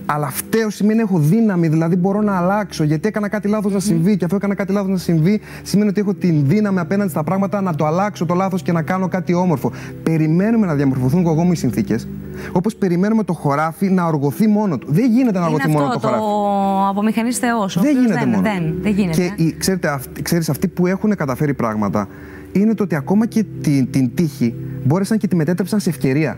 Αλλά 0.05 0.29
φταίω 0.29 0.69
σημαίνει 0.69 0.99
έχω 0.99 1.19
δύναμη, 1.19 1.67
δηλαδή 1.67 1.95
μπορώ 1.95 2.21
να 2.21 2.37
αλλάξω, 2.37 2.83
γιατί 2.83 3.07
έκανα 3.07 3.29
κάτι 3.29 3.47
λάθος 3.47 3.73
να 3.73 3.79
συμβεί. 3.79 4.17
Και 4.17 4.25
αφού 4.25 4.35
έκανα 4.35 4.55
κάτι 4.55 4.71
λάθος 4.71 4.89
να 4.89 4.97
συμβεί, 4.97 5.41
σημαίνει 5.63 5.89
ότι 5.89 5.99
έχω 5.99 6.13
την 6.13 6.47
δύναμη 6.47 6.79
απέναντι 6.79 7.09
στα 7.09 7.23
πράγματα 7.23 7.61
να 7.61 7.75
το 7.75 7.85
αλλάξω 7.85 8.25
το 8.25 8.33
λάθος 8.33 8.61
και 8.61 8.71
να 8.71 8.81
κάνω 8.81 9.07
κάτι 9.07 9.33
όμορφο. 9.33 9.71
Περιμένουμε 10.03 10.65
να 10.65 10.75
διαμορφωθούν 10.75 11.23
κογόμου 11.23 11.51
οι 11.51 11.55
συνθήκες, 11.55 12.07
όπως 12.51 12.75
περιμένουμε 12.75 13.23
το 13.23 13.33
χωράφι 13.33 13.89
να 13.89 14.05
οργωθεί 14.05 14.47
μόνο 14.47 14.77
του. 14.77 14.87
Δεν 14.89 15.11
γίνεται 15.11 15.39
να 15.39 15.45
οργωθεί 15.45 15.69
μόνο 15.69 15.89
το 15.89 15.99
χωράφι. 15.99 16.19
Το 16.19 16.87
απομηχανής 16.89 17.37
Θεός. 17.37 17.79
Δεν 17.81 17.97
γίνεται 17.97 18.19
δεν, 18.19 18.29
μόνο. 18.29 18.41
Δεν, 18.41 18.75
δεν 18.81 18.93
γίνεται. 19.01 19.33
Και 19.35 19.55
ξέρετε, 19.57 19.99
ξέρεις, 20.21 20.49
αυτοί 20.49 20.67
που 20.67 20.87
έχουν 20.87 21.15
καταφέρει 21.15 21.53
πράγματα 21.53 22.07
είναι 22.51 22.73
το 22.73 22.83
ότι 22.83 22.95
ακόμα 22.95 23.25
και 23.25 23.45
την, 23.61 23.91
την 23.91 24.15
τύχη 24.15 24.53
μπόρεσαν 24.83 25.17
και 25.17 25.27
τη 25.27 25.35
μετέτρεψαν 25.35 25.79
σε 25.79 25.89
ευκαιρία. 25.89 26.37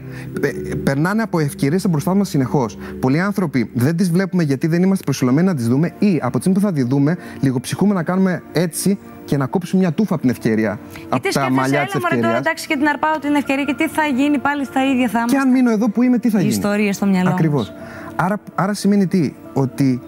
Περνάνε 0.84 1.22
από 1.22 1.40
ευκαιρίες 1.40 1.88
μπροστά 1.90 2.16
μας 2.16 2.30
συνεχώς. 2.30 2.78
Πολλοί 3.00 3.20
άνθρωποι 3.20 3.70
δεν 3.74 3.96
τις 3.96 4.12
βλέπουμε 4.12 4.44
γιατί 4.44 4.68
δεν 4.68 4.84
είμαστε 4.84 5.04
προσιλωμένοι 5.04 5.48
να 5.48 5.56
τις 5.56 5.68
δούμε 5.68 5.94
ή 6.00 6.20
από 6.22 6.38
τη 6.38 6.40
στιγμή 6.40 6.60
που 6.60 6.66
θα 6.66 6.74
τη 6.74 6.84
δούμε, 6.84 7.18
λίγο 7.40 7.60
ψυχούμε 7.60 7.94
να 7.94 8.04
κάνουμε 8.04 8.44
έτσι 8.52 8.98
και 9.26 9.38
να 9.38 9.46
κόψουμε 9.46 9.82
μια 9.82 9.92
τούφα 9.92 10.14
από 10.14 10.22
την 10.22 10.32
ευκαιρία. 10.32 10.80
από 11.10 11.30
τα 11.34 11.52
μαλλιά 11.52 11.86
της 11.86 11.96
ευκαιρία. 11.96 12.24
Τώρα 12.24 12.38
εντάξει 12.38 12.68
και 12.68 12.76
την 12.76 12.88
αρπάω 12.88 13.20
την 13.20 13.36
ευκαιρία 13.36 13.64
και 13.64 13.74
τι 13.74 13.88
θα 13.88 14.06
γίνει 14.06 14.38
πάλι 14.38 14.66
στα 14.66 14.86
ίδια 14.86 15.08
θα 15.08 15.26
Και 15.28 15.38
αν 15.38 15.52
μείνω 15.52 15.72
εδώ 15.72 15.90
που 15.90 16.04
είμαι, 16.04 16.18
τι 16.18 16.30
θα 16.30 16.40
γίνει; 16.40 16.52
Ιστορία 16.52 16.94
στο 16.94 17.06
μυαλό. 17.06 17.30
Ακριβώς. 17.30 17.74
Άρα, 18.16 18.42
άρα 18.56 18.74
σημαίνει 18.74 19.08
τι, 19.08 19.34
ότι 19.54 20.02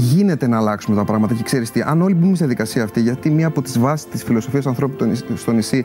γίνεται 0.00 0.46
να 0.46 0.56
αλλάξουμε 0.56 0.96
τα 0.96 1.04
πράγματα 1.04 1.34
και 1.34 1.42
ξέρεις 1.42 1.70
τι, 1.70 1.80
αν 1.80 2.02
όλοι 2.02 2.14
μπούμε 2.14 2.34
στη 2.34 2.38
διαδικασία 2.38 2.82
αυτή, 2.82 3.00
γιατί 3.00 3.30
μία 3.30 3.46
από 3.46 3.62
τις 3.62 3.78
βάσεις 3.78 4.08
της 4.08 4.22
φιλοσοφίας 4.22 4.62
του 4.62 4.68
ανθρώπου 4.68 5.14
στο 5.34 5.52
νησί 5.52 5.84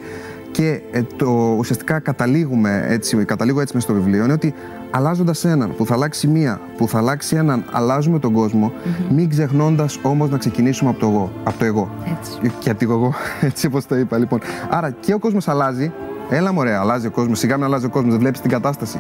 και 0.52 0.82
ε, 0.92 1.02
το, 1.16 1.56
ουσιαστικά 1.58 2.00
καταλήγουμε 2.00 2.86
έτσι, 2.88 3.26
καταλήγω 3.26 3.62
έτσι 3.62 3.74
μες 3.74 3.84
στο 3.84 3.94
βιβλίο 3.94 4.24
είναι 4.24 4.34
ότι 4.34 4.54
αλλάζοντας 4.92 5.46
έναν 5.46 5.76
που 5.76 5.86
θα 5.86 5.94
αλλάξει 5.94 6.28
μία, 6.28 6.62
που 6.78 6.88
θα 6.88 6.98
αλλάξει 6.98 7.36
έναν, 7.36 7.66
αλλάζουμε 7.72 8.20
τον 8.20 8.34
κόσμο, 8.34 8.74
μην 9.10 9.30
ξεχνώντας 9.30 10.00
όμως 10.02 10.30
να 10.30 10.38
ξεκινήσουμε 10.38 10.90
από 10.90 11.00
το 11.00 11.06
εγώ. 11.06 11.32
Από 11.44 11.58
το 11.58 11.66
εγώ. 11.66 11.90
Έτσι. 12.18 12.52
Και 12.60 12.70
από 12.70 12.86
το 12.86 12.92
εγώ, 12.92 13.14
έτσι 13.50 13.68
όπως 13.68 13.86
το 13.86 13.96
είπα. 13.96 14.18
Λοιπόν. 14.18 14.40
Άρα 14.70 14.92
και 14.92 15.14
ο 15.14 15.20
κόσμος 15.20 15.48
αλλάζει. 15.48 15.92
Έλα 16.30 16.54
μωρέ, 16.54 16.76
αλλάζει 16.76 17.08
ο 17.08 17.12
κόσμος. 17.12 17.40
Σιγά 17.40 17.56
μην 17.56 17.66
αλλάζει 17.66 17.86
ο 17.86 17.90
κόσμος, 17.90 18.12
δεν 18.12 18.20
βλέπεις 18.20 18.42
την 18.42 18.50
κατάσταση. 18.50 19.00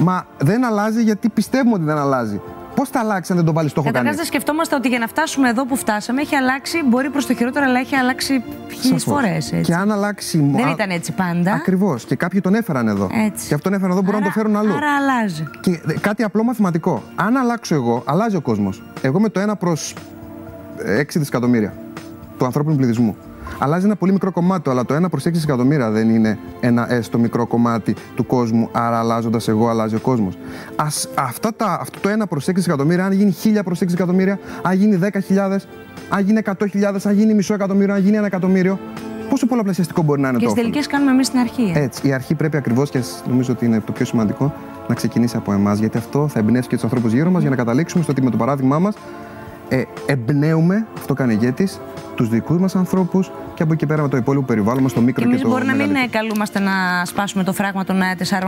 Μα 0.00 0.26
δεν 0.38 0.64
αλλάζει 0.64 1.02
γιατί 1.02 1.28
πιστεύουμε 1.28 1.74
ότι 1.74 1.84
δεν 1.84 1.98
αλλάζει. 1.98 2.40
Πώς 2.80 2.88
θα 2.88 3.00
αλλάξει 3.00 3.32
αν 3.32 3.38
δεν 3.38 3.46
το 3.46 3.52
βάλεις 3.52 3.70
στόχο 3.70 3.86
Καταρχάς, 3.86 4.10
κανεί. 4.10 4.22
δεν 4.22 4.26
σκεφτόμαστε 4.32 4.74
ότι 4.74 4.88
για 4.88 4.98
να 4.98 5.06
φτάσουμε 5.06 5.48
εδώ 5.48 5.66
που 5.66 5.76
φτάσαμε 5.76 6.20
έχει 6.20 6.34
αλλάξει, 6.34 6.82
μπορεί 6.86 7.10
προς 7.10 7.26
το 7.26 7.34
χειρότερο, 7.34 7.64
αλλά 7.68 7.78
έχει 7.78 7.94
αλλάξει 7.96 8.42
χίλιες 8.70 9.02
Σαφώς. 9.02 9.02
φορές. 9.02 9.54
Και 9.62 9.74
αν 9.74 9.90
αλλάξει. 9.92 10.50
Δεν 10.54 10.68
ήταν 10.68 10.90
έτσι 10.90 11.12
πάντα. 11.12 11.52
Ακριβώς. 11.52 12.04
Και 12.04 12.14
κάποιοι 12.16 12.40
τον 12.40 12.54
έφεραν 12.54 12.88
εδώ. 12.88 13.08
Έτσι. 13.26 13.48
Και 13.48 13.54
αυτόν 13.54 13.72
έφεραν 13.72 13.90
εδώ, 13.90 14.02
μπορούν 14.02 14.20
να 14.20 14.26
το 14.26 14.32
φέρουν 14.32 14.56
αλλού. 14.56 14.74
Άρα 14.74 14.96
αλλάζει. 14.96 15.44
Και 15.60 15.80
δε- 15.84 15.94
κάτι 15.98 16.22
απλό 16.22 16.42
μαθηματικό. 16.42 17.02
Αν 17.14 17.36
αλλάξω 17.36 17.74
εγώ, 17.74 18.02
αλλάζει 18.06 18.36
ο 18.36 18.40
κόσμος. 18.40 18.82
Εγώ 19.02 19.20
με 19.20 19.28
το 19.28 19.40
1 19.40 19.56
προς 19.58 19.94
6 20.98 21.18
δισεκατομμύρια 21.18 21.72
του 22.38 22.44
ανθρώπινου 22.44 22.76
πληθυσμού. 22.76 23.16
Αλλάζει 23.58 23.84
ένα 23.84 23.96
πολύ 23.96 24.12
μικρό 24.12 24.32
κομμάτι, 24.32 24.70
αλλά 24.70 24.84
το 24.84 24.94
1 24.94 25.10
προς 25.10 25.26
6 25.26 25.30
δισεκατομμύρια 25.32 25.90
δεν 25.90 26.08
είναι 26.08 26.38
ένα 26.60 26.92
έστω 26.92 27.18
μικρό 27.18 27.46
κομμάτι 27.46 27.94
του 28.14 28.26
κόσμου. 28.26 28.68
Άρα, 28.72 28.98
αλλάζοντας 28.98 29.48
εγώ, 29.48 29.68
αλλάζει 29.68 29.94
ο 29.94 29.98
κόσμος. 30.00 30.38
Αυτό 31.14 31.50
το 32.00 32.08
1 32.22 32.26
προς 32.28 32.48
6 32.48 32.54
δισεκατομμύρια, 32.54 33.04
αν 33.04 33.12
γίνει 33.12 33.34
1000 33.44 33.62
προς 33.64 33.78
6 33.80 33.84
δισεκατομμύρια, 33.84 34.38
αν 34.62 34.74
γίνει 34.76 34.96
10.000, 34.96 35.66
αν 36.08 36.24
γίνει 36.24 36.38
100.000, 36.38 37.00
αν 37.04 37.14
γίνει 37.14 37.34
μισό 37.34 37.54
εκατομμύριο, 37.54 37.94
αν 37.94 38.00
γίνει 38.00 38.16
ένα 38.16 38.26
εκατομμύριο, 38.26 38.78
πόσο 39.30 39.46
πολλαπλασιαστικό 39.46 40.02
μπορεί 40.02 40.20
να 40.20 40.28
είναι 40.28 40.38
Και 40.38 40.44
το 40.44 40.50
στις 40.50 40.62
όφελος; 40.62 40.76
τελικές 40.76 40.92
κάνουμε 40.92 41.10
εμείς 41.16 41.30
την 41.30 41.38
αρχή. 41.38 41.72
ε. 41.74 41.82
Έτσι, 41.82 42.08
η 42.08 42.12
αρχή 42.12 42.34
πρέπει 42.34 42.56
ακριβώς 42.56 42.90
και 42.90 43.02
νομίζω 43.28 43.52
ότι 43.52 43.64
είναι 43.64 43.80
το 43.80 43.92
πιο 43.92 44.04
σημαντικό 44.04 44.52
να 44.88 44.94
ξεκινήσει 44.94 45.36
από 45.36 45.52
εμάς. 45.52 45.78
Γιατί 45.78 45.98
αυτό 45.98 46.28
θα 46.28 46.38
εμπνεύσει 46.38 46.68
και 46.68 46.74
τους 46.74 46.84
ανθρώπους 46.84 47.12
γύρω 47.12 47.30
μας 47.30 47.40
για 47.40 47.50
να 47.50 47.56
καταλήξουμε 47.56 48.02
στο 48.02 48.12
ότι 48.12 48.22
με 48.22 48.30
το 48.30 48.36
παράδειγμά 48.36 48.78
μας 48.78 48.94
ε, 49.70 49.82
εμπνέουμε, 50.06 50.86
αυτό 50.98 51.14
κάνει 51.14 51.32
ηγέτης, 51.32 51.80
τους 52.14 52.28
δικούς 52.28 52.58
μας 52.58 52.76
ανθρώπους 52.76 53.30
και 53.54 53.62
από 53.62 53.72
εκεί 53.72 53.86
πέρα 53.86 54.02
με 54.02 54.08
το 54.08 54.16
υπόλοιπο 54.16 54.44
περιβάλλον 54.44 54.82
μας, 54.82 54.92
το 54.92 55.00
μικρό 55.00 55.22
Και 55.22 55.28
και, 55.28 55.34
εμείς 55.34 55.42
το 55.42 55.48
μπορεί 55.48 55.64
να 55.66 55.74
μην 55.74 55.86
μεγαλύτερο. 55.86 56.22
καλούμαστε 56.22 56.58
να 56.60 57.04
σπάσουμε 57.04 57.44
το 57.44 57.52
φράγμα 57.52 57.84
των 57.84 58.00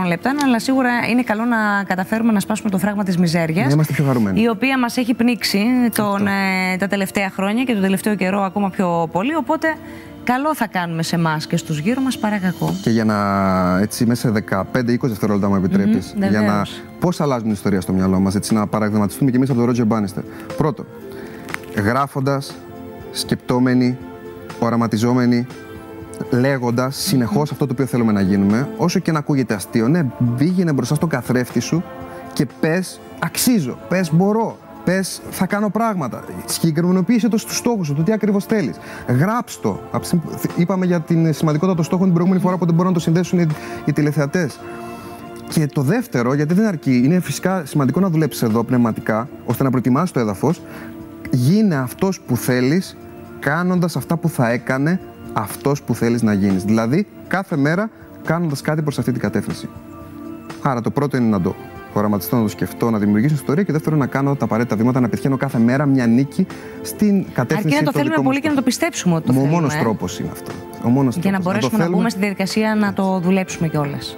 4 0.03 0.07
λεπτών, 0.07 0.31
αλλά 0.43 0.59
σίγουρα 0.59 0.89
είναι 1.09 1.23
καλό 1.23 1.45
να 1.45 1.83
καταφέρουμε 1.83 2.31
να 2.31 2.39
σπάσουμε 2.39 2.69
το 2.69 2.77
φράγμα 2.77 3.03
της 3.03 3.17
μιζέριας. 3.17 3.65
Να 3.67 3.71
είμαστε 3.73 3.93
πιο 3.93 4.05
χαρούμενοι. 4.05 4.41
Η 4.41 4.47
οποία 4.47 4.79
μας 4.79 4.97
έχει 4.97 5.13
πνίξει 5.13 5.65
τον, 5.95 6.27
ε, 6.27 6.77
τα 6.79 6.87
τελευταία 6.87 7.29
χρόνια 7.29 7.63
και 7.63 7.73
τον 7.73 7.81
τελευταίο 7.81 8.15
καιρό 8.15 8.41
ακόμα 8.41 8.69
πιο 8.69 9.09
πολύ. 9.11 9.35
Οπότε 9.35 9.67
καλό 10.23 10.55
θα 10.55 10.67
κάνουμε 10.67 11.03
σε 11.03 11.15
εμάς 11.15 11.47
και 11.47 11.57
στους 11.57 11.79
γύρω 11.79 12.01
μας 12.01 12.17
παρά 12.17 12.37
κακό. 12.37 12.73
Και 12.81 12.89
για 12.89 13.05
να 13.05 13.17
έτσι 13.79 14.05
μέσα 14.05 14.21
σε 14.27 14.31
15-20 14.31 15.07
δευτερόλεπτα 15.07 15.49
μου 15.49 15.55
επιτρέπεις, 15.55 16.13
Μμμ, 16.15 16.29
για 16.29 16.39
να. 16.41 16.45
βεβαίως. 16.47 16.81
Πώς 16.99 17.21
αλλάζουν 17.21 17.43
την 17.43 17.51
ιστορία 17.51 17.81
στο 17.81 17.93
μυαλό 17.93 18.19
μας, 18.19 18.35
έτσι 18.35 18.53
να 18.53 18.67
παραδειγματιστούμε 18.67 19.29
κι 19.29 19.35
εμείς 19.35 19.49
από 19.49 19.57
τον 19.57 19.67
Ρότζερ 19.67 19.85
Μπάνιστερ. 19.85 20.23
Πρώτον, 20.57 20.85
γράφοντας, 21.75 22.55
σκεπτόμενοι, 23.11 23.97
οραματιζόμενοι, 24.59 25.47
λέγοντας 26.29 26.95
συνεχώς 26.95 27.51
αυτό 27.51 27.65
το 27.65 27.73
οποίο 27.73 27.85
θέλουμε 27.85 28.11
να 28.11 28.21
γίνουμε, 28.21 28.69
όσο 28.77 28.99
και 28.99 29.11
να 29.11 29.19
ακούγεται 29.19 29.53
αστείο, 29.53 29.87
ναι, 29.87 30.05
πήγαινε 30.37 30.73
μπροστά 30.73 30.95
στον 30.95 31.09
καθρέφτη 31.09 31.59
σου 31.59 31.83
και 32.33 32.47
πες 32.59 32.99
αξίζω, 33.19 33.77
πες 33.89 34.13
μπορώ, 34.13 34.57
πες 34.83 35.21
θα 35.29 35.45
κάνω 35.45 35.69
πράγματα. 35.69 36.23
Συγκεκριμενοποίησε 36.45 37.27
το 37.27 37.37
στους 37.37 37.57
στόχους 37.57 37.87
σου, 37.87 37.93
το 37.93 38.01
τι 38.03 38.11
ακριβώς 38.11 38.45
θέλεις. 38.45 38.75
Γράψ 39.07 39.59
το. 39.59 39.79
Από 39.91 39.99
τη 39.99 40.05
στιγμή 40.05 40.23
που- 40.25 40.51
Είπαμε 40.55 40.85
για 40.85 40.99
την 40.99 41.33
σημαντικότητα 41.33 41.75
των 41.75 41.85
στόχων 41.85 42.03
την 42.05 42.13
προηγούμενη 42.13 42.43
φορά, 42.43 42.55
οπότε 42.55 42.71
μπορούν 42.71 42.87
να 42.87 42.93
το 42.93 42.99
συνδέσουν 42.99 43.39
οι, 43.39 43.47
οι 43.85 43.93
τηλεθεατές. 43.93 44.59
Και 45.49 45.65
το 45.65 45.81
δεύτερο, 45.81 46.33
γιατί 46.33 46.53
δεν 46.53 46.65
αρκεί, 46.65 47.01
είναι 47.05 47.19
φυσικά 47.19 47.65
σημαντικό 47.65 47.99
να 47.99 48.09
δουλέψεις 48.09 48.41
εδώ 48.41 48.63
πνευματικά, 48.63 49.27
ώστε 49.45 49.63
να 49.63 49.69
προετοιμάσεις 49.69 50.11
το 50.11 50.19
έδαφος. 50.19 50.61
Γίνε 51.35 51.75
αυτός 51.75 52.19
που 52.21 52.37
θέλεις, 52.37 52.97
κάνοντας 53.39 53.95
αυτά 53.95 54.17
που 54.17 54.29
θα 54.29 54.49
έκανε 54.49 54.99
αυτός 55.33 55.81
που 55.83 55.95
θέλεις 55.95 56.21
να 56.21 56.33
γίνεις. 56.33 56.63
Δηλαδή, 56.63 57.07
κάθε 57.27 57.57
μέρα 57.57 57.89
κάνοντας 58.25 58.61
κάτι 58.61 58.81
προς 58.81 58.99
αυτή 58.99 59.11
την 59.11 59.21
κατεύθυνση. 59.21 59.69
Άρα, 60.61 60.81
το 60.81 60.89
πρώτο 60.91 61.17
είναι 61.17 61.27
να 61.27 61.41
το 61.41 61.55
οραματιστώ, 61.93 62.35
να 62.35 62.41
το 62.41 62.47
σκεφτώ, 62.47 62.89
να 62.89 62.97
δημιουργήσω 62.97 63.33
ιστορία 63.33 63.63
και 63.63 63.71
δεύτερο 63.71 63.95
να 63.95 64.05
κάνω 64.05 64.35
τα 64.35 64.45
απαραίτητα 64.45 64.75
βήματα, 64.75 64.99
να 64.99 65.09
πετυχαίνω 65.09 65.37
κάθε 65.37 65.57
μέρα 65.57 65.85
μια 65.85 66.07
νίκη 66.07 66.47
στην 66.81 67.25
κατεύθυνση 67.33 67.75
Αρκεί 67.75 67.85
να 67.85 67.91
το 67.91 67.91
των 67.91 67.93
θέλουμε 67.93 68.09
δικών 68.09 68.23
μου 68.23 68.29
πολύ 68.29 68.39
και 68.41 68.47
να 68.49 68.53
το 68.53 68.61
στόχων. 68.61 68.63
πιστέψουμε 68.63 69.15
ότι 69.15 69.25
το 69.25 69.31
Ο 69.31 69.35
θέλουμε. 69.35 69.51
μόνος 69.53 69.73
ε. 69.73 69.79
τρόπος 69.79 70.19
είναι 70.19 70.29
αυτό. 70.31 70.51
Ο 70.83 70.89
μόνος 70.89 71.15
Για 71.15 71.31
να 71.31 71.37
τρόπος. 71.39 71.43
μπορέσουμε 71.45 71.71
το 71.71 71.77
να, 71.77 71.83
θέλουμε. 71.83 71.97
μπούμε 71.97 72.09
στη 72.09 72.19
διαδικασία 72.19 72.75
να 72.75 72.93
το 72.93 73.19
δουλέψουμε 73.19 73.67
κιόλας. 73.67 74.17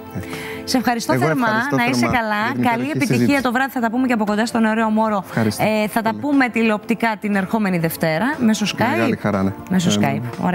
Σε 0.68 0.76
ευχαριστώ 0.76 1.12
Εγώ 1.12 1.22
θερμά, 1.26 1.46
ευχαριστώ 1.46 1.76
να 1.76 1.84
είσαι 1.84 2.00
θερμά 2.00 2.16
καλά. 2.16 2.34
για 2.44 2.52
την 2.54 2.62
Καλή 2.62 2.74
υπέροχη 2.74 2.90
επιτυχία 2.90 3.16
συζήτηση. 3.16 3.42
το 3.42 3.52
βράδυ. 3.52 3.70
Θα 3.70 3.80
τα 3.80 3.90
πούμε 3.90 4.06
και 4.06 4.12
από 4.12 4.24
κοντά 4.24 4.46
στον 4.46 4.64
ωραίο 4.64 4.88
Μόρο. 4.90 5.22
Ευχαριστώ 5.26 5.64
Ε, 5.64 5.86
θα 5.88 6.02
τα 6.02 6.10
πολύ. 6.10 6.20
πούμε 6.22 6.48
τηλεοπτικά 6.48 7.16
την 7.20 7.34
ερχόμενη 7.36 7.78
Δευτέρα 7.78 8.26
μέσω 8.38 8.66
Skype. 8.76 8.90
Μεγάλη 8.96 9.16
χαρά, 9.16 9.42
ναι. 9.42 9.52
Μέσω 9.70 9.90
Ε, 9.90 9.94
Skype. 10.00 10.22
Ωραία. 10.40 10.50